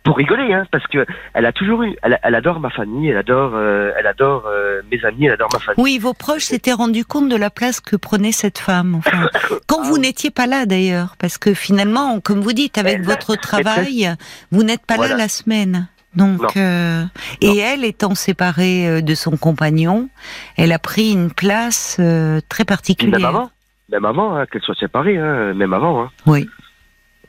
Pour 0.05 0.19
rigoler, 0.19 0.53
hein, 0.53 0.67
parce 0.71 0.87
que 0.89 1.07
elle 1.33 1.47
a 1.47 1.53
toujours 1.53 1.83
eu, 1.83 1.97
elle, 2.03 2.19
elle 2.23 2.35
adore 2.35 2.61
ma 2.61 2.69
famille, 2.71 3.09
elle 3.09 3.17
adore, 3.17 3.53
euh, 3.55 3.91
elle 3.99 4.07
adore 4.07 4.45
euh, 4.47 4.83
mes 4.93 5.03
amis, 5.05 5.25
elle 5.27 5.33
adore 5.33 5.49
ma 5.53 5.59
famille. 5.59 5.83
Oui, 5.83 5.99
vos 5.99 6.13
proches 6.13 6.45
s'étaient 6.45 6.75
rendus 6.75 7.07
compte 7.07 7.31
de 7.31 7.37
la 7.37 7.49
place 7.51 7.81
que 7.81 7.97
prenait 7.97 8.31
cette 8.33 8.59
femme. 8.59 8.97
Enfin, 8.97 9.29
quand 9.67 9.79
Ah 9.81 9.87
vous 9.89 9.95
oui. 9.95 10.01
n'étiez 10.01 10.31
pas 10.31 10.47
là 10.47 10.67
d'ailleurs, 10.67 11.17
parce 11.19 11.39
que 11.39 11.55
finalement, 11.55 12.21
comme 12.21 12.41
vous 12.43 12.53
dites, 12.53 12.77
avec 12.77 12.97
Elle- 12.97 13.03
votre 13.05 13.35
travail, 13.37 14.15
vous 14.53 14.63
n'êtes 14.63 14.85
pas 14.85 14.99
là 14.99 15.17
la 15.17 15.29
semaine. 15.29 15.89
Donc, 16.15 16.57
euh, 16.57 17.03
et 17.41 17.59
elle 17.59 17.83
étant 17.85 18.15
séparée 18.15 18.87
euh, 18.87 19.01
de 19.01 19.15
son 19.17 19.37
compagnon, 19.37 20.09
elle 20.57 20.71
a 20.73 20.79
pris 20.79 21.11
une 21.13 21.33
place 21.33 21.97
euh, 21.99 22.41
très 22.49 22.65
Puis 22.65 22.73
même 22.73 22.77
particulière. 22.77 23.29
avant, 23.31 23.51
même 23.91 24.05
avant, 24.05 24.37
hein, 24.37 24.45
qu'elle 24.47 24.63
soit 24.63 24.77
séparée, 24.79 25.19
hein, 25.19 25.55
même 25.55 25.73
avant. 25.73 26.03
Hein. 26.05 26.11
Oui. 26.27 26.49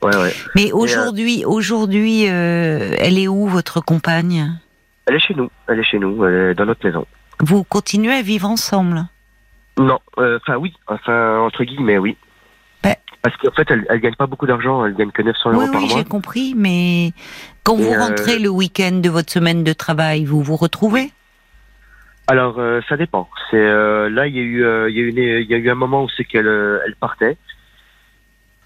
Ouais, 0.02 0.16
ouais. 0.18 0.34
Mais 0.56 0.72
aujourd'hui, 0.72 1.46
aujourd'hui, 1.46 2.30
euh, 2.30 2.96
elle 3.00 3.18
est 3.18 3.28
où 3.28 3.48
votre 3.48 3.82
compagne? 3.82 4.60
Elle 5.08 5.16
est 5.16 5.20
chez 5.20 5.34
nous. 5.36 5.50
Elle 5.68 5.80
est 5.80 5.84
chez 5.84 6.00
nous, 6.00 6.24
elle 6.26 6.34
est 6.52 6.54
dans 6.56 6.66
notre 6.66 6.86
maison. 6.86 7.06
Vous 7.40 7.64
continuez 7.64 8.14
à 8.14 8.22
vivre 8.22 8.48
ensemble? 8.48 9.06
Non, 9.78 10.00
euh, 10.20 10.40
enfin 10.42 10.58
oui, 10.58 10.74
enfin 10.88 11.40
entre 11.40 11.64
guillemets 11.64 11.98
oui. 11.98 12.16
Ben- 12.84 12.96
Parce 13.22 13.36
qu'en 13.38 13.52
fait, 13.52 13.70
elle, 13.70 13.86
elle 13.90 14.00
gagne 14.00 14.16
pas 14.16 14.26
beaucoup 14.28 14.48
d'argent, 14.48 14.86
elle 14.86 14.96
gagne 14.96 15.12
que 15.12 15.22
900 15.22 15.52
euros 15.52 15.62
Oui, 15.64 15.72
par 15.72 15.82
oui, 15.82 15.90
mois. 15.90 15.98
j'ai 15.98 16.04
compris, 16.06 16.54
mais 16.56 17.12
quand 17.64 17.76
vous 17.76 17.92
Et, 17.92 17.96
euh, 17.96 18.00
rentrez 18.00 18.40
le 18.40 18.50
week-end 18.50 18.94
de 19.04 19.10
votre 19.10 19.32
semaine 19.32 19.64
de 19.64 19.74
travail, 19.74 20.24
vous 20.24 20.42
vous 20.42 20.56
retrouvez? 20.56 21.12
Alors 22.28 22.56
euh, 22.58 22.82
ça 22.90 22.96
dépend. 22.98 23.30
C'est 23.52 23.58
euh, 23.58 24.10
là 24.10 24.28
il 24.28 24.36
y 24.36 24.40
a 24.40 24.44
eu 24.44 24.64
euh, 24.66 24.90
y 24.90 25.52
y 25.52 25.70
a 25.70 25.72
un 25.72 25.76
moment 25.76 26.04
où 26.06 26.10
c'est 26.10 26.24
qu'elle 26.26 26.48
euh, 26.48 26.80
elle 26.88 26.96
partait 26.96 27.38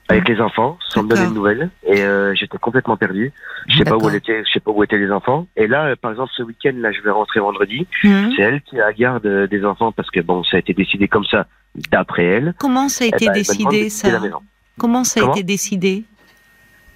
avec 0.07 0.27
les 0.29 0.39
enfants 0.41 0.77
sans 0.99 1.03
me 1.03 1.09
donner 1.09 1.27
de 1.27 1.33
nouvelles 1.33 1.69
et 1.85 2.01
euh, 2.01 2.33
j'étais 2.35 2.57
complètement 2.57 2.97
perdu. 2.97 3.31
Je 3.67 3.77
sais 3.77 3.83
pas 3.83 3.97
où 3.97 4.09
elle 4.09 4.15
était, 4.15 4.43
je 4.45 4.51
sais 4.51 4.59
pas 4.59 4.71
où 4.71 4.83
étaient 4.83 4.97
les 4.97 5.12
enfants. 5.12 5.47
Et 5.55 5.67
là 5.67 5.85
euh, 5.88 5.95
par 6.01 6.12
exemple 6.12 6.31
ce 6.35 6.43
week-end 6.43 6.73
là 6.77 6.91
je 6.91 7.01
vais 7.01 7.12
rentrer 7.12 7.39
vendredi. 7.39 7.88
Hum. 8.03 8.31
C'est 8.35 8.43
elle 8.43 8.62
qui 8.62 8.79
a 8.79 8.85
la 8.88 8.93
garde 8.93 9.25
euh, 9.25 9.47
des 9.47 9.65
enfants 9.65 9.91
parce 9.91 10.09
que 10.12 10.19
bon 10.21 10.43
ça 10.43 10.57
a 10.57 10.59
été 10.59 10.73
décidé 10.73 11.07
comme 11.07 11.25
ça 11.25 11.47
d'après 11.91 12.25
elle. 12.25 12.53
Comment 12.59 12.89
ça 12.89 13.05
a 13.05 13.07
Eh 13.07 13.09
été 13.15 13.25
ben, 13.25 13.31
elle 13.33 13.41
de 13.41 13.47
décidé 13.47 13.63
quitter 13.63 13.83
la 13.83 13.89
ça 13.89 14.19
maison. 14.19 14.39
Comment 14.77 15.03
ça 15.03 15.19
a 15.19 15.23
Comment 15.23 15.33
été 15.35 15.43
décidé 15.43 16.03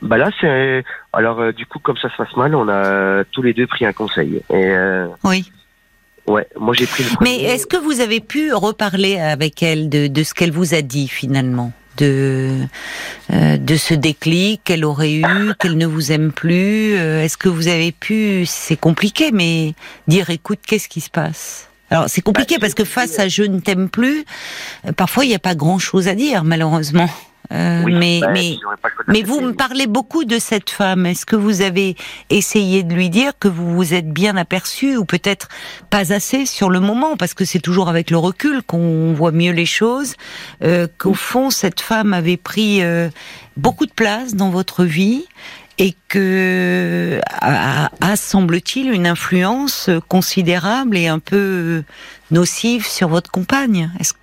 Bah 0.01 0.17
là 0.17 0.29
c'est 0.39 0.83
alors 1.13 1.39
euh, 1.39 1.51
du 1.51 1.65
coup 1.65 1.79
comme 1.79 1.97
ça 1.97 2.09
se 2.09 2.15
passe 2.17 2.35
mal 2.35 2.55
on 2.55 2.67
a 2.69 3.23
tous 3.31 3.41
les 3.41 3.53
deux 3.53 3.67
pris 3.67 3.85
un 3.85 3.93
conseil 3.93 4.41
et 4.49 4.67
euh, 4.67 5.07
Oui. 5.23 5.51
ouais 6.27 6.47
moi 6.59 6.73
j'ai 6.73 6.85
pris 6.87 7.03
le 7.03 7.09
Mais 7.21 7.35
premier. 7.37 7.43
est-ce 7.45 7.67
que 7.67 7.77
vous 7.77 7.99
avez 8.01 8.19
pu 8.19 8.53
reparler 8.53 9.19
avec 9.19 9.61
elle 9.63 9.89
de, 9.89 10.07
de 10.07 10.23
ce 10.23 10.33
qu'elle 10.33 10.51
vous 10.51 10.73
a 10.73 10.81
dit 10.81 11.07
finalement? 11.07 11.71
De, 11.97 12.59
euh, 13.31 13.57
de 13.57 13.75
ce 13.75 13.93
déclic 13.93 14.61
qu'elle 14.63 14.85
aurait 14.85 15.13
eu, 15.13 15.53
qu'elle 15.59 15.77
ne 15.77 15.85
vous 15.85 16.11
aime 16.11 16.31
plus 16.31 16.95
euh, 16.95 17.23
Est-ce 17.23 17.37
que 17.37 17.49
vous 17.49 17.67
avez 17.67 17.91
pu, 17.91 18.45
c'est 18.45 18.75
compliqué, 18.77 19.31
mais 19.31 19.73
dire 20.07 20.29
écoute, 20.29 20.59
qu'est-ce 20.65 20.87
qui 20.87 21.01
se 21.01 21.09
passe? 21.09 21.69
Alors 21.89 22.05
c'est 22.07 22.21
compliqué 22.21 22.55
Bah, 22.55 22.61
parce 22.61 22.73
que 22.73 22.85
face 22.85 23.19
à 23.19 23.27
je 23.27 23.43
ne 23.43 23.59
t'aime 23.59 23.89
plus, 23.89 24.25
euh, 24.87 24.91
parfois 24.93 25.25
il 25.25 25.29
n'y 25.29 25.35
a 25.35 25.39
pas 25.39 25.55
grand-chose 25.55 26.07
à 26.07 26.15
dire 26.15 26.43
malheureusement. 26.43 27.09
Euh, 27.51 27.83
Oui, 27.83 28.21
mais 29.07 29.21
vous 29.21 29.41
me 29.41 29.53
parlez 29.53 29.87
beaucoup 29.87 30.25
de 30.25 30.39
cette 30.39 30.69
femme. 30.69 31.05
Est-ce 31.05 31.25
que 31.25 31.35
vous 31.35 31.61
avez 31.61 31.95
essayé 32.29 32.83
de 32.83 32.93
lui 32.93 33.09
dire 33.09 33.33
que 33.37 33.47
vous 33.47 33.73
vous 33.75 33.93
êtes 33.93 34.09
bien 34.09 34.37
aperçu 34.37 34.97
ou 34.97 35.05
peut-être 35.05 35.49
pas 35.89 36.13
assez 36.13 36.45
sur 36.45 36.69
le 36.69 36.79
moment? 36.79 37.17
Parce 37.17 37.33
que 37.33 37.45
c'est 37.45 37.59
toujours 37.59 37.89
avec 37.89 38.09
le 38.09 38.17
recul 38.17 38.63
qu'on 38.63 39.13
voit 39.13 39.31
mieux 39.31 39.51
les 39.51 39.65
choses, 39.65 40.15
euh, 40.63 40.87
qu'au 40.97 41.13
fond 41.13 41.49
cette 41.49 41.81
femme 41.81 42.13
avait 42.13 42.37
pris 42.37 42.81
euh, 42.81 43.09
beaucoup 43.57 43.85
de 43.85 43.93
place 43.93 44.35
dans 44.35 44.49
votre 44.49 44.85
vie 44.85 45.25
et 45.79 45.95
que 46.07 47.19
a, 47.41 47.89
a, 47.99 48.15
semble-t-il 48.15 48.91
une 48.91 49.07
influence 49.07 49.89
considérable 50.07 50.97
et 50.97 51.07
un 51.07 51.19
peu 51.19 51.83
nocive 52.29 52.85
sur 52.85 53.07
votre 53.09 53.31
compagne. 53.31 53.91
Est-ce 53.99 54.13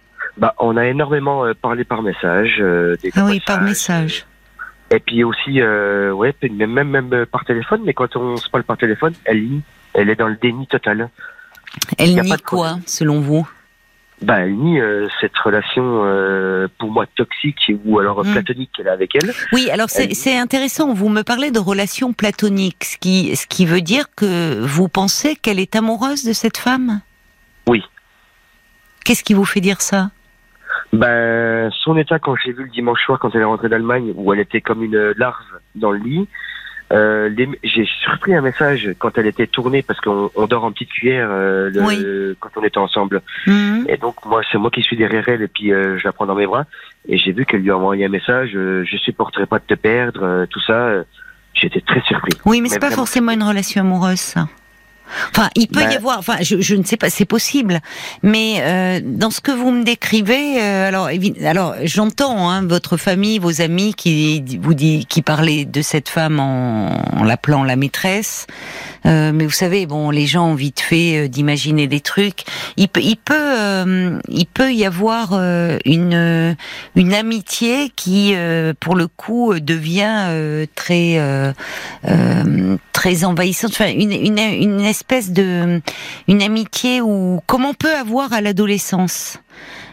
Bah, 0.40 0.54
on 0.58 0.76
a 0.76 0.86
énormément 0.86 1.44
euh, 1.44 1.52
parlé 1.54 1.84
par 1.84 2.02
message. 2.02 2.56
euh, 2.60 2.96
des 3.02 3.10
ah 3.14 3.24
oui, 3.26 3.40
par 3.40 3.60
message. 3.62 4.24
Et 4.90 4.98
puis 4.98 5.22
aussi, 5.22 5.60
euh, 5.60 6.10
ouais, 6.12 6.34
même, 6.42 6.72
même 6.72 6.88
même 6.88 7.26
par 7.26 7.44
téléphone. 7.44 7.82
Mais 7.84 7.92
quand 7.94 8.16
on 8.16 8.36
se 8.36 8.48
parle 8.50 8.64
par 8.64 8.76
téléphone, 8.78 9.12
elle 9.24 9.42
nie. 9.44 9.62
Elle 9.94 10.08
est 10.10 10.16
dans 10.16 10.28
le 10.28 10.36
déni 10.36 10.66
total. 10.66 11.10
Elle 11.98 12.14
nie 12.20 12.36
quoi, 12.44 12.78
selon 12.86 13.20
vous? 13.20 13.48
Bah, 14.22 14.40
elle 14.40 14.54
nie 14.56 14.80
euh, 14.80 15.08
cette 15.20 15.36
relation 15.38 15.82
euh, 16.04 16.68
pour 16.78 16.90
moi 16.90 17.06
toxique 17.14 17.72
ou 17.84 17.98
alors 17.98 18.24
Mm. 18.24 18.32
platonique 18.32 18.70
qu'elle 18.76 18.88
a 18.88 18.92
avec 18.92 19.14
elle. 19.14 19.32
Oui, 19.52 19.70
alors 19.70 19.88
c'est 19.90 20.10
Elle- 20.26 20.36
intéressant. 20.40 20.92
Vous 20.92 21.08
me 21.08 21.22
parlez 21.22 21.50
de 21.50 21.58
relations 21.58 22.12
platoniques, 22.12 22.84
ce 22.84 22.96
qui, 22.98 23.34
ce 23.36 23.46
qui 23.46 23.64
veut 23.66 23.80
dire 23.82 24.06
que 24.16 24.60
vous 24.60 24.88
pensez 24.88 25.36
qu'elle 25.36 25.58
est 25.60 25.74
amoureuse 25.76 26.24
de 26.24 26.32
cette 26.32 26.56
femme? 26.58 27.00
Oui. 27.68 27.82
Qu'est-ce 29.04 29.22
qui 29.24 29.34
vous 29.34 29.44
fait 29.46 29.60
dire 29.60 29.80
ça? 29.80 30.10
Ben, 30.92 31.70
son 31.84 31.96
état 31.96 32.18
quand 32.18 32.34
j'ai 32.36 32.52
vu 32.52 32.64
le 32.64 32.68
dimanche 32.70 33.02
soir 33.04 33.18
quand 33.20 33.32
elle 33.34 33.42
est 33.42 33.44
rentrée 33.44 33.68
d'Allemagne 33.68 34.12
où 34.16 34.32
elle 34.32 34.40
était 34.40 34.60
comme 34.60 34.82
une 34.82 35.12
larve 35.16 35.36
dans 35.76 35.92
le 35.92 35.98
lit. 35.98 36.28
Euh, 36.92 37.30
j'ai 37.62 37.84
surpris 38.02 38.34
un 38.34 38.40
message 38.40 38.90
quand 38.98 39.16
elle 39.16 39.28
était 39.28 39.46
tournée 39.46 39.80
parce 39.82 40.00
qu'on 40.00 40.28
on 40.34 40.46
dort 40.48 40.64
en 40.64 40.72
petite 40.72 40.88
cuillère 40.90 41.28
euh, 41.30 41.70
le- 41.70 41.82
Oui. 41.82 42.36
quand 42.40 42.48
on 42.56 42.64
était 42.64 42.78
ensemble. 42.78 43.22
Mhm. 43.46 43.86
Et 43.88 43.96
donc 43.96 44.16
moi 44.26 44.40
c'est 44.50 44.58
moi 44.58 44.72
qui 44.72 44.82
suis 44.82 44.96
derrière 44.96 45.28
elle 45.28 45.42
et 45.42 45.46
puis 45.48 45.72
euh, 45.72 45.96
je 45.98 46.04
la 46.04 46.12
prends 46.12 46.26
dans 46.26 46.34
mes 46.34 46.48
bras 46.48 46.64
et 47.08 47.16
j'ai 47.16 47.30
vu 47.30 47.46
qu'elle 47.46 47.60
lui 47.60 47.70
a 47.70 47.76
envoyé 47.76 48.04
un 48.06 48.08
message 48.08 48.50
euh, 48.56 48.82
je 48.84 48.96
supporterai 48.96 49.46
pas 49.46 49.60
de 49.60 49.64
te 49.64 49.74
perdre 49.74 50.24
euh, 50.24 50.46
tout 50.46 50.60
ça 50.66 50.72
euh, 50.72 51.04
j'étais 51.54 51.80
très 51.80 52.00
surpris. 52.00 52.32
Oui, 52.44 52.60
mais 52.60 52.68
c'est 52.68 52.74
Mais 52.76 52.80
pas 52.80 52.86
vraiment. 52.88 52.96
forcément 53.02 53.30
une 53.30 53.44
relation 53.44 53.82
amoureuse, 53.82 54.18
ça. 54.18 54.48
Enfin, 55.34 55.48
il 55.56 55.68
peut 55.68 55.80
y 55.82 55.86
Ben- 55.86 55.96
avoir. 55.96 56.18
Enfin, 56.18 56.36
je, 56.42 56.60
je 56.60 56.74
ne 56.74 56.84
sais 56.84 56.96
pas, 56.96 57.10
c'est 57.10 57.24
possible. 57.24 57.80
Mais 58.22 58.56
euh, 58.60 59.00
dans 59.04 59.30
ce 59.30 59.40
que 59.40 59.52
vous 59.52 59.70
me 59.70 59.84
décrivez, 59.84 60.60
euh, 60.62 60.88
alors, 60.88 61.08
alors, 61.44 61.74
j'entends 61.84 62.50
hein, 62.50 62.66
votre 62.66 62.96
famille, 62.96 63.38
vos 63.38 63.60
amis 63.60 63.94
qui 63.94 64.42
vous 64.60 64.74
dit, 64.74 65.06
qui 65.08 65.22
parlaient 65.22 65.64
de 65.64 65.82
cette 65.82 66.08
femme 66.08 66.40
en, 66.40 67.02
en 67.16 67.24
l'appelant 67.24 67.64
la 67.64 67.76
maîtresse. 67.76 68.46
Euh, 69.06 69.32
mais 69.34 69.44
vous 69.46 69.50
savez, 69.50 69.86
bon, 69.86 70.10
les 70.10 70.26
gens 70.26 70.48
ont 70.48 70.54
vite 70.54 70.80
fait 70.80 71.24
euh, 71.24 71.28
d'imaginer 71.28 71.86
des 71.86 72.00
trucs. 72.00 72.44
Il 72.76 72.88
peut, 72.88 73.00
il 73.02 73.16
peut, 73.16 73.34
euh, 73.58 74.18
il 74.28 74.46
peut 74.46 74.72
y 74.72 74.84
avoir 74.84 75.30
euh, 75.32 75.78
une 75.84 76.56
une 76.96 77.14
amitié 77.14 77.90
qui, 77.96 78.32
euh, 78.34 78.74
pour 78.78 78.94
le 78.96 79.06
coup, 79.06 79.54
devient 79.58 80.26
euh, 80.28 80.66
très 80.74 81.14
euh, 81.18 81.52
euh, 82.08 82.76
très 82.92 83.24
envahissante. 83.24 83.70
Enfin, 83.72 83.90
une, 83.90 84.12
une 84.12 84.38
une 84.38 84.80
espèce 85.00 85.30
de 85.30 85.80
une 86.28 86.42
amitié 86.42 87.00
où 87.00 87.40
comme 87.46 87.64
on 87.64 87.74
peut 87.74 87.94
avoir 87.94 88.32
à 88.32 88.40
l'adolescence. 88.40 89.38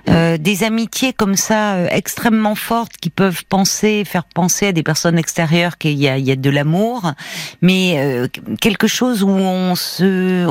Euh, 0.09 0.37
des 0.37 0.63
amitiés 0.63 1.11
comme 1.11 1.35
ça 1.35 1.73
euh, 1.73 1.87
extrêmement 1.91 2.55
fortes 2.55 2.95
qui 2.95 3.09
peuvent 3.09 3.43
penser, 3.49 4.05
faire 4.05 4.23
penser 4.23 4.67
à 4.67 4.71
des 4.71 4.83
personnes 4.83 5.17
extérieures 5.17 5.77
qu'il 5.77 5.99
y 5.99 6.07
a, 6.07 6.17
il 6.17 6.25
y 6.25 6.31
a 6.31 6.37
de 6.37 6.49
l'amour, 6.49 7.11
mais 7.61 7.95
euh, 7.97 8.27
quelque 8.61 8.87
chose 8.87 9.21
où 9.21 9.29
on 9.29 9.75
se 9.75 10.47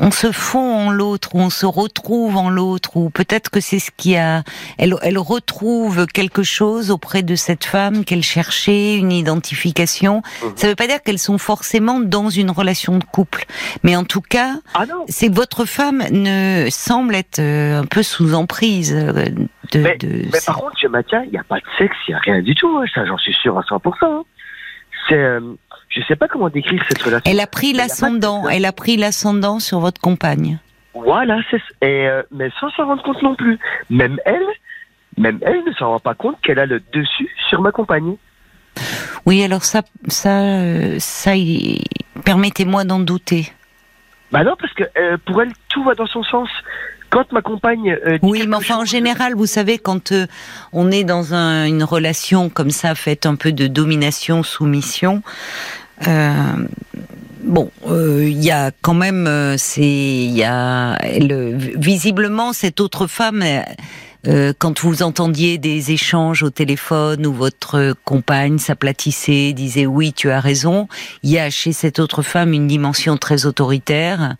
on 0.00 0.10
se 0.10 0.30
fond 0.32 0.88
en 0.88 0.90
l'autre, 0.90 1.34
où 1.34 1.40
on 1.40 1.50
se 1.50 1.66
retrouve 1.66 2.36
en 2.36 2.50
l'autre, 2.50 2.96
ou 2.96 3.10
peut-être 3.10 3.50
que 3.50 3.60
c'est 3.60 3.78
ce 3.78 3.90
qui 3.96 4.16
a, 4.16 4.42
elle, 4.78 4.94
elle 5.02 5.18
retrouve 5.18 6.06
quelque 6.06 6.42
chose 6.42 6.90
auprès 6.90 7.22
de 7.22 7.34
cette 7.34 7.64
femme 7.64 8.04
qu'elle 8.04 8.22
cherchait, 8.22 8.96
une 8.96 9.12
identification. 9.12 10.22
Mhm. 10.42 10.52
Ça 10.56 10.66
ne 10.66 10.72
veut 10.72 10.76
pas 10.76 10.86
dire 10.86 11.02
qu'elles 11.02 11.18
sont 11.18 11.38
forcément 11.38 12.00
dans 12.00 12.30
une 12.30 12.50
relation 12.50 12.98
de 12.98 13.04
couple, 13.04 13.44
mais 13.82 13.96
en 13.96 14.04
tout 14.04 14.20
cas, 14.22 14.54
Ah 14.74 14.84
c'est 15.08 15.28
que 15.28 15.34
votre 15.34 15.64
femme 15.64 16.02
ne 16.10 16.68
semble 16.70 17.14
être 17.14 17.38
euh, 17.40 17.80
un 17.80 17.86
peu 17.86 18.02
sous 18.02 18.34
emprise 18.34 18.94
euh, 18.94 19.24
de. 19.72 19.78
Mais, 19.80 19.96
de 19.98 20.26
mais 20.32 20.40
par 20.46 20.56
contre, 20.58 20.76
je 20.80 20.86
maintiens, 20.88 21.22
il 21.24 21.30
n'y 21.30 21.38
a 21.38 21.44
pas 21.44 21.56
de 21.56 21.64
sexe, 21.76 21.96
il 22.06 22.12
n'y 22.12 22.14
a 22.14 22.18
rien 22.20 22.40
du 22.42 22.54
tout, 22.54 22.78
hein, 22.78 22.84
ça 22.94 23.04
j'en 23.04 23.18
suis 23.18 23.34
sûr 23.34 23.58
à 23.58 23.62
100%. 23.62 23.92
hein. 24.02 24.22
C'est, 25.08 25.14
euh, 25.16 25.40
je 25.88 26.02
sais 26.02 26.16
pas 26.16 26.28
comment 26.28 26.48
décrire 26.48 26.82
cette 26.88 27.02
relation. 27.02 27.30
Elle 27.30 27.40
a 27.40 27.46
pris 27.46 27.72
l'ascendant. 27.72 28.48
Elle 28.48 28.64
a 28.64 28.72
pris 28.72 28.96
l'ascendant 28.96 29.58
sur 29.58 29.80
votre 29.80 30.00
compagne. 30.00 30.58
Voilà, 30.94 31.38
c'est 31.50 31.60
et 31.80 32.08
euh, 32.08 32.22
mais 32.30 32.50
sans 32.58 32.70
s'en 32.70 32.86
rendre 32.86 33.02
compte 33.02 33.22
non 33.22 33.34
plus. 33.34 33.58
Même 33.88 34.18
elle, 34.24 34.46
même 35.16 35.38
elle 35.42 35.64
ne 35.64 35.72
s'en 35.72 35.90
rend 35.90 36.00
pas 36.00 36.14
compte 36.14 36.40
qu'elle 36.40 36.58
a 36.58 36.66
le 36.66 36.80
dessus 36.92 37.30
sur 37.48 37.60
ma 37.60 37.72
compagne. 37.72 38.16
Oui, 39.26 39.42
alors 39.42 39.64
ça, 39.64 39.82
ça, 40.08 40.40
euh, 40.40 40.96
ça, 40.98 41.32
permettez-moi 42.24 42.84
d'en 42.84 43.00
douter. 43.00 43.52
Bah 44.30 44.44
non, 44.44 44.54
parce 44.58 44.72
que 44.74 44.84
euh, 44.98 45.16
pour 45.24 45.40
elle, 45.42 45.52
tout 45.68 45.82
va 45.84 45.94
dans 45.94 46.06
son 46.06 46.22
sens. 46.22 46.48
Quand 47.10 47.30
ma 47.32 47.40
compagne 47.42 47.96
euh, 48.06 48.18
Oui, 48.22 48.44
mais 48.46 48.56
enfin, 48.56 48.76
en 48.78 48.84
général, 48.84 49.34
vous 49.34 49.46
savez, 49.46 49.78
quand 49.78 50.12
euh, 50.12 50.26
on 50.72 50.90
est 50.90 51.04
dans 51.04 51.32
un- 51.34 51.64
une 51.66 51.82
relation 51.82 52.50
comme 52.50 52.70
ça, 52.70 52.94
faite 52.94 53.24
un 53.26 53.34
peu 53.34 53.52
de 53.52 53.66
domination-soumission, 53.66 55.22
euh, 56.06 56.32
bon, 57.44 57.70
euh, 57.88 58.24
il 58.28 58.42
y 58.44 58.50
a 58.50 58.70
quand 58.82 58.94
même, 58.94 59.26
euh, 59.26 59.56
c'est, 59.56 59.82
il 59.82 60.36
y 60.36 60.44
a, 60.44 60.96
elle, 61.02 61.56
visiblement, 61.76 62.52
cette 62.52 62.80
autre 62.80 63.06
femme. 63.06 63.42
euh, 64.26 64.52
quand 64.58 64.80
vous 64.80 65.04
entendiez 65.04 65.58
des 65.58 65.92
échanges 65.92 66.42
au 66.42 66.50
téléphone 66.50 67.24
où 67.24 67.32
votre 67.32 67.94
compagne 68.04 68.58
s'aplatissait, 68.58 69.52
disait 69.52 69.86
oui, 69.86 70.12
tu 70.12 70.28
as 70.32 70.40
raison, 70.40 70.88
il 71.22 71.30
y 71.30 71.38
a 71.38 71.48
chez 71.50 71.72
cette 71.72 72.00
autre 72.00 72.22
femme 72.22 72.52
une 72.52 72.66
dimension 72.66 73.16
très 73.16 73.46
autoritaire 73.46 74.34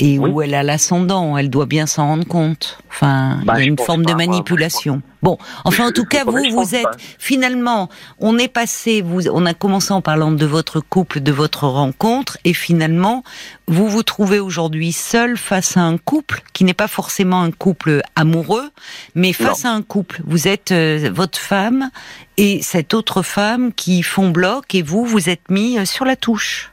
et 0.00 0.18
Oui. 0.18 0.30
où 0.30 0.42
elle 0.42 0.54
a 0.54 0.62
l'ascendant, 0.62 1.36
elle 1.36 1.50
doit 1.50 1.66
bien 1.66 1.86
s'en 1.86 2.06
rendre 2.06 2.26
compte. 2.26 2.78
Enfin, 2.88 3.40
Bah, 3.44 3.54
il 3.56 3.60
y 3.60 3.62
a 3.64 3.66
une 3.66 3.78
forme 3.78 4.04
de 4.04 4.10
je 4.10 4.16
manipulation. 4.16 5.02
Bon, 5.22 5.36
enfin, 5.64 5.88
en 5.88 5.92
tout 5.92 6.06
cas, 6.06 6.24
vous, 6.24 6.42
vous 6.50 6.74
êtes 6.74 6.86
finalement, 7.18 7.90
on 8.18 8.38
est 8.38 8.48
passé, 8.48 9.02
vous, 9.02 9.28
on 9.28 9.44
a 9.44 9.52
commencé 9.52 9.92
en 9.92 10.00
parlant 10.00 10.32
de 10.32 10.46
votre 10.46 10.80
couple, 10.80 11.20
de 11.20 11.30
votre 11.30 11.66
rencontre, 11.66 12.38
et 12.44 12.54
finalement, 12.54 13.22
vous 13.68 13.86
vous 13.88 14.02
trouvez 14.02 14.38
aujourd'hui 14.40 14.92
seul 14.92 15.36
face 15.36 15.76
à 15.76 15.80
un 15.82 15.98
couple 15.98 16.42
qui 16.54 16.64
n'est 16.64 16.74
pas 16.74 16.88
forcément 16.88 17.42
un 17.42 17.50
couple 17.50 18.02
amoureux, 18.16 18.70
mais 19.14 19.28
Mais 19.28 19.32
face 19.34 19.66
à 19.66 19.70
un 19.70 19.82
couple, 19.82 20.22
vous 20.26 20.48
êtes 20.48 20.72
euh, 20.72 21.10
votre 21.12 21.38
femme 21.38 21.90
et 22.38 22.62
cette 22.62 22.94
autre 22.94 23.22
femme 23.22 23.72
qui 23.74 24.02
font 24.02 24.30
bloc 24.30 24.74
et 24.74 24.80
vous, 24.82 25.04
vous 25.04 25.28
êtes 25.28 25.50
mis 25.50 25.78
euh, 25.78 25.84
sur 25.84 26.06
la 26.06 26.16
touche. 26.16 26.72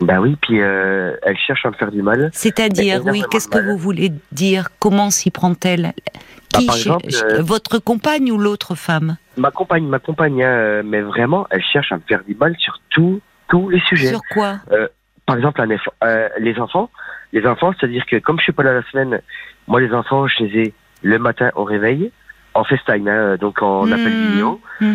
Bah 0.00 0.20
oui, 0.20 0.36
puis 0.40 0.60
euh, 0.60 1.14
elle 1.22 1.36
cherche 1.36 1.64
à 1.66 1.70
me 1.70 1.74
faire 1.74 1.90
du 1.90 2.02
mal. 2.02 2.30
C'est-à-dire, 2.32 3.02
oui, 3.06 3.22
qu'est-ce 3.30 3.48
que 3.48 3.58
vous 3.58 3.76
voulez 3.76 4.12
dire? 4.32 4.68
Comment 4.78 5.10
s'y 5.10 5.30
prend-elle? 5.30 5.92
Qui 6.48 6.64
exemple, 6.64 7.10
ch- 7.10 7.22
euh, 7.30 7.42
Votre 7.42 7.78
compagne 7.78 8.32
ou 8.32 8.38
l'autre 8.38 8.74
femme? 8.74 9.16
Ma 9.36 9.50
compagne, 9.50 9.86
ma 9.86 9.98
compagne, 9.98 10.42
hein, 10.42 10.82
mais 10.84 11.00
vraiment, 11.00 11.46
elle 11.50 11.62
cherche 11.62 11.92
à 11.92 11.96
me 11.96 12.02
faire 12.08 12.24
du 12.24 12.34
mal 12.34 12.56
sur 12.58 12.80
tous 12.90 13.20
tous 13.48 13.68
les 13.68 13.80
sujets. 13.80 14.08
Sur 14.08 14.20
quoi? 14.32 14.60
Par 15.26 15.36
exemple, 15.36 15.60
euh, 16.04 16.28
les 16.38 16.58
enfants, 16.58 16.90
les 17.32 17.46
enfants, 17.46 17.72
c'est-à-dire 17.78 18.04
que 18.06 18.16
comme 18.16 18.38
je 18.38 18.44
suis 18.44 18.52
pas 18.52 18.62
là 18.64 18.72
la 18.72 18.82
semaine, 18.90 19.20
moi 19.68 19.80
les 19.80 19.92
enfants, 19.92 20.26
je 20.26 20.42
les 20.44 20.58
ai 20.62 20.74
le 21.02 21.18
matin 21.18 21.50
au 21.54 21.62
réveil, 21.64 22.10
en 22.54 22.64
FaceTime, 22.64 23.06
hein, 23.08 23.36
donc 23.36 23.62
en 23.62 23.86
Hmm. 23.86 23.92
appel 23.92 24.12
vidéo. 24.12 24.60
Je 24.80 24.86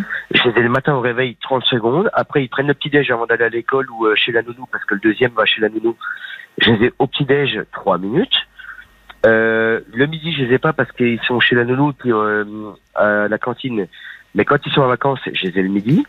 les 0.49 0.59
ai 0.59 0.61
le 0.63 0.69
matin 0.69 0.93
au 0.95 0.99
réveil 1.01 1.35
30 1.41 1.63
secondes. 1.65 2.09
Après, 2.13 2.43
ils 2.43 2.49
prennent 2.49 2.67
le 2.67 2.73
petit-déj 2.73 3.09
avant 3.11 3.25
d'aller 3.25 3.45
à 3.45 3.49
l'école 3.49 3.89
ou 3.91 4.05
euh, 4.07 4.15
chez 4.15 4.31
la 4.31 4.41
nounou, 4.41 4.65
parce 4.71 4.83
que 4.85 4.93
le 4.95 4.99
deuxième 4.99 5.31
va 5.31 5.45
chez 5.45 5.61
la 5.61 5.69
nounou. 5.69 5.95
Je 6.57 6.71
les 6.71 6.87
ai 6.87 6.93
au 6.99 7.07
petit-déj 7.07 7.61
3 7.71 7.97
minutes. 7.97 8.35
Euh, 9.25 9.79
le 9.93 10.05
midi, 10.05 10.33
je 10.33 10.43
les 10.43 10.53
ai 10.55 10.57
pas 10.59 10.73
parce 10.73 10.91
qu'ils 10.91 11.19
sont 11.21 11.39
chez 11.39 11.55
la 11.55 11.63
nounou 11.65 11.93
puis 11.93 12.11
euh, 12.11 12.43
à 12.93 13.27
la 13.27 13.37
cantine. 13.37 13.87
Mais 14.35 14.45
quand 14.45 14.57
ils 14.65 14.71
sont 14.73 14.81
en 14.81 14.87
vacances, 14.87 15.19
je 15.33 15.47
les 15.47 15.59
ai 15.59 15.63
le 15.63 15.69
midi. 15.69 16.05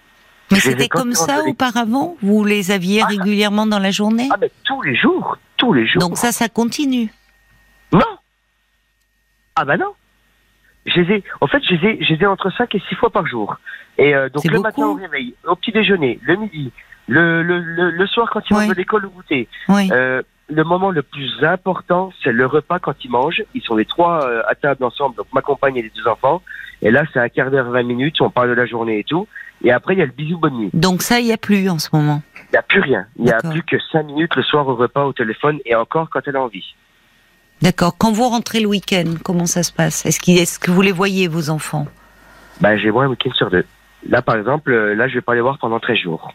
Mais 0.53 0.59
c'était 0.61 0.89
comme 0.89 1.13
ça 1.15 1.43
auparavant? 1.45 2.17
Vous 2.23 2.45
les 2.45 2.71
aviez 2.71 3.01
Ah. 3.03 3.07
régulièrement 3.07 3.67
dans 3.67 3.79
la 3.79 3.91
journée? 3.91 4.29
Ah, 4.33 4.37
mais 4.41 4.51
tous 4.65 4.83
les 4.83 4.95
jours, 4.95 5.39
tous 5.57 5.73
les 5.73 5.87
jours. 5.87 6.01
Donc 6.01 6.19
ça, 6.19 6.31
ça 6.31 6.49
continue. 6.49 7.09
Non 7.93 8.01
Ah 9.57 9.65
bah 9.65 9.77
non 9.77 9.93
je 10.87 11.01
les 11.01 11.15
ai, 11.17 11.25
en 11.41 11.47
fait, 11.47 11.63
je 11.65 11.75
les 11.75 11.89
ai, 11.89 12.05
je 12.05 12.15
les 12.15 12.23
ai 12.23 12.27
entre 12.27 12.51
5 12.51 12.75
et 12.75 12.83
6 12.89 12.95
fois 12.95 13.11
par 13.11 13.27
jour. 13.27 13.57
Et 13.99 14.15
euh, 14.15 14.29
donc 14.29 14.45
le 14.45 14.51
beaucoup. 14.51 14.63
matin 14.63 14.87
au 14.87 14.95
réveil, 14.95 15.35
au 15.47 15.57
petit 15.57 15.73
déjeuner, 15.73 16.19
le 16.23 16.37
midi, 16.37 16.73
le, 17.09 17.43
le, 17.43 17.59
le, 17.61 17.91
le 17.91 18.07
soir 18.07 18.29
quand 18.33 18.41
ils 18.49 18.55
Ouais. 18.55 18.61
rentrent 18.61 18.73
de 18.75 18.79
l'école 18.79 19.07
au 19.07 19.11
goûter. 19.11 19.49
Oui. 19.69 19.89
Euh, 19.93 20.23
le 20.49 20.63
moment 20.63 20.91
le 20.91 21.03
plus 21.03 21.43
important, 21.43 22.13
c'est 22.23 22.31
le 22.33 22.47
repas 22.47 22.79
quand 22.79 22.95
ils 23.05 23.11
mangent. 23.11 23.43
Ils 23.55 23.63
sont 23.63 23.75
les 23.75 23.85
trois 23.85 24.25
euh, 24.29 24.43
à 24.49 24.55
table 24.55 24.85
ensemble, 24.85 25.17
donc 25.17 25.27
ma 25.33 25.41
compagne 25.43 25.77
et 25.77 25.83
les 25.83 25.91
deux 25.97 26.07
enfants. 26.07 26.41
Et 26.83 26.91
là, 26.91 27.03
c'est 27.13 27.19
un 27.19 27.29
quart 27.29 27.51
d'heure, 27.51 27.71
20 27.71 27.83
minutes, 27.83 28.21
on 28.21 28.31
parle 28.31 28.51
de 28.51 28.55
la 28.55 28.67
journée 28.67 28.99
et 29.01 29.05
tout. 29.05 29.27
Et 29.65 29.73
après, 29.73 29.95
il 29.95 29.99
y 29.99 30.03
a 30.03 30.07
le 30.07 30.13
bisou 30.13 30.39
bonne 30.39 30.55
nuit. 30.57 30.71
Donc 30.75 31.03
ça, 31.03 31.19
il 31.19 31.25
n'y 31.27 31.33
a 31.33 31.39
plus 31.39 31.69
en 31.71 31.79
ce 31.79 31.89
moment. 31.93 32.23
Il 32.37 32.53
n'y 32.53 32.59
a 32.59 32.63
plus 32.63 32.81
rien. 32.81 33.07
Il 33.17 33.25
n'y 33.25 33.33
a 33.33 33.39
plus 33.39 33.63
que 33.63 33.77
5 33.91 34.03
minutes 34.05 34.37
le 34.37 34.43
soir 34.43 34.69
au 34.69 34.77
repas, 34.77 35.05
au 35.05 35.13
téléphone, 35.15 35.59
et 35.65 35.75
encore 35.75 36.11
quand 36.11 36.21
elle 36.27 36.37
a 36.37 36.43
envie. 36.43 36.75
D'accord. 37.63 37.97
Quand 37.99 38.13
vous 38.13 38.29
rentrez 38.29 38.61
le 38.61 38.67
week-end, 38.67 39.15
comment 39.25 39.47
ça 39.47 39.63
se 39.63 39.73
passe? 39.73 40.05
Est-ce 40.07 40.59
que 40.59 40.71
vous 40.71 40.83
les 40.83 40.93
voyez, 40.93 41.29
vos 41.29 41.51
enfants? 41.51 41.87
Ben, 42.61 42.77
j'ai 42.77 42.91
moins 42.91 43.05
un 43.05 43.09
week-end 43.09 43.33
sur 43.35 43.51
deux. 43.51 43.65
Là, 44.09 44.23
par 44.23 44.37
exemple, 44.37 44.71
euh, 44.71 44.95
là, 44.95 45.09
je 45.09 45.15
vais 45.15 45.21
pas 45.21 45.35
les 45.35 45.41
voir 45.41 45.59
pendant 45.59 45.81
13 45.81 45.99
jours. 45.99 46.33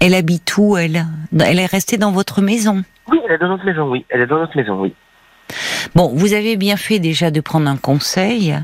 Elle 0.00 0.14
habite 0.14 0.56
où, 0.56 0.76
elle? 0.76 1.04
Elle 1.38 1.58
est 1.58 1.66
restée 1.66 1.98
dans 1.98 2.10
votre 2.10 2.40
maison? 2.40 2.82
Oui, 3.08 3.20
elle 3.26 3.32
est 3.32 3.38
dans 3.38 3.48
notre 3.48 3.64
maison, 3.64 3.90
oui. 3.90 4.04
Elle 4.08 4.22
est 4.22 4.26
dans 4.26 4.38
notre 4.38 4.56
maison, 4.56 4.80
oui. 4.80 4.94
Bon, 5.94 6.12
vous 6.14 6.32
avez 6.32 6.56
bien 6.56 6.76
fait 6.76 6.98
déjà 6.98 7.30
de 7.30 7.40
prendre 7.40 7.68
un 7.68 7.76
conseil, 7.76 8.56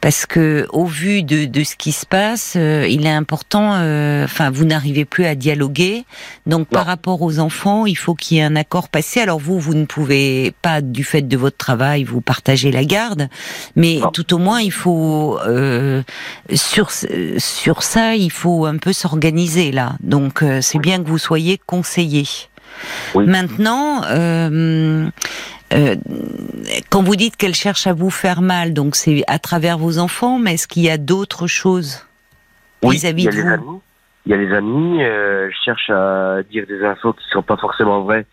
parce 0.00 0.26
que 0.26 0.66
au 0.72 0.84
vu 0.86 1.22
de, 1.22 1.44
de 1.44 1.64
ce 1.64 1.76
qui 1.76 1.92
se 1.92 2.06
passe, 2.06 2.54
euh, 2.56 2.86
il 2.88 3.06
est 3.06 3.10
important. 3.10 3.74
euh, 3.74 4.24
Enfin, 4.24 4.50
vous 4.50 4.64
n'arrivez 4.64 5.04
plus 5.04 5.24
à 5.26 5.34
dialoguer, 5.34 6.04
donc 6.46 6.68
par 6.68 6.86
rapport 6.86 7.22
aux 7.22 7.38
enfants, 7.38 7.86
il 7.86 7.96
faut 7.96 8.14
qu'il 8.14 8.36
y 8.36 8.40
ait 8.40 8.44
un 8.44 8.56
accord 8.56 8.88
passé. 8.88 9.20
Alors 9.20 9.38
vous, 9.38 9.58
vous 9.58 9.74
ne 9.74 9.84
pouvez 9.84 10.52
pas, 10.62 10.80
du 10.80 11.04
fait 11.04 11.22
de 11.22 11.36
votre 11.36 11.56
travail, 11.56 12.04
vous 12.04 12.20
partager 12.20 12.70
la 12.70 12.84
garde, 12.84 13.28
mais 13.76 13.98
Non. 14.02 14.10
tout 14.10 14.34
au 14.34 14.38
moins, 14.38 14.60
il 14.60 14.72
faut 14.72 15.38
euh, 15.46 16.02
sur 16.54 16.90
sur 17.38 17.82
ça, 17.82 18.14
il 18.14 18.30
faut 18.30 18.66
un 18.66 18.76
peu 18.78 18.92
s'organiser 18.92 19.72
là. 19.72 19.94
Donc 20.02 20.42
euh, 20.42 20.60
c'est 20.60 20.78
bien 20.78 21.02
que 21.02 21.08
vous 21.08 21.18
soyez 21.18 21.60
conseillé. 21.66 22.26
Oui. 23.14 23.26
Maintenant. 23.26 24.02
Euh, 24.06 25.08
euh, 25.72 25.96
quand 26.90 27.02
vous 27.02 27.16
dites 27.16 27.36
qu'elle 27.36 27.54
cherche 27.54 27.86
à 27.86 27.92
vous 27.92 28.10
faire 28.10 28.42
mal, 28.42 28.72
donc 28.74 28.94
c'est 28.94 29.22
à 29.26 29.38
travers 29.38 29.78
vos 29.78 29.98
enfants, 29.98 30.38
mais 30.38 30.54
est-ce 30.54 30.68
qu'il 30.68 30.82
y 30.82 30.90
a 30.90 30.98
d'autres 30.98 31.46
choses 31.46 32.06
Oui, 32.82 32.96
vis-à-vis 32.96 33.26
de 33.26 33.30
vous 33.32 33.48
amis. 33.48 33.80
Il 34.26 34.30
y 34.30 34.34
a 34.34 34.38
les 34.38 34.54
amis. 34.54 35.02
euh, 35.02 35.50
je 35.50 35.56
cherche 35.64 35.90
à 35.90 36.42
dire 36.50 36.64
des 36.66 36.84
infos 36.84 37.12
qui 37.12 37.24
sont 37.32 37.42
pas 37.42 37.56
forcément 37.56 38.02
vraies. 38.02 38.24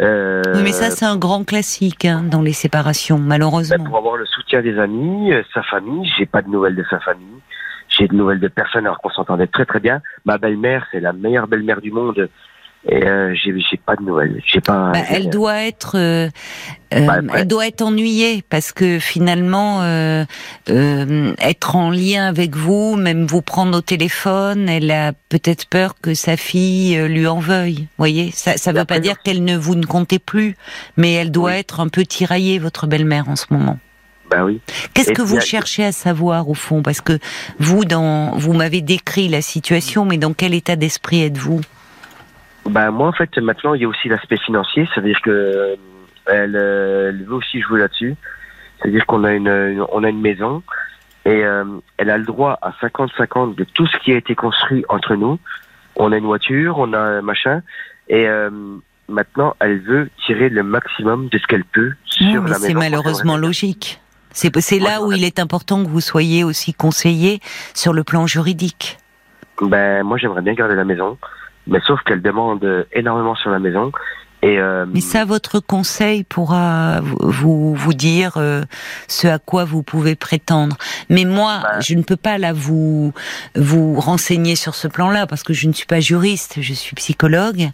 Euh, 0.00 0.42
Oui, 0.54 0.62
mais 0.64 0.72
ça 0.72 0.90
c'est 0.90 1.04
un 1.04 1.16
grand 1.16 1.44
classique 1.44 2.04
hein, 2.06 2.22
dans 2.24 2.40
les 2.42 2.54
séparations, 2.54 3.18
ben, 3.18 3.26
malheureusement. 3.26 3.84
pour 3.84 3.98
avoir 3.98 4.16
le 4.16 4.26
soutien 4.26 4.62
des 4.62 4.78
amis, 4.78 5.32
euh, 5.32 5.42
sa 5.54 5.62
famille. 5.62 6.10
J'ai 6.18 6.26
pas 6.26 6.42
de 6.42 6.48
nouvelles 6.48 6.74
de 6.74 6.84
sa 6.90 6.98
famille. 7.00 7.26
J'ai 7.88 8.08
de 8.08 8.14
nouvelles 8.14 8.40
de 8.40 8.48
personne 8.48 8.86
alors 8.86 8.98
qu'on 9.00 9.10
s'entendait 9.10 9.46
très 9.48 9.66
très 9.66 9.80
bien. 9.80 10.00
Ma 10.24 10.38
belle-mère, 10.38 10.86
c'est 10.90 11.00
la 11.00 11.12
meilleure 11.12 11.48
belle-mère 11.48 11.80
du 11.80 11.90
monde. 11.90 12.28
Et 12.88 13.04
euh, 13.06 13.34
j'ai 13.34 13.76
pas 13.84 13.94
de 13.94 14.02
nouvelles. 14.02 14.40
J'ai 14.46 14.62
pas. 14.62 14.92
Bah, 14.92 15.00
elle 15.10 15.28
doit 15.28 15.64
être, 15.64 15.98
euh, 15.98 16.30
euh, 16.94 17.06
Bah, 17.06 17.18
elle 17.34 17.46
doit 17.46 17.66
être 17.66 17.82
ennuyée 17.82 18.42
parce 18.48 18.72
que 18.72 18.98
finalement, 18.98 19.82
euh, 19.82 20.24
euh, 20.70 21.34
être 21.40 21.76
en 21.76 21.90
lien 21.90 22.26
avec 22.26 22.56
vous, 22.56 22.96
même 22.96 23.26
vous 23.26 23.42
prendre 23.42 23.76
au 23.76 23.80
téléphone, 23.82 24.66
elle 24.70 24.90
a 24.90 25.12
peut-être 25.28 25.66
peur 25.68 25.94
que 26.00 26.14
sa 26.14 26.38
fille 26.38 26.96
euh, 26.96 27.06
lui 27.06 27.26
en 27.26 27.38
veuille. 27.38 27.86
Voyez, 27.98 28.30
ça, 28.32 28.56
ça 28.56 28.72
veut 28.72 28.86
pas 28.86 28.98
dire 28.98 29.20
qu'elle 29.22 29.44
ne 29.44 29.58
vous 29.58 29.74
ne 29.74 29.84
comptez 29.84 30.18
plus, 30.18 30.56
mais 30.96 31.12
elle 31.12 31.30
doit 31.30 31.50
Oui. 31.50 31.56
être 31.58 31.80
un 31.80 31.88
peu 31.88 32.04
tiraillée, 32.06 32.58
votre 32.58 32.86
belle-mère 32.86 33.28
en 33.28 33.36
ce 33.36 33.44
moment. 33.50 33.78
Ben 34.30 34.42
oui. 34.44 34.60
Qu'est-ce 34.94 35.12
que 35.12 35.22
vous 35.22 35.36
a- 35.36 35.40
cherchez 35.40 35.84
à 35.84 35.92
savoir 35.92 36.48
au 36.48 36.54
fond? 36.54 36.82
Parce 36.82 37.02
que 37.02 37.18
vous, 37.58 37.84
dans, 37.84 38.30
vous 38.38 38.54
m'avez 38.54 38.80
décrit 38.80 39.28
la 39.28 39.42
situation, 39.42 40.06
mais 40.06 40.16
dans 40.16 40.32
quel 40.32 40.54
état 40.54 40.76
d'esprit 40.76 41.22
êtes-vous? 41.24 41.60
Ben 42.70 42.90
moi 42.90 43.08
en 43.08 43.12
fait 43.12 43.36
maintenant 43.38 43.74
il 43.74 43.82
y 43.82 43.84
a 43.84 43.88
aussi 43.88 44.08
l'aspect 44.08 44.36
financier, 44.38 44.88
c'est-à-dire 44.92 45.20
que 45.22 45.30
euh, 45.30 45.76
elle, 46.26 46.56
euh, 46.56 47.08
elle 47.10 47.24
veut 47.24 47.34
aussi 47.34 47.60
jouer 47.60 47.80
là-dessus. 47.80 48.14
C'est-à-dire 48.80 49.04
qu'on 49.06 49.24
a 49.24 49.32
une, 49.32 49.48
une- 49.48 49.84
on 49.92 50.04
a 50.04 50.08
une 50.08 50.20
maison 50.20 50.62
et 51.26 51.44
euh, 51.44 51.64
elle 51.98 52.10
a 52.10 52.16
le 52.18 52.24
droit 52.24 52.58
à 52.62 52.70
50-50 52.80 53.54
de 53.56 53.64
tout 53.64 53.86
ce 53.86 53.96
qui 53.98 54.12
a 54.12 54.16
été 54.16 54.34
construit 54.34 54.84
entre 54.88 55.16
nous. 55.16 55.38
On 55.96 56.12
a 56.12 56.16
une 56.16 56.24
voiture, 56.24 56.78
on 56.78 56.92
a 56.92 56.98
un 56.98 57.20
machin 57.22 57.62
et 58.08 58.26
euh, 58.28 58.50
maintenant 59.08 59.54
elle 59.60 59.80
veut 59.80 60.08
tirer 60.24 60.48
le 60.48 60.62
maximum 60.62 61.28
de 61.28 61.38
ce 61.38 61.46
qu'elle 61.46 61.64
peut 61.64 61.92
sur 62.04 62.26
Oui, 62.26 62.38
mais 62.38 62.50
la 62.50 62.56
c'est 62.56 62.68
maison. 62.68 62.78
malheureusement 62.78 63.36
logique. 63.36 64.00
C'est 64.32 64.56
c'est 64.60 64.78
là 64.78 65.02
où 65.02 65.10
il 65.12 65.24
est 65.24 65.40
important 65.40 65.82
que 65.84 65.88
vous 65.88 66.00
soyez 66.00 66.44
aussi 66.44 66.72
conseillé 66.72 67.40
sur 67.74 67.92
le 67.92 68.04
plan 68.04 68.26
juridique. 68.28 68.96
Ben 69.60 70.04
moi 70.04 70.16
j'aimerais 70.18 70.40
bien 70.40 70.54
garder 70.54 70.76
la 70.76 70.84
maison, 70.84 71.18
mais 71.66 71.80
sauf 71.86 72.00
qu'elle 72.04 72.22
demande 72.22 72.86
énormément 72.92 73.34
sur 73.34 73.50
la 73.50 73.58
maison 73.58 73.92
et 74.42 74.58
euh, 74.58 74.86
Mais 74.90 75.02
ça, 75.02 75.26
votre 75.26 75.60
conseil 75.60 76.24
pourra 76.24 77.00
vous- 77.02 77.74
vous 77.74 77.92
dire 77.92 78.38
euh, 78.38 78.62
ce 79.06 79.28
à 79.28 79.38
quoi 79.38 79.66
vous 79.66 79.82
pouvez 79.82 80.14
prétendre. 80.16 80.78
Mais 81.10 81.26
moi, 81.26 81.58
Bah. 81.62 81.80
je 81.80 81.94
ne 81.94 82.02
peux 82.02 82.16
pas 82.16 82.38
là 82.38 82.54
vous 82.54 83.12
vous 83.54 84.00
renseigner 84.00 84.56
sur 84.56 84.74
ce 84.74 84.88
plan-là 84.88 85.26
parce 85.26 85.42
que 85.42 85.52
je 85.52 85.68
ne 85.68 85.74
suis 85.74 85.84
pas 85.84 86.00
juriste, 86.00 86.56
je 86.62 86.72
suis 86.72 86.94
psychologue. 86.96 87.68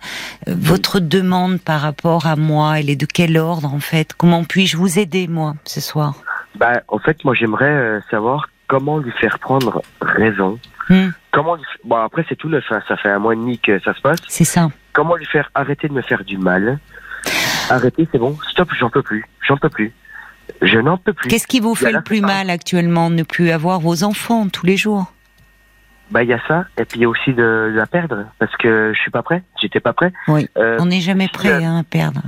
Euh, 0.48 0.54
Votre 0.58 0.98
demande 0.98 1.60
par 1.60 1.80
rapport 1.82 2.26
à 2.26 2.34
moi, 2.34 2.80
elle 2.80 2.90
est 2.90 2.96
de 2.96 3.06
quel 3.06 3.38
ordre 3.38 3.72
en 3.72 3.78
fait? 3.78 4.12
Comment 4.18 4.42
puis-je 4.42 4.76
vous 4.76 4.98
aider 4.98 5.28
moi 5.28 5.54
ce 5.62 5.80
soir? 5.80 6.14
Ben, 6.56 6.80
en 6.88 6.98
fait, 6.98 7.22
moi, 7.24 7.34
j'aimerais 7.34 7.70
euh, 7.70 8.00
savoir 8.10 8.48
comment 8.66 8.98
lui 8.98 9.12
faire 9.12 9.38
prendre 9.38 9.82
raison. 10.00 10.58
Hmm. 10.88 11.08
Comment 11.32 11.56
lui... 11.56 11.64
Bon, 11.84 11.96
après, 11.96 12.24
c'est 12.28 12.36
tout 12.36 12.48
neuf. 12.48 12.64
hein, 12.70 12.80
Ça 12.88 12.96
fait 12.96 13.10
un 13.10 13.18
mois 13.18 13.32
et 13.34 13.36
demi 13.36 13.58
que 13.58 13.78
ça 13.80 13.94
se 13.94 14.00
passe. 14.00 14.18
C'est 14.28 14.44
ça. 14.44 14.68
Comment 14.92 15.16
lui 15.16 15.26
faire 15.26 15.50
arrêter 15.54 15.88
de 15.88 15.92
me 15.92 16.02
faire 16.02 16.24
du 16.24 16.38
mal 16.38 16.78
Arrêter, 17.70 18.06
c'est 18.12 18.18
bon. 18.18 18.36
Stop, 18.50 18.70
j'en 18.78 18.90
peux 18.90 19.02
plus. 19.02 19.24
J'en 19.46 19.56
peux 19.56 19.68
plus. 19.68 19.92
Je 20.62 20.78
n'en 20.78 20.96
peux 20.96 21.12
plus. 21.12 21.28
Qu'est-ce 21.28 21.46
qui 21.48 21.58
vous 21.60 21.74
fait 21.74 21.90
le 21.92 22.02
plus 22.02 22.20
mal 22.20 22.50
actuellement 22.50 23.10
Ne 23.10 23.24
plus 23.24 23.50
avoir 23.50 23.80
vos 23.80 24.04
enfants 24.04 24.48
tous 24.48 24.64
les 24.64 24.76
jours? 24.76 25.12
Ben, 26.12 26.22
il 26.22 26.28
y 26.28 26.32
a 26.32 26.40
ça. 26.46 26.66
Et 26.78 26.84
puis, 26.84 27.00
il 27.00 27.02
y 27.02 27.04
a 27.04 27.08
aussi 27.08 27.30
de, 27.32 27.70
de 27.72 27.76
la 27.76 27.86
perdre. 27.86 28.26
Parce 28.38 28.54
que 28.56 28.92
je 28.94 29.00
suis 29.00 29.10
pas 29.10 29.22
prêt. 29.22 29.42
J'étais 29.60 29.80
pas 29.80 29.92
prêt. 29.92 30.12
Oui. 30.28 30.48
Euh, 30.56 30.76
On 30.80 30.86
n'est 30.86 31.00
jamais 31.00 31.26
prêt 31.28 31.64
hein, 31.64 31.78
à 31.80 31.82
perdre. 31.82 32.20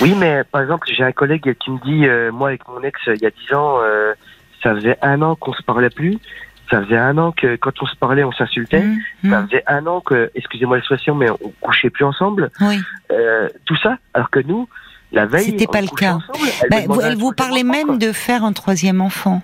oui, 0.00 0.14
mais 0.16 0.44
par 0.44 0.62
exemple, 0.62 0.88
j'ai 0.90 1.04
un 1.04 1.12
collègue 1.12 1.54
qui 1.62 1.70
me 1.70 1.78
dit, 1.84 2.06
euh, 2.06 2.32
moi, 2.32 2.48
avec 2.48 2.66
mon 2.68 2.82
ex, 2.82 2.98
il 3.06 3.20
y 3.20 3.26
a 3.26 3.30
dix 3.30 3.52
ans, 3.54 3.76
euh, 3.82 4.14
ça 4.62 4.74
faisait 4.74 4.98
un 5.02 5.22
an 5.22 5.34
qu'on 5.36 5.52
se 5.52 5.62
parlait 5.62 5.90
plus. 5.90 6.18
Ça 6.70 6.82
faisait 6.82 6.96
un 6.98 7.18
an 7.18 7.32
que 7.32 7.56
quand 7.56 7.72
on 7.82 7.86
se 7.86 7.96
parlait, 7.96 8.24
on 8.24 8.32
s'insultait. 8.32 8.78
Hum, 9.24 9.30
Ça 9.30 9.38
hum. 9.40 9.46
faisait 9.48 9.62
un 9.66 9.86
an 9.86 10.00
que, 10.00 10.30
excusez-moi 10.34 10.76
l'expression, 10.76 11.14
mais 11.14 11.28
on 11.30 11.52
couchait 11.60 11.90
plus 11.90 12.04
ensemble. 12.04 12.50
Oui. 12.60 12.78
Euh, 13.10 13.48
tout 13.66 13.76
ça, 13.76 13.98
alors 14.14 14.30
que 14.30 14.40
nous, 14.40 14.68
la 15.12 15.26
veille, 15.26 15.44
C'était 15.44 15.66
on 15.68 15.72
pas 15.72 15.82
le 15.82 15.88
cas. 15.88 16.14
ensemble, 16.14 16.48
elle 16.62 16.70
Bah, 16.70 16.76
vous, 16.88 17.00
elle 17.02 17.16
vous 17.16 17.32
parlait 17.32 17.60
enfant, 17.62 17.72
même 17.72 17.86
quoi. 17.88 17.96
de 17.98 18.12
faire 18.12 18.44
un 18.44 18.52
troisième 18.54 19.02
enfant. 19.02 19.42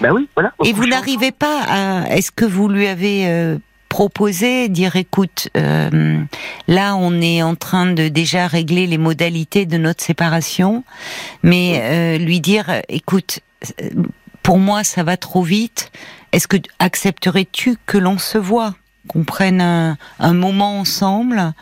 Ben 0.00 0.12
oui, 0.12 0.28
voilà. 0.34 0.52
Et 0.64 0.72
vous 0.72 0.86
n'arrivez 0.86 1.32
pas 1.32 1.60
à. 1.68 2.08
Est-ce 2.16 2.32
que 2.32 2.46
vous 2.46 2.68
lui 2.68 2.86
avez 2.86 3.26
euh, 3.28 3.58
proposer, 3.90 4.70
dire 4.70 4.96
écoute, 4.96 5.48
euh, 5.54 6.18
là 6.66 6.96
on 6.96 7.20
est 7.20 7.42
en 7.42 7.54
train 7.56 7.92
de 7.92 8.08
déjà 8.08 8.46
régler 8.46 8.86
les 8.86 8.96
modalités 8.96 9.66
de 9.66 9.76
notre 9.76 10.02
séparation, 10.02 10.82
mais 11.42 11.80
euh, 11.82 12.16
lui 12.24 12.40
dire 12.40 12.64
écoute, 12.88 13.40
pour 14.42 14.58
moi 14.58 14.84
ça 14.84 15.02
va 15.02 15.16
trop 15.16 15.42
vite. 15.42 15.90
Est-ce 16.32 16.48
que 16.48 16.56
accepterais-tu 16.78 17.76
que 17.86 17.98
l'on 17.98 18.18
se 18.18 18.38
voit, 18.38 18.74
qu'on 19.08 19.24
prenne 19.24 19.60
un, 19.60 19.96
un 20.18 20.32
moment 20.32 20.78
ensemble 20.80 21.52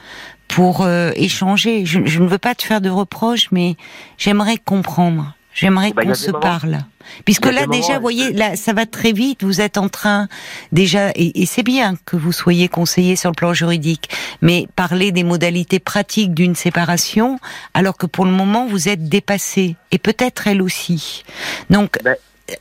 pour 0.48 0.82
euh, 0.82 1.10
échanger? 1.16 1.84
Je, 1.86 2.00
je 2.04 2.20
ne 2.20 2.28
veux 2.28 2.38
pas 2.38 2.54
te 2.54 2.62
faire 2.62 2.80
de 2.80 2.90
reproches, 2.90 3.48
mais 3.50 3.76
j'aimerais 4.18 4.58
comprendre. 4.58 5.34
J'aimerais 5.52 5.92
Bah, 5.92 6.02
il 6.02 6.06
y 6.06 6.08
qu'on 6.08 6.14
se 6.14 6.26
moments- 6.28 6.40
parle. 6.40 6.78
Puisque 7.24 7.46
là, 7.46 7.66
déjà, 7.66 7.88
moments, 7.88 7.94
vous 7.96 8.00
voyez, 8.02 8.32
là, 8.32 8.54
ça 8.54 8.72
va 8.72 8.86
très 8.86 9.10
vite. 9.10 9.42
Vous 9.42 9.60
êtes 9.60 9.78
en 9.78 9.88
train, 9.88 10.28
déjà, 10.70 11.10
et, 11.16 11.42
et 11.42 11.46
c'est 11.46 11.64
bien 11.64 11.96
que 12.04 12.14
vous 12.14 12.30
soyez 12.30 12.68
conseillé 12.68 13.16
sur 13.16 13.30
le 13.30 13.34
plan 13.34 13.52
juridique, 13.52 14.08
mais 14.42 14.68
parler 14.76 15.10
des 15.10 15.24
modalités 15.24 15.80
pratiques 15.80 16.34
d'une 16.34 16.54
séparation, 16.54 17.40
alors 17.74 17.96
que 17.96 18.06
pour 18.06 18.24
le 18.26 18.30
moment, 18.30 18.68
vous 18.68 18.88
êtes 18.88 19.08
dépassé. 19.08 19.74
Et 19.90 19.98
peut-être 19.98 20.46
elle 20.46 20.62
aussi. 20.62 21.24
Donc, 21.68 21.98
Ben- 22.04 22.14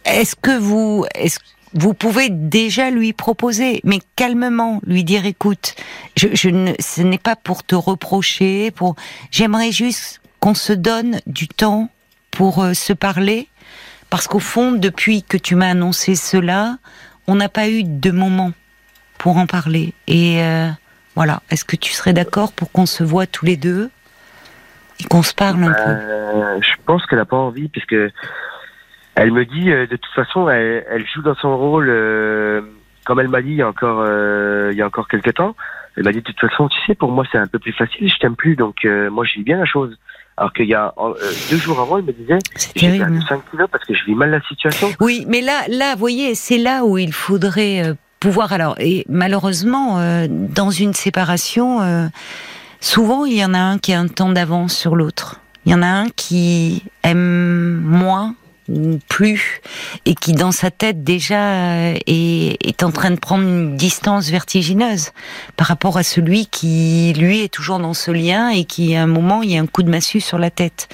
est-ce 0.05 0.35
que 0.35 0.57
vous, 0.57 1.05
est-ce 1.15 1.39
vous 1.73 1.93
pouvez 1.93 2.29
déjà 2.29 2.89
lui 2.89 3.13
proposer, 3.13 3.79
mais 3.83 3.99
calmement, 4.15 4.81
lui 4.85 5.03
dire, 5.03 5.25
écoute, 5.25 5.75
je, 6.17 6.29
je 6.33 6.49
ne, 6.49 6.73
ce 6.79 7.01
n'est 7.01 7.19
pas 7.19 7.35
pour 7.35 7.63
te 7.63 7.75
reprocher, 7.75 8.71
pour, 8.71 8.95
j'aimerais 9.29 9.71
juste 9.71 10.19
qu'on 10.39 10.55
se 10.55 10.73
donne 10.73 11.19
du 11.27 11.47
temps 11.47 11.89
pour 12.31 12.63
euh, 12.63 12.73
se 12.73 12.93
parler, 12.93 13.47
parce 14.09 14.27
qu'au 14.27 14.39
fond, 14.39 14.71
depuis 14.71 15.21
que 15.21 15.37
tu 15.37 15.55
m'as 15.55 15.69
annoncé 15.69 16.15
cela, 16.15 16.77
on 17.27 17.35
n'a 17.35 17.49
pas 17.49 17.69
eu 17.69 17.83
de 17.83 18.11
moment 18.11 18.51
pour 19.19 19.37
en 19.37 19.45
parler. 19.45 19.93
Et 20.07 20.41
euh, 20.41 20.69
voilà, 21.15 21.43
est-ce 21.51 21.65
que 21.65 21.75
tu 21.75 21.93
serais 21.93 22.13
d'accord 22.13 22.51
pour 22.51 22.71
qu'on 22.71 22.87
se 22.87 23.03
voit 23.03 23.27
tous 23.27 23.45
les 23.45 23.57
deux 23.57 23.91
et 24.99 25.03
qu'on 25.03 25.21
se 25.21 25.33
parle 25.33 25.63
un 25.63 25.73
peu? 25.73 25.91
Euh, 25.91 26.61
je 26.61 26.73
pense 26.85 27.05
qu'elle 27.05 27.19
a 27.19 27.25
pas 27.25 27.37
envie 27.37 27.67
puisque 27.67 27.95
elle 29.15 29.31
me 29.31 29.45
dit 29.45 29.71
euh, 29.71 29.87
de 29.87 29.95
toute 29.95 30.13
façon 30.13 30.49
elle, 30.49 30.85
elle 30.89 31.05
joue 31.07 31.21
dans 31.21 31.35
son 31.35 31.57
rôle 31.57 31.87
euh, 31.89 32.61
comme 33.05 33.19
elle 33.19 33.27
m'a 33.27 33.41
dit 33.41 33.49
il 33.49 33.55
y 33.55 33.61
a 33.61 33.67
encore 33.67 34.03
euh, 34.05 34.69
il 34.71 34.77
y 34.77 34.81
a 34.81 34.85
encore 34.85 35.07
quelques 35.07 35.33
temps. 35.33 35.55
Elle 35.97 36.03
m'a 36.03 36.11
dit 36.11 36.19
de 36.19 36.23
toute 36.23 36.39
façon 36.39 36.67
tu 36.69 36.77
sais 36.85 36.95
pour 36.95 37.11
moi 37.11 37.25
c'est 37.31 37.37
un 37.37 37.47
peu 37.47 37.59
plus 37.59 37.73
facile 37.73 38.09
je 38.09 38.17
t'aime 38.17 38.35
plus 38.35 38.55
donc 38.55 38.85
euh, 38.85 39.09
moi 39.09 39.25
je 39.25 39.33
vis 39.35 39.43
bien 39.43 39.57
la 39.57 39.65
chose. 39.65 39.97
Alors 40.37 40.53
qu'il 40.53 40.67
y 40.67 40.73
a 40.73 40.93
euh, 40.97 41.13
deux 41.51 41.57
jours 41.57 41.81
avant 41.81 41.97
elle 41.97 42.05
me 42.05 42.13
disait 42.13 42.37
j'ai 42.55 42.87
terrible. 42.87 43.05
perdu 43.05 43.21
5 43.27 43.41
kilos 43.51 43.67
parce 43.69 43.83
que 43.83 43.93
je 43.93 44.05
vis 44.05 44.15
mal 44.15 44.29
la 44.29 44.41
situation. 44.41 44.89
Oui, 45.01 45.25
mais 45.27 45.41
là, 45.41 45.63
là, 45.67 45.95
vous 45.95 45.99
voyez, 45.99 46.33
c'est 46.33 46.57
là 46.57 46.85
où 46.85 46.97
il 46.97 47.11
faudrait 47.11 47.83
euh, 47.85 47.93
pouvoir. 48.21 48.53
Alors, 48.53 48.75
et 48.79 49.05
malheureusement, 49.09 49.99
euh, 49.99 50.27
dans 50.29 50.69
une 50.69 50.93
séparation, 50.93 51.81
euh, 51.81 52.07
souvent 52.79 53.25
il 53.25 53.37
y 53.37 53.43
en 53.43 53.53
a 53.53 53.59
un 53.59 53.79
qui 53.79 53.91
a 53.91 53.99
un 53.99 54.07
temps 54.07 54.31
d'avance 54.31 54.77
sur 54.77 54.95
l'autre. 54.95 55.41
Il 55.65 55.73
y 55.73 55.75
en 55.75 55.81
a 55.81 55.87
un 55.87 56.09
qui 56.09 56.83
aime 57.03 57.81
moins 57.81 58.35
plus 59.07 59.61
et 60.05 60.15
qui 60.15 60.33
dans 60.33 60.51
sa 60.51 60.71
tête 60.71 61.03
déjà 61.03 61.53
euh, 61.53 61.97
est, 62.07 62.57
est 62.65 62.83
en 62.83 62.91
train 62.91 63.11
de 63.11 63.19
prendre 63.19 63.43
une 63.43 63.75
distance 63.75 64.29
vertigineuse 64.29 65.11
par 65.55 65.67
rapport 65.67 65.97
à 65.97 66.03
celui 66.03 66.45
qui 66.47 67.13
lui 67.17 67.41
est 67.41 67.53
toujours 67.53 67.79
dans 67.79 67.93
ce 67.93 68.11
lien 68.11 68.49
et 68.49 68.65
qui 68.65 68.95
à 68.95 69.03
un 69.03 69.07
moment 69.07 69.41
il 69.41 69.51
y 69.51 69.57
a 69.57 69.61
un 69.61 69.67
coup 69.67 69.83
de 69.83 69.89
massue 69.89 70.21
sur 70.21 70.37
la 70.37 70.51
tête. 70.51 70.87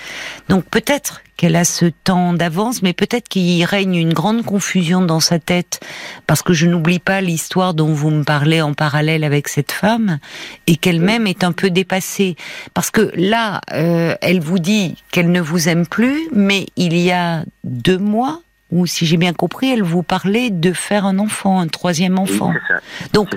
Donc 0.49 0.65
peut-être 0.65 1.21
qu'elle 1.37 1.55
a 1.55 1.65
ce 1.65 1.85
temps 1.85 2.33
d'avance, 2.33 2.81
mais 2.81 2.93
peut-être 2.93 3.27
qu'il 3.27 3.63
règne 3.65 3.95
une 3.95 4.13
grande 4.13 4.43
confusion 4.43 5.01
dans 5.01 5.19
sa 5.19 5.39
tête, 5.39 5.79
parce 6.27 6.41
que 6.41 6.53
je 6.53 6.65
n'oublie 6.65 6.99
pas 6.99 7.21
l'histoire 7.21 7.73
dont 7.73 7.93
vous 7.93 8.09
me 8.09 8.23
parlez 8.23 8.61
en 8.61 8.73
parallèle 8.73 9.23
avec 9.23 9.47
cette 9.47 9.71
femme, 9.71 10.19
et 10.67 10.77
qu'elle-même 10.77 11.27
est 11.27 11.43
un 11.43 11.51
peu 11.51 11.69
dépassée. 11.69 12.35
Parce 12.73 12.91
que 12.91 13.11
là, 13.15 13.61
euh, 13.73 14.15
elle 14.21 14.39
vous 14.39 14.59
dit 14.59 14.95
qu'elle 15.11 15.31
ne 15.31 15.41
vous 15.41 15.67
aime 15.67 15.85
plus, 15.85 16.27
mais 16.33 16.67
il 16.75 16.95
y 16.97 17.11
a 17.11 17.43
deux 17.63 17.97
mois, 17.97 18.41
ou 18.71 18.85
si 18.87 19.05
j'ai 19.05 19.17
bien 19.17 19.33
compris, 19.33 19.71
elle 19.71 19.83
vous 19.83 20.03
parlait 20.03 20.49
de 20.49 20.73
faire 20.73 21.05
un 21.05 21.19
enfant, 21.19 21.59
un 21.59 21.67
troisième 21.67 22.17
enfant. 22.17 22.53
ça. 22.67 22.79
Donc 23.13 23.29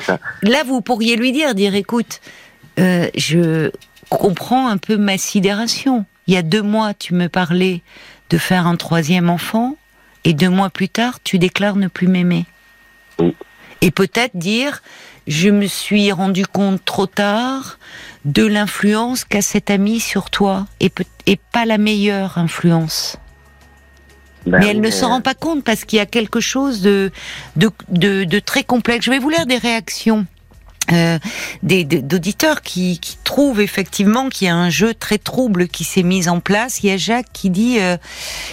là, 0.42 0.62
vous 0.64 0.80
pourriez 0.80 1.16
lui 1.16 1.32
dire, 1.32 1.55
dire, 1.55 1.74
écoute, 1.74 2.20
euh, 2.78 3.09
je 3.16 3.70
comprends 4.09 4.68
un 4.68 4.78
peu 4.78 4.96
ma 4.96 5.18
sidération. 5.18 6.07
Il 6.29 6.35
y 6.35 6.37
a 6.37 6.43
deux 6.43 6.62
mois, 6.62 6.95
tu 6.95 7.14
me 7.14 7.29
parlais 7.29 7.83
de 8.31 8.39
faire 8.39 8.66
un 8.66 8.76
troisième 8.76 9.31
enfant, 9.31 9.76
et 10.24 10.35
deux 10.35 10.51
mois 10.51 10.68
plus 10.70 10.89
tard, 10.91 11.18
tu 11.24 11.39
déclares 11.39 11.76
ne 11.76 11.89
plus 11.89 12.07
m'aimer. 12.07 12.45
Oui. 13.18 13.35
Et 13.81 13.91
peut-être 13.91 14.37
dire, 14.37 14.83
je 15.26 15.49
me 15.49 15.66
suis 15.66 16.12
rendu 16.12 16.47
compte 16.47 16.85
trop 16.85 17.07
tard 17.07 17.79
de 18.24 18.45
l'influence 18.45 19.24
qu'a 19.24 19.41
cet 19.41 19.70
ami 19.70 20.01
sur 20.01 20.29
toi, 20.31 20.66
et, 20.81 20.91
peut- 20.91 21.05
et 21.26 21.37
pas 21.53 21.64
la 21.64 21.79
meilleure 21.79 22.37
influence. 22.39 23.16
Ben 24.47 24.59
Mais 24.59 24.66
elle 24.68 24.81
ne 24.81 24.91
s'en 24.91 25.09
rend 25.09 25.20
pas 25.20 25.35
compte 25.35 25.64
parce 25.64 25.85
qu'il 25.85 25.97
y 25.99 26.01
a 26.01 26.07
quelque 26.07 26.41
chose 26.41 26.81
de, 26.83 27.11
de, 27.57 27.70
de, 27.89 28.24
de 28.24 28.39
très 28.39 28.64
complexe. 28.64 29.05
Je 29.05 29.11
vais 29.11 29.18
vous 29.18 29.31
lire 29.31 29.47
des 29.47 29.59
réactions. 29.59 30.26
Euh, 30.93 31.18
d'auditeurs 31.62 32.62
qui, 32.62 32.99
qui 32.99 33.16
trouvent 33.24 33.61
effectivement 33.61 34.28
qu'il 34.28 34.47
y 34.47 34.51
a 34.51 34.57
un 34.57 34.70
jeu 34.70 34.95
très 34.95 35.18
trouble 35.18 35.68
qui 35.68 35.84
s'est 35.84 36.03
mis 36.03 36.28
en 36.28 36.41
place. 36.41 36.82
Il 36.82 36.89
y 36.89 36.93
a 36.93 36.97
Jacques 36.97 37.28
qui 37.32 37.51
dit 37.51 37.78
euh, 37.80 37.97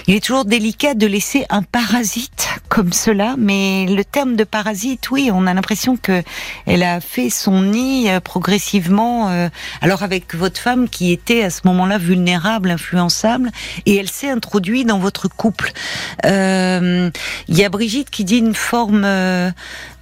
il 0.08 0.16
est 0.16 0.24
toujours 0.24 0.46
délicat 0.46 0.94
de 0.94 1.08
laisser 1.08 1.46
un 1.50 1.64
parasite 1.64 2.50
comme 2.70 2.94
cela, 2.94 3.36
mais 3.38 3.86
le 3.88 4.04
terme 4.04 4.36
de 4.36 4.44
parasite, 4.44 5.12
oui, 5.12 5.30
on 5.34 5.48
a 5.48 5.54
l'impression 5.54 5.98
que 5.98 6.24
elle 6.66 6.84
a 6.84 7.00
fait 7.00 7.30
son 7.30 7.62
nid 7.62 8.10
euh, 8.10 8.20
progressivement. 8.20 9.30
euh, 9.30 9.50
alors 9.82 10.04
avec 10.04 10.36
votre 10.36 10.60
femme 10.60 10.90
qui 10.90 11.12
était 11.12 11.44
à 11.44 11.50
ce 11.50 11.62
moment-là 11.66 11.98
vulnérable, 11.98 12.70
influençable, 12.70 13.52
et 13.86 13.96
elle 13.96 14.10
s'est 14.10 14.30
introduite 14.30 14.88
dans 14.88 15.00
votre 15.00 15.28
couple. 15.28 15.72
Euh, 16.26 17.10
Il 17.48 17.58
y 17.58 17.64
a 17.64 17.70
Brigitte 17.70 18.10
qui 18.10 18.24
dit 18.24 18.38
une 18.38 18.56
forme 18.56 19.04
euh, 19.06 19.52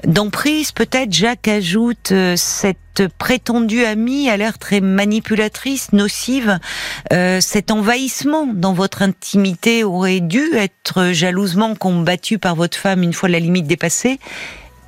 d'emprise. 0.06 0.72
Peut-être 0.72 1.12
Jacques 1.14 1.48
ajoute 1.48 2.12
cette 2.36 3.08
prétendue 3.18 3.84
amie 3.86 4.30
a 4.30 4.38
l'air 4.38 4.58
très 4.58 4.82
manipulatrice, 4.82 5.94
nocive. 5.94 6.60
Euh, 7.12 7.42
cet 7.42 7.72
envahissement 7.72 8.48
dans 8.48 8.74
votre 8.74 9.02
intimité 9.02 9.84
aurait 9.84 10.20
dû 10.20 10.54
être 10.56 11.12
jalousement 11.12 11.76
combattu 11.76 12.38
par 12.40 12.56
votre 12.56 12.78
femme 12.78 13.04
une 13.04 13.14
fois 13.14 13.30
la 13.30 13.40
limite 13.40 13.68
dépassée. 13.68 14.20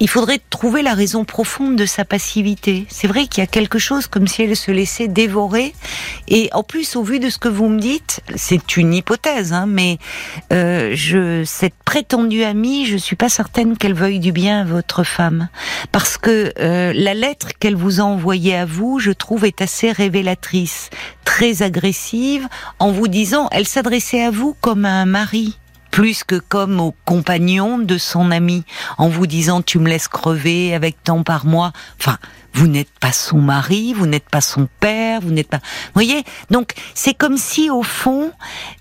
Il 0.02 0.10
faudrait 0.10 0.42
trouver 0.50 0.82
la 0.82 0.94
raison 0.94 1.24
profonde 1.24 1.78
de 1.78 1.86
sa 1.86 2.04
passivité. 2.04 2.86
C'est 2.90 3.08
vrai 3.08 3.28
qu'il 3.28 3.42
y 3.42 3.44
a 3.44 3.48
quelque 3.48 3.80
chose 3.80 4.08
comme 4.08 4.28
si 4.28 4.44
elle 4.44 4.56
se 4.56 4.72
laissait 4.72 5.08
dévorer. 5.08 5.74
Et 6.28 6.50
en 6.52 6.64
plus, 6.64 6.98
au 6.98 7.04
vu 7.04 7.20
de 7.20 7.30
ce 7.30 7.38
que 7.38 7.48
vous 7.48 7.70
me 7.70 7.80
dites, 7.80 8.22
c'est 8.36 8.76
une 8.76 8.94
hypothèse, 8.94 9.54
hein, 9.54 9.68
mais 9.68 9.98
euh, 10.52 10.92
je, 10.96 11.44
cette 11.46 11.76
prétendue 11.86 12.44
amie, 12.44 12.86
je 12.86 12.98
suis 12.98 13.16
pas 13.16 13.30
certaine 13.30 13.78
qu'elle 13.78 13.94
veuille 13.94 14.20
du 14.20 14.34
bien 14.34 14.62
à 14.62 14.66
votre 14.66 15.04
femme, 15.04 15.48
parce 15.94 16.18
que 16.18 16.52
euh, 16.60 16.92
la 16.94 17.14
lettre 17.14 17.50
qu'elle 17.58 17.76
vous 17.76 18.02
a 18.02 18.04
envoyée 18.04 18.56
à 18.58 18.66
vous, 18.66 19.00
je 19.00 19.12
trouve, 19.12 19.46
est 19.46 19.62
assez 19.62 19.92
révélatrice, 19.92 20.90
très 21.24 21.64
agressive, 21.64 22.48
en 22.80 22.92
vous 22.92 23.08
disant, 23.08 23.48
elle 23.52 23.68
s'adressait 23.68 24.24
à 24.24 24.32
vous 24.32 24.58
comme 24.60 24.84
à 24.84 24.92
un 24.92 25.06
mari 25.06 25.58
plus 25.96 26.26
que 26.26 26.36
comme 26.36 26.82
au 26.82 26.94
compagnon 27.06 27.78
de 27.78 27.98
son 27.98 28.30
ami, 28.30 28.66
en 28.98 29.08
vous 29.08 29.28
disant 29.28 29.62
tu 29.62 29.80
me 29.80 29.88
laisses 29.88 30.10
crever 30.10 30.76
avec 30.76 31.02
tant 31.02 31.24
par 31.24 31.46
mois. 31.46 31.72
Enfin, 32.02 32.18
vous 32.52 32.68
n'êtes 32.68 32.92
pas 33.00 33.14
son 33.14 33.38
mari, 33.38 33.94
vous 33.94 34.06
n'êtes 34.06 34.28
pas 34.30 34.42
son 34.42 34.68
père, 34.82 35.22
vous 35.22 35.32
n'êtes 35.32 35.48
pas. 35.48 35.60
Vous 35.60 35.94
voyez? 35.94 36.26
Donc 36.52 36.74
c'est 36.96 37.14
comme 37.14 37.38
si 37.38 37.70
au 37.70 37.82
fond, 37.82 38.34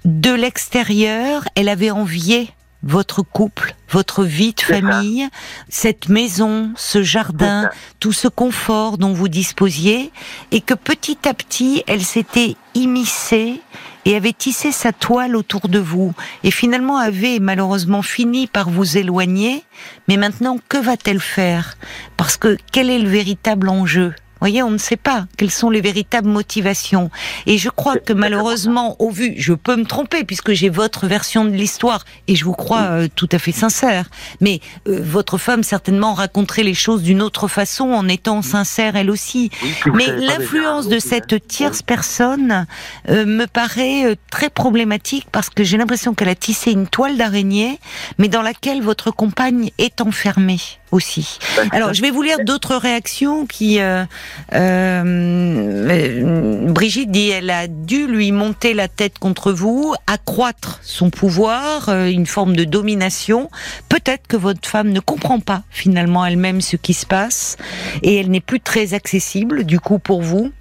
de 0.04 0.32
l'extérieur, 0.32 1.44
elle 1.54 1.68
avait 1.68 1.92
envié 1.92 2.50
votre 2.82 3.22
couple, 3.22 3.76
votre 3.90 4.24
vie 4.24 4.52
de 4.52 4.60
ça. 4.60 4.80
famille, 4.80 5.28
cette 5.68 6.08
maison, 6.08 6.72
ce 6.74 7.04
jardin, 7.04 7.70
tout 8.00 8.12
ce 8.12 8.26
confort 8.26 8.98
dont 8.98 9.12
vous 9.12 9.28
disposiez, 9.28 10.10
et 10.50 10.60
que 10.60 10.74
petit 10.74 11.18
à 11.28 11.32
petit, 11.32 11.84
elle 11.86 12.02
s'était 12.02 12.56
immiscée 12.74 13.60
et 14.04 14.16
avait 14.16 14.32
tissé 14.32 14.72
sa 14.72 14.92
toile 14.92 15.36
autour 15.36 15.68
de 15.68 15.78
vous, 15.78 16.12
et 16.42 16.50
finalement 16.50 16.98
avait 16.98 17.38
malheureusement 17.38 18.02
fini 18.02 18.46
par 18.46 18.70
vous 18.70 18.98
éloigner, 18.98 19.64
mais 20.08 20.16
maintenant, 20.16 20.58
que 20.68 20.78
va-t-elle 20.78 21.20
faire? 21.20 21.76
Parce 22.16 22.36
que 22.36 22.56
quel 22.72 22.90
est 22.90 22.98
le 22.98 23.08
véritable 23.08 23.68
enjeu? 23.68 24.14
Voyez, 24.44 24.62
on 24.62 24.70
ne 24.70 24.78
sait 24.78 24.98
pas 24.98 25.26
quelles 25.38 25.50
sont 25.50 25.70
les 25.70 25.80
véritables 25.80 26.28
motivations. 26.28 27.10
Et 27.46 27.56
je 27.56 27.70
crois 27.70 27.96
que 27.96 28.12
malheureusement, 28.12 28.94
au 28.98 29.10
vu, 29.10 29.32
je 29.38 29.54
peux 29.54 29.74
me 29.74 29.86
tromper 29.86 30.24
puisque 30.24 30.52
j'ai 30.52 30.68
votre 30.68 31.06
version 31.06 31.46
de 31.46 31.50
l'histoire 31.50 32.04
et 32.28 32.36
je 32.36 32.44
vous 32.44 32.52
crois 32.52 32.82
euh, 32.82 33.08
tout 33.14 33.28
à 33.32 33.38
fait 33.38 33.52
sincère. 33.52 34.10
Mais 34.42 34.60
euh, 34.86 35.00
votre 35.02 35.38
femme 35.38 35.62
certainement 35.62 36.12
raconterait 36.12 36.62
les 36.62 36.74
choses 36.74 37.02
d'une 37.02 37.22
autre 37.22 37.48
façon 37.48 37.84
en 37.84 38.06
étant 38.06 38.42
sincère 38.42 38.96
elle 38.96 39.10
aussi. 39.10 39.50
Mais 39.94 40.12
l'influence 40.14 40.88
de 40.88 40.98
cette 40.98 41.48
tierce 41.48 41.80
personne 41.80 42.66
euh, 43.08 43.24
me 43.24 43.46
paraît 43.46 44.14
très 44.30 44.50
problématique 44.50 45.26
parce 45.32 45.48
que 45.48 45.64
j'ai 45.64 45.78
l'impression 45.78 46.12
qu'elle 46.12 46.28
a 46.28 46.34
tissé 46.34 46.70
une 46.70 46.86
toile 46.86 47.16
d'araignée, 47.16 47.78
mais 48.18 48.28
dans 48.28 48.42
laquelle 48.42 48.82
votre 48.82 49.10
compagne 49.10 49.70
est 49.78 50.02
enfermée 50.02 50.60
aussi. 50.94 51.38
Alors, 51.72 51.92
je 51.92 52.02
vais 52.02 52.10
vous 52.10 52.22
lire 52.22 52.38
d'autres 52.44 52.76
réactions 52.76 53.46
qui. 53.46 53.80
euh, 53.80 54.04
euh, 54.52 56.70
Brigitte 56.70 57.10
dit 57.10 57.30
elle 57.30 57.50
a 57.50 57.66
dû 57.66 58.06
lui 58.06 58.32
monter 58.32 58.74
la 58.74 58.88
tête 58.88 59.18
contre 59.18 59.52
vous, 59.52 59.94
accroître 60.06 60.80
son 60.82 61.10
pouvoir, 61.10 61.88
euh, 61.88 62.06
une 62.06 62.26
forme 62.26 62.56
de 62.56 62.64
domination. 62.64 63.50
Peut-être 63.88 64.26
que 64.26 64.36
votre 64.36 64.68
femme 64.68 64.90
ne 64.90 65.00
comprend 65.00 65.40
pas 65.40 65.62
finalement 65.70 66.24
elle-même 66.24 66.60
ce 66.60 66.76
qui 66.76 66.94
se 66.94 67.06
passe 67.06 67.56
et 68.02 68.16
elle 68.16 68.30
n'est 68.30 68.40
plus 68.40 68.60
très 68.60 68.94
accessible 68.94 69.64
du 69.64 69.80
coup 69.80 69.98
pour 69.98 70.22
vous. 70.22 70.52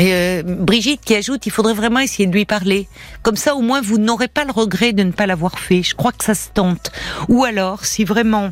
Euh, 0.00 0.42
Brigitte 0.44 1.02
qui 1.04 1.14
ajoute, 1.14 1.46
il 1.46 1.52
faudrait 1.52 1.74
vraiment 1.74 1.98
essayer 1.98 2.26
de 2.26 2.32
lui 2.32 2.46
parler. 2.46 2.88
Comme 3.22 3.36
ça, 3.36 3.54
au 3.54 3.60
moins, 3.60 3.80
vous 3.80 3.98
n'aurez 3.98 4.28
pas 4.28 4.44
le 4.44 4.52
regret 4.52 4.92
de 4.92 5.02
ne 5.02 5.10
pas 5.10 5.26
l'avoir 5.26 5.58
fait. 5.58 5.82
Je 5.82 5.94
crois 5.94 6.12
que 6.12 6.24
ça 6.24 6.34
se 6.34 6.48
tente. 6.48 6.90
Ou 7.28 7.44
alors, 7.44 7.84
si 7.84 8.04
vraiment 8.04 8.50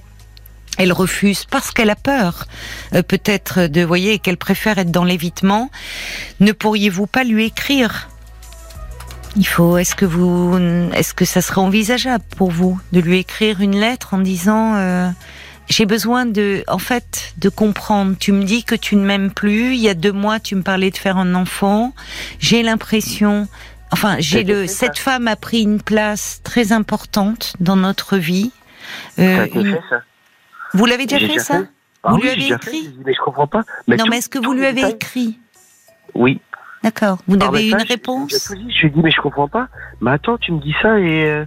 elle 0.79 0.93
refuse 0.93 1.45
parce 1.45 1.73
qu'elle 1.73 1.91
a 1.91 1.97
peur, 1.97 2.47
euh, 2.95 3.03
peut-être 3.03 3.67
de, 3.67 3.83
voyez, 3.83 4.19
qu'elle 4.19 4.39
préfère 4.39 4.79
être 4.79 4.91
dans 4.91 5.05
l'évitement, 5.05 5.71
ne 6.41 6.53
pourriez-vous 6.53 7.07
pas 7.07 7.25
lui 7.25 7.45
écrire? 7.45 8.09
Il 9.37 9.47
faut. 9.47 9.77
Est-ce 9.77 9.95
que 9.95 10.07
vous, 10.07 10.57
est-ce 10.95 11.13
que 11.13 11.25
ça 11.25 11.43
serait 11.43 11.61
envisageable 11.61 12.25
pour 12.37 12.51
vous 12.51 12.81
de 12.93 13.01
lui 13.01 13.19
écrire 13.19 13.61
une 13.61 13.79
lettre 13.79 14.15
en 14.15 14.19
disant 14.19 14.75
euh, 14.77 15.11
j'ai 15.69 15.85
besoin 15.85 16.25
de, 16.25 16.65
en 16.67 16.79
fait, 16.79 17.35
de 17.37 17.49
comprendre. 17.49 18.17
Tu 18.19 18.33
me 18.33 18.45
dis 18.45 18.65
que 18.65 18.75
tu 18.75 18.97
ne 18.97 19.05
m'aimes 19.05 19.31
plus. 19.31 19.75
Il 19.75 19.81
y 19.81 19.89
a 19.89 19.95
deux 19.95 20.13
mois, 20.13 20.41
tu 20.41 20.55
me 20.55 20.63
parlais 20.63 20.91
de 20.91 20.97
faire 20.97 21.19
un 21.19 21.35
enfant. 21.35 21.93
J'ai 22.39 22.63
l'impression, 22.63 23.49
enfin, 23.93 24.17
j'ai 24.19 24.45
le, 24.45 24.67
cette 24.67 24.99
femme 24.99 25.29
a 25.29 25.37
pris 25.37 25.63
une 25.63 25.83
place 25.83 26.41
très 26.43 26.73
importante 26.73 27.55
dans 27.61 27.77
notre 27.77 28.17
vie. 28.17 28.51
Euh, 29.19 29.47
une-. 29.55 29.79
Vous 30.75 30.87
l'avez 30.87 31.07
déjà 31.07 31.19
fait 31.21 31.27
déjà 31.29 31.41
ça 31.45 31.59
fait. 31.61 31.67
Ah 32.05 32.11
Vous 32.11 32.17
oui, 32.17 32.23
lui 32.23 32.31
avez 32.31 32.47
écrit 32.55 32.85
fait. 32.85 32.91
Mais 33.05 33.13
je 33.15 33.21
comprends 33.21 33.47
pas. 33.47 33.63
Non, 33.89 33.97
tout- 33.97 34.07
mais 34.11 34.19
est-ce 34.19 34.29
que 34.29 34.39
vous 34.39 34.53
lui 34.53 34.65
avez 34.67 34.83
écrit 34.89 35.39
Oui. 36.15 36.41
D'accord. 36.83 37.19
Vous 37.27 37.37
Par 37.37 37.49
avez 37.49 37.69
une 37.69 37.75
réponse. 37.83 38.53
Je 38.55 38.83
lui 38.83 38.87
ai 38.87 38.91
dit, 38.91 39.01
mais 39.03 39.11
je 39.11 39.21
comprends 39.21 39.49
pas. 39.49 39.67
Mais 40.01 40.13
attends, 40.13 40.39
tu 40.39 40.53
me 40.53 40.61
dis 40.61 40.75
ça 40.81 40.99
et. 41.01 41.25
euh, 41.29 41.45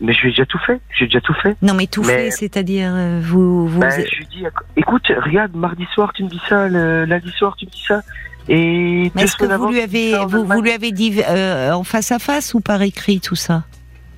Mais 0.00 0.12
je 0.12 0.20
lui 0.20 0.28
ai 0.28 0.30
déjà 0.30 0.46
tout 0.46 0.58
fait. 0.64 0.80
J'ai 0.96 1.06
déjà 1.06 1.20
tout 1.20 1.34
fait. 1.42 1.56
Non, 1.62 1.74
mais 1.74 1.88
tout 1.88 2.02
Mais- 2.04 2.26
fait, 2.26 2.30
c'est-à-dire 2.30 2.92
euh, 2.94 3.20
vous, 3.20 3.66
vous. 3.66 3.80
Ben, 3.80 3.90
je 3.90 4.16
lui 4.18 4.26
dis, 4.26 4.44
écoute, 4.76 5.10
regarde, 5.24 5.56
mardi 5.56 5.84
soir 5.92 6.12
tu 6.14 6.22
me 6.22 6.28
dis 6.28 6.40
ça, 6.48 6.68
le 6.68 7.04
lundi 7.04 7.30
soir 7.32 7.56
tu 7.58 7.66
me 7.66 7.70
dis 7.72 7.82
ça, 7.88 8.02
et 8.48 9.10
Mais 9.16 9.22
est-ce 9.24 9.36
que 9.36 9.44
vous 9.46 9.68
lui 9.68 9.80
avez, 9.80 10.16
en 10.16 10.26
vous, 10.26 10.44
vous 10.44 10.60
lui 10.62 10.70
avez 10.70 10.92
dit 10.92 11.20
euh, 11.28 11.72
en 11.72 11.82
face 11.82 12.12
à 12.12 12.20
face 12.20 12.54
ou 12.54 12.60
par 12.60 12.80
écrit 12.82 13.18
tout 13.20 13.34
ça? 13.34 13.64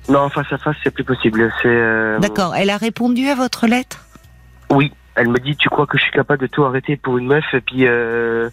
Non, 0.07 0.29
face 0.29 0.51
à 0.53 0.59
face 0.59 0.75
c'est 0.83 0.91
plus 0.91 1.03
possible. 1.03 1.51
C'est. 1.63 2.19
D'accord. 2.19 2.55
Elle 2.55 2.69
a 2.69 2.77
répondu 2.77 3.27
à 3.29 3.33
votre 3.35 3.65
lettre? 3.65 4.05
Oui, 4.71 4.91
elle 5.15 5.27
me 5.29 5.39
dit, 5.39 5.55
tu 5.55 5.69
crois 5.69 5.85
que 5.85 5.97
je 5.97 6.03
suis 6.03 6.11
capable 6.11 6.41
de 6.41 6.47
tout 6.47 6.63
arrêter 6.63 6.95
pour 6.97 7.17
une 7.17 7.27
meuf 7.27 7.45
et 7.53 7.61
puis 7.61 7.85
euh, 7.87 8.49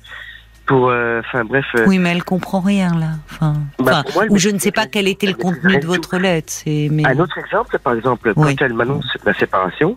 pour, 0.66 0.90
euh, 0.90 1.20
enfin 1.20 1.44
bref. 1.44 1.64
euh, 1.76 1.84
Oui, 1.86 1.98
mais 1.98 2.10
elle 2.10 2.24
comprend 2.24 2.60
rien 2.60 2.92
là. 2.98 3.10
Enfin, 3.30 3.54
Bah, 3.78 4.02
moi, 4.14 4.24
ou 4.28 4.36
je 4.38 4.50
ne 4.50 4.58
sais 4.58 4.72
pas 4.72 4.86
quel 4.86 5.08
était 5.08 5.26
le 5.26 5.34
contenu 5.34 5.78
de 5.78 5.86
votre 5.86 6.18
lettre. 6.18 6.52
Mais. 6.66 7.06
Un 7.06 7.18
autre 7.20 7.38
exemple, 7.38 7.78
par 7.78 7.94
exemple, 7.94 8.32
Oui. 8.36 8.54
quand 8.56 8.64
elle 8.64 8.74
m'annonce 8.74 9.16
la 9.24 9.32
séparation, 9.34 9.96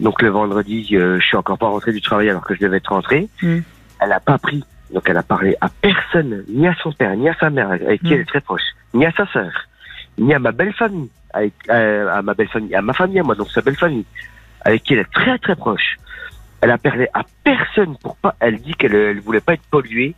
donc 0.00 0.22
le 0.22 0.28
vendredi, 0.28 0.88
euh, 0.92 1.18
je 1.20 1.26
suis 1.26 1.36
encore 1.36 1.58
pas 1.58 1.66
rentré 1.66 1.92
du 1.92 2.00
travail 2.00 2.30
alors 2.30 2.44
que 2.44 2.54
je 2.54 2.60
devais 2.60 2.76
être 2.78 2.92
rentré, 2.92 3.28
Mm. 3.42 3.58
elle 4.00 4.12
a 4.12 4.20
pas 4.20 4.38
pris, 4.38 4.62
donc 4.94 5.02
elle 5.10 5.16
a 5.16 5.22
parlé 5.24 5.56
à 5.60 5.68
personne, 5.68 6.44
ni 6.48 6.68
à 6.68 6.74
son 6.82 6.92
père, 6.92 7.14
ni 7.16 7.28
à 7.28 7.34
sa 7.38 7.50
mère, 7.50 7.72
avec 7.72 8.00
qui 8.02 8.14
elle 8.14 8.20
est 8.20 8.28
très 8.28 8.40
proche, 8.40 8.62
ni 8.94 9.04
à 9.04 9.10
sa 9.12 9.26
sœur, 9.32 9.50
ni 10.16 10.32
à 10.32 10.38
ma 10.38 10.52
belle 10.52 10.72
famille, 10.72 11.10
avec, 11.34 11.52
à 11.68 12.22
ma 12.22 12.32
belle 12.34 12.48
famille, 12.48 12.74
à 12.76 12.80
ma 12.80 12.92
famille, 12.92 13.18
à 13.18 13.22
moi, 13.24 13.34
donc 13.34 13.50
sa 13.50 13.60
belle 13.60 13.76
famille, 13.76 14.04
avec 14.62 14.82
qui 14.82 14.94
elle 14.94 15.00
est 15.00 15.12
très 15.12 15.38
très 15.38 15.56
proche. 15.56 15.96
Elle 16.60 16.70
a 16.70 16.78
parlé 16.78 17.08
à 17.14 17.22
personne 17.44 17.96
pour 17.98 18.16
pas, 18.16 18.34
elle 18.40 18.60
dit 18.60 18.74
qu'elle 18.74 18.94
elle 18.94 19.20
voulait 19.20 19.40
pas 19.40 19.54
être 19.54 19.66
polluée, 19.70 20.14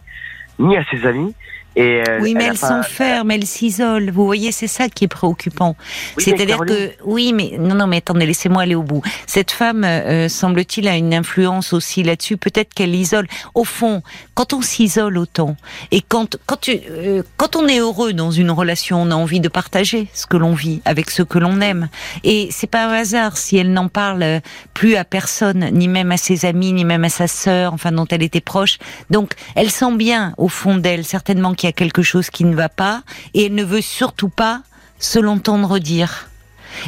ni 0.58 0.76
à 0.76 0.84
ses 0.90 1.06
amis, 1.06 1.34
et 1.76 2.02
euh, 2.08 2.18
Oui, 2.20 2.34
mais 2.34 2.44
elle 2.44 2.56
s'enferme, 2.56 3.30
elle 3.30 3.46
s'isole. 3.46 4.10
Vous 4.10 4.24
voyez, 4.26 4.52
c'est 4.52 4.66
ça 4.66 4.88
qui 4.88 5.04
est 5.04 5.08
préoccupant. 5.08 5.76
Oui, 6.16 6.24
C'est-à-dire 6.24 6.58
que 6.58 6.90
oui, 7.04 7.32
mais 7.32 7.56
non, 7.58 7.74
non, 7.74 7.86
mais 7.86 7.98
attendez, 7.98 8.26
laissez-moi 8.26 8.62
aller 8.62 8.74
au 8.74 8.82
bout. 8.82 9.02
Cette 9.26 9.50
femme, 9.50 9.84
euh, 9.84 10.28
semble-t-il, 10.28 10.88
a 10.88 10.96
une 10.96 11.14
influence 11.14 11.72
aussi 11.72 12.02
là-dessus. 12.02 12.36
Peut-être 12.36 12.74
qu'elle 12.74 12.94
isole. 12.94 13.28
Au 13.54 13.64
fond, 13.64 14.02
quand 14.34 14.52
on 14.52 14.62
s'isole 14.62 15.18
autant 15.18 15.56
et 15.90 16.00
quand 16.00 16.36
quand 16.46 16.60
tu, 16.60 16.80
euh, 16.90 17.22
quand 17.36 17.56
on 17.56 17.66
est 17.68 17.78
heureux 17.78 18.12
dans 18.12 18.30
une 18.30 18.50
relation, 18.50 19.02
on 19.02 19.10
a 19.10 19.14
envie 19.14 19.40
de 19.40 19.48
partager 19.48 20.08
ce 20.12 20.26
que 20.26 20.36
l'on 20.36 20.54
vit 20.54 20.82
avec 20.84 21.10
ceux 21.10 21.24
que 21.24 21.38
l'on 21.38 21.60
aime. 21.60 21.88
Et 22.24 22.48
c'est 22.50 22.66
pas 22.66 22.86
un 22.86 22.92
hasard 22.92 23.36
si 23.36 23.56
elle 23.56 23.72
n'en 23.72 23.88
parle 23.88 24.22
euh, 24.22 24.40
plus 24.74 24.96
à 24.96 25.04
personne, 25.04 25.68
ni 25.72 25.88
même 25.88 26.10
à 26.10 26.16
ses 26.16 26.46
amis, 26.46 26.72
ni 26.72 26.84
même 26.84 27.04
à 27.04 27.08
sa 27.08 27.28
sœur, 27.28 27.74
enfin 27.74 27.92
dont 27.92 28.06
elle 28.10 28.22
était 28.22 28.40
proche. 28.40 28.78
Donc, 29.10 29.32
elle 29.54 29.70
sent 29.70 29.94
bien 29.96 30.34
au 30.36 30.48
fond 30.48 30.76
d'elle 30.76 31.04
certainement 31.04 31.54
qu'il 31.60 31.68
y 31.68 31.70
a 31.70 31.72
quelque 31.74 32.02
chose 32.02 32.30
qui 32.30 32.44
ne 32.44 32.54
va 32.54 32.70
pas, 32.70 33.02
et 33.34 33.46
elle 33.46 33.54
ne 33.54 33.64
veut 33.64 33.82
surtout 33.82 34.30
pas 34.30 34.62
se 34.98 35.18
l'entendre 35.18 35.78
dire. 35.78 36.30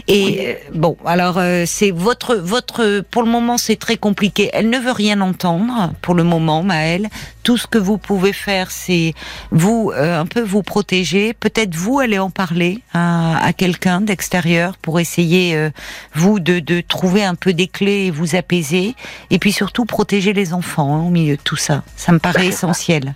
Et 0.06 0.46
euh, 0.46 0.54
bon, 0.74 0.96
alors 1.04 1.38
euh, 1.38 1.64
c'est 1.66 1.90
votre 1.90 2.36
votre 2.36 3.00
pour 3.10 3.24
le 3.24 3.28
moment 3.28 3.58
c'est 3.58 3.76
très 3.76 3.96
compliqué. 3.96 4.48
Elle 4.52 4.70
ne 4.70 4.78
veut 4.78 4.92
rien 4.92 5.20
entendre 5.20 5.92
pour 6.02 6.14
le 6.14 6.22
moment, 6.22 6.62
Maëlle. 6.62 7.08
Tout 7.42 7.56
ce 7.56 7.66
que 7.66 7.78
vous 7.78 7.98
pouvez 7.98 8.32
faire, 8.32 8.70
c'est 8.70 9.12
vous 9.50 9.92
euh, 9.94 10.20
un 10.20 10.26
peu 10.26 10.40
vous 10.40 10.62
protéger. 10.62 11.34
Peut-être 11.34 11.74
vous 11.74 11.98
aller 11.98 12.20
en 12.20 12.30
parler 12.30 12.80
à, 12.94 13.44
à 13.44 13.52
quelqu'un 13.52 14.00
d'extérieur 14.00 14.76
pour 14.78 15.00
essayer 15.00 15.56
euh, 15.56 15.70
vous 16.14 16.38
de, 16.38 16.60
de 16.60 16.80
trouver 16.80 17.24
un 17.24 17.34
peu 17.34 17.52
des 17.52 17.66
clés 17.66 18.06
et 18.06 18.10
vous 18.12 18.36
apaiser. 18.36 18.94
Et 19.30 19.40
puis 19.40 19.50
surtout 19.50 19.84
protéger 19.84 20.32
les 20.32 20.54
enfants 20.54 20.94
hein, 20.94 21.02
au 21.02 21.10
milieu 21.10 21.36
de 21.36 21.42
tout 21.42 21.56
ça. 21.56 21.82
Ça 21.96 22.12
me 22.12 22.20
paraît 22.20 22.46
essentiel. 22.54 23.14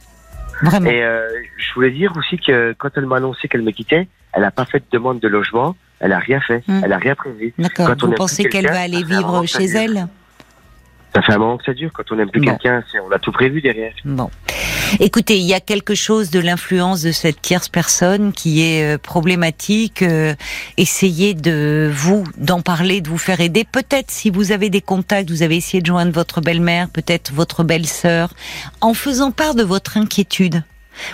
Vraiment. 0.62 0.90
Et 0.90 1.02
euh, 1.02 1.28
je 1.56 1.74
voulais 1.74 1.90
dire 1.90 2.12
aussi 2.16 2.38
que 2.38 2.74
quand 2.78 2.90
elle 2.96 3.06
m'a 3.06 3.16
annoncé 3.16 3.48
qu'elle 3.48 3.62
me 3.62 3.70
quittait, 3.72 4.08
elle 4.32 4.42
n'a 4.42 4.50
pas 4.50 4.64
fait 4.64 4.78
de 4.78 4.84
demande 4.92 5.20
de 5.20 5.28
logement, 5.28 5.76
elle 6.00 6.12
a 6.12 6.18
rien 6.18 6.40
fait, 6.40 6.62
Hmm. 6.68 6.80
elle 6.84 6.92
a 6.92 6.98
rien 6.98 7.14
prévu. 7.14 7.52
D'accord. 7.58 7.88
quand 7.88 8.04
Vous 8.06 8.12
pensez 8.12 8.44
qu'elle 8.48 8.66
va 8.68 8.80
aller 8.80 9.02
vivre 9.02 9.44
chez 9.46 9.64
elle 9.66 10.06
Ça 11.14 11.22
fait 11.22 11.32
un 11.32 11.38
moment 11.38 11.56
que 11.56 11.64
ça 11.64 11.72
dure. 11.72 11.90
Quand 11.94 12.04
on 12.10 12.16
n'aime 12.16 12.30
plus 12.30 12.40
Bon. 12.40 12.50
quelqu'un, 12.50 12.82
on 13.06 13.10
a 13.10 13.18
tout 13.18 13.32
prévu 13.32 13.62
derrière. 13.62 13.92
Bon. 14.04 14.30
Écoutez, 15.00 15.38
il 15.38 15.44
y 15.46 15.54
a 15.54 15.60
quelque 15.60 15.94
chose 15.94 16.30
de 16.30 16.38
l'influence 16.38 17.02
de 17.02 17.10
cette 17.10 17.40
tierce 17.42 17.68
personne 17.68 18.32
qui 18.32 18.62
est 18.62 18.94
euh, 18.94 18.98
problématique. 18.98 20.02
Euh, 20.02 20.34
essayez 20.76 21.34
de 21.34 21.90
vous, 21.92 22.24
d'en 22.36 22.60
parler, 22.60 23.00
de 23.00 23.08
vous 23.08 23.18
faire 23.18 23.40
aider. 23.40 23.64
Peut-être 23.64 24.10
si 24.10 24.30
vous 24.30 24.52
avez 24.52 24.70
des 24.70 24.80
contacts, 24.82 25.30
vous 25.30 25.42
avez 25.42 25.56
essayé 25.56 25.80
de 25.80 25.86
joindre 25.86 26.12
votre 26.12 26.40
belle-mère, 26.40 26.88
peut-être 26.88 27.32
votre 27.32 27.64
belle-sœur, 27.64 28.32
en 28.80 28.94
faisant 28.94 29.30
part 29.32 29.54
de 29.54 29.62
votre 29.64 29.96
inquiétude. 29.96 30.62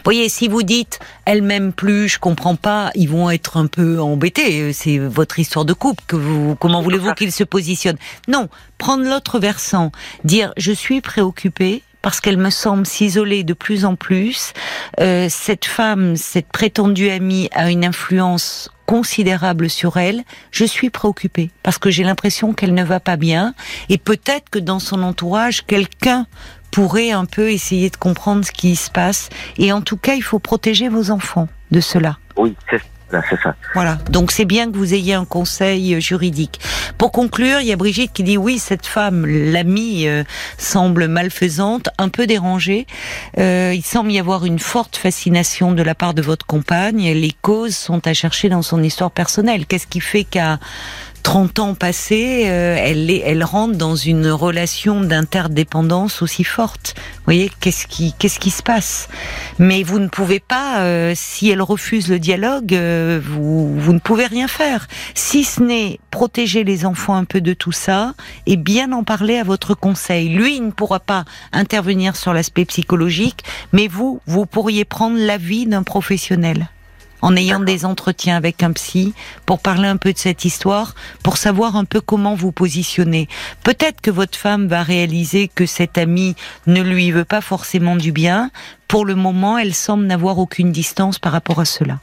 Voyez, 0.05 0.29
si 0.29 0.49
vous 0.49 0.63
dites 0.63 0.99
elle 1.25 1.43
m'aime 1.43 1.73
plus, 1.73 2.09
je 2.09 2.19
comprends 2.19 2.57
pas, 2.57 2.91
ils 2.95 3.09
vont 3.09 3.31
être 3.31 3.57
un 3.57 3.67
peu 3.67 4.01
embêtés. 4.01 4.61
Euh, 4.61 4.71
C'est 4.73 4.99
votre 4.99 5.39
histoire 5.39 5.65
de 5.65 5.73
couple 5.73 6.03
que 6.07 6.17
vous. 6.17 6.57
Comment 6.57 6.83
voulez-vous 6.83 7.15
qu'ils 7.15 7.33
se 7.33 7.45
positionnent? 7.45 7.99
Non, 8.29 8.49
prendre 8.79 9.05
l'autre 9.05 9.39
versant, 9.39 9.93
dire 10.25 10.53
je 10.57 10.73
suis 10.73 11.01
préoccupée 11.01 11.83
parce 12.03 12.21
qu'elle 12.21 12.37
me 12.37 12.51
semble 12.51 12.85
s'isoler 12.85 13.45
de 13.45 13.55
plus 13.55 13.85
en 13.85 13.95
plus. 13.95 14.53
Euh, 15.01 15.29
cette 15.31 15.65
femme, 15.65 16.17
cette 16.17 16.49
prétendue 16.49 17.09
amie, 17.09 17.49
a 17.53 17.71
une 17.71 17.85
influence 17.85 18.71
considérable 18.87 19.71
sur 19.71 19.97
elle. 19.97 20.25
Je 20.51 20.65
suis 20.65 20.91
préoccupée 20.91 21.51
parce 21.63 21.79
que 21.79 21.91
j'ai 21.91 22.03
l'impression 22.03 22.53
qu'elle 22.53 22.75
ne 22.75 22.85
va 22.85 23.01
pas 23.01 23.17
bien 23.17 23.55
et 23.89 23.99
peut-être 23.99 24.51
que 24.51 24.59
dans 24.59 24.81
son 24.81 25.03
entourage, 25.03 25.65
quelqu'un 25.65 26.27
pourrait 26.73 27.13
un 27.13 27.27
peu 27.27 27.53
essayer 27.53 27.89
de 27.91 27.97
comprendre 27.97 28.45
ce 28.45 28.51
qui 28.51 28.75
se 28.75 28.91
passe. 28.91 29.29
Et 29.59 29.73
en 29.73 29.83
tout 29.83 29.97
cas, 29.97 30.15
il 30.15 30.23
faut 30.23 30.41
protéger 30.41 30.89
vos 30.89 31.13
enfants 31.13 31.47
de 31.71 31.81
cela. 31.81 32.19
Oui, 32.37 32.57
c'est 32.69 33.41
ça. 33.43 33.55
Voilà. 33.75 33.99
Donc 34.11 34.33
c'est 34.33 34.45
bien 34.45 34.71
que 34.71 34.77
vous 34.77 34.95
ayez 34.95 35.15
un 35.15 35.25
conseil 35.25 35.95
euh, 35.95 36.01
juridique. 36.01 36.61
Pour 36.97 37.13
conclure, 37.13 37.61
il 37.61 37.67
y 37.67 37.73
a 37.73 37.77
Brigitte 37.77 38.13
qui 38.13 38.23
dit 38.23 38.39
oui, 38.39 38.59
cette 38.59 38.87
femme, 38.87 39.27
l'amie, 39.27 40.07
euh, 40.07 40.25
semble 40.57 41.09
malfaisante, 41.09 41.91
un 41.99 42.09
peu 42.09 42.27
dérangée. 42.27 42.87
Euh, 43.39 43.73
il 43.75 43.83
semble 43.83 44.11
y 44.13 44.19
avoir 44.19 44.47
une 44.47 44.59
forte 44.59 44.97
fascination 44.97 45.73
de 45.73 45.83
la 45.83 45.95
part 45.95 46.15
de 46.15 46.23
votre 46.23 46.47
compagne. 46.47 47.13
Les 47.13 47.33
causes 47.43 47.77
sont 47.77 48.07
à 48.07 48.15
chercher 48.15 48.49
dans 48.49 48.63
son 48.63 48.83
histoire 48.83 49.11
personnelle. 49.11 49.67
Qu'est-ce 49.67 49.87
qui 49.87 50.01
fait 50.01 50.25
qu'à 50.25 50.59
30 51.23 51.59
ans 51.61 51.75
passés, 51.75 52.45
euh, 52.47 52.77
elle, 52.79 53.11
est, 53.11 53.23
elle 53.25 53.45
rentre 53.45 53.77
dans 53.77 53.97
une 53.97 54.29
relation 54.29 55.01
d'interdépendance 55.01 56.23
aussi 56.23 56.45
forte. 56.45 56.95
Vous 56.97 57.25
voyez, 57.25 57.51
qu'est-ce 57.61 57.87
qui, 57.87 58.15
qu'est-ce 58.19 58.39
qui 58.39 58.51
se 58.51 58.63
passe? 58.63 59.09
Mais 59.59 59.83
vous 59.83 59.99
ne 59.99 60.09
pouvez 60.09 60.41
pas, 60.41 60.81
euh, 60.81 61.13
si 61.15 61.51
elle 61.51 61.63
refuse 61.63 62.09
le 62.09 62.19
dialogue, 62.19 62.75
euh, 62.75 63.21
vous, 63.23 63.79
vous 63.79 63.93
ne 63.93 63.99
pouvez 63.99 64.27
rien 64.27 64.49
faire. 64.49 64.89
Si 65.15 65.45
ce 65.45 65.63
n'est 65.63 66.01
protéger 66.11 66.65
les 66.65 66.85
enfants 66.85 67.15
un 67.15 67.25
peu 67.25 67.41
de 67.41 67.55
tout 67.55 67.73
ça 67.73 68.15
et 68.47 68.57
bien 68.57 68.93
en 68.93 69.05
parler 69.05 69.39
à 69.39 69.45
votre 69.45 69.75
conseil. 69.75 70.29
Lui, 70.29 70.57
il 70.57 70.67
ne 70.67 70.71
pourra 70.71 71.01
pas 71.01 71.25
intervenir 71.53 72.17
sur 72.17 72.33
l'aspect 72.33 72.65
psychologique, 72.65 73.45
mais 73.73 73.89
vous, 73.89 74.21
vous 74.27 74.47
pourriez 74.47 74.85
prendre 74.85 75.19
l'avis 75.19 75.67
d'un 75.67 75.83
professionnel 75.83 76.69
en 77.23 77.37
ayant 77.37 77.61
des 77.61 77.85
entretiens 77.85 78.37
avec 78.37 78.63
un 78.63 78.73
psy 78.73 79.15
pour 79.47 79.61
parler 79.61 79.89
un 79.89 79.97
peu 79.97 80.13
de 80.13 80.19
cette 80.19 80.45
histoire, 80.45 80.95
pour 81.23 81.37
savoir 81.37 81.77
un 81.77 81.85
peu 81.85 82.01
comment 82.01 82.35
vous 82.35 82.53
positionner. 82.53 83.29
Peut-être 83.65 84.01
que 84.01 84.11
votre 84.11 84.37
femme 84.37 84.67
va 84.67 84.83
réaliser 84.83 85.49
que 85.49 85.65
cet 85.65 85.97
ami 85.97 86.37
ne 86.67 86.83
lui 86.83 87.11
veut 87.11 87.25
pas 87.25 87.41
forcément 87.41 87.97
du 87.97 88.13
bien. 88.13 88.51
Pour 88.89 89.07
le 89.07 89.15
moment, 89.15 89.57
elle 89.57 89.75
semble 89.75 90.05
n'avoir 90.05 90.39
aucune 90.39 90.73
distance 90.73 91.19
par 91.19 91.33
rapport 91.33 91.61
à 91.61 91.65
cela. 91.65 91.99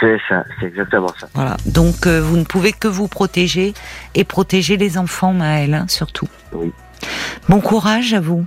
C'est 0.00 0.18
ça, 0.28 0.44
c'est 0.58 0.66
exactement 0.66 1.12
ça. 1.18 1.28
Voilà. 1.34 1.56
Donc 1.64 2.08
euh, 2.08 2.20
vous 2.20 2.36
ne 2.36 2.42
pouvez 2.42 2.72
que 2.72 2.88
vous 2.88 3.06
protéger 3.06 3.72
et 4.16 4.24
protéger 4.24 4.76
les 4.76 4.98
enfants, 4.98 5.32
Maëlle, 5.32 5.74
hein, 5.74 5.86
surtout. 5.88 6.28
Oui. 6.52 6.72
Bon 7.48 7.60
courage 7.60 8.12
à 8.12 8.20
vous. 8.20 8.44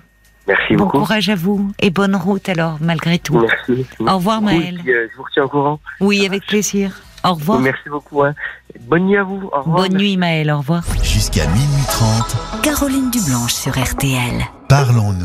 Merci 0.48 0.76
bon 0.76 0.86
beaucoup. 0.86 1.00
courage 1.00 1.30
à 1.30 1.36
vous 1.36 1.72
et 1.80 1.90
bonne 1.90 2.16
route 2.16 2.48
alors, 2.50 2.78
malgré 2.82 3.18
tout. 3.20 3.40
Merci. 3.40 3.86
Au 4.00 4.16
revoir. 4.18 4.42
Maëlle. 4.42 4.80
Puis, 4.84 4.94
euh, 4.94 5.08
je 5.12 5.18
vous 5.18 5.24
retiens 5.24 5.44
au 5.44 5.50
courant. 5.50 5.80
Oui, 6.00 6.26
avec 6.26 6.46
plaisir. 6.46 7.02
Au 7.24 7.34
revoir. 7.34 7.60
Merci 7.60 7.90
beaucoup. 7.90 8.22
hein. 8.24 8.34
Bonne 8.82 9.06
nuit 9.06 9.18
à 9.18 9.24
vous. 9.24 9.50
Au 9.52 9.60
revoir. 9.62 9.78
Bonne 9.78 9.98
nuit, 9.98 10.16
Maëlle. 10.18 10.52
Au 10.52 10.58
revoir. 10.60 10.84
Jusqu'à 11.02 11.48
minuit 11.48 11.86
30, 11.88 12.62
Caroline 12.62 13.10
Dublanche 13.10 13.54
sur 13.54 13.72
RTL. 13.72 14.44
parlons-nous. 14.70 15.24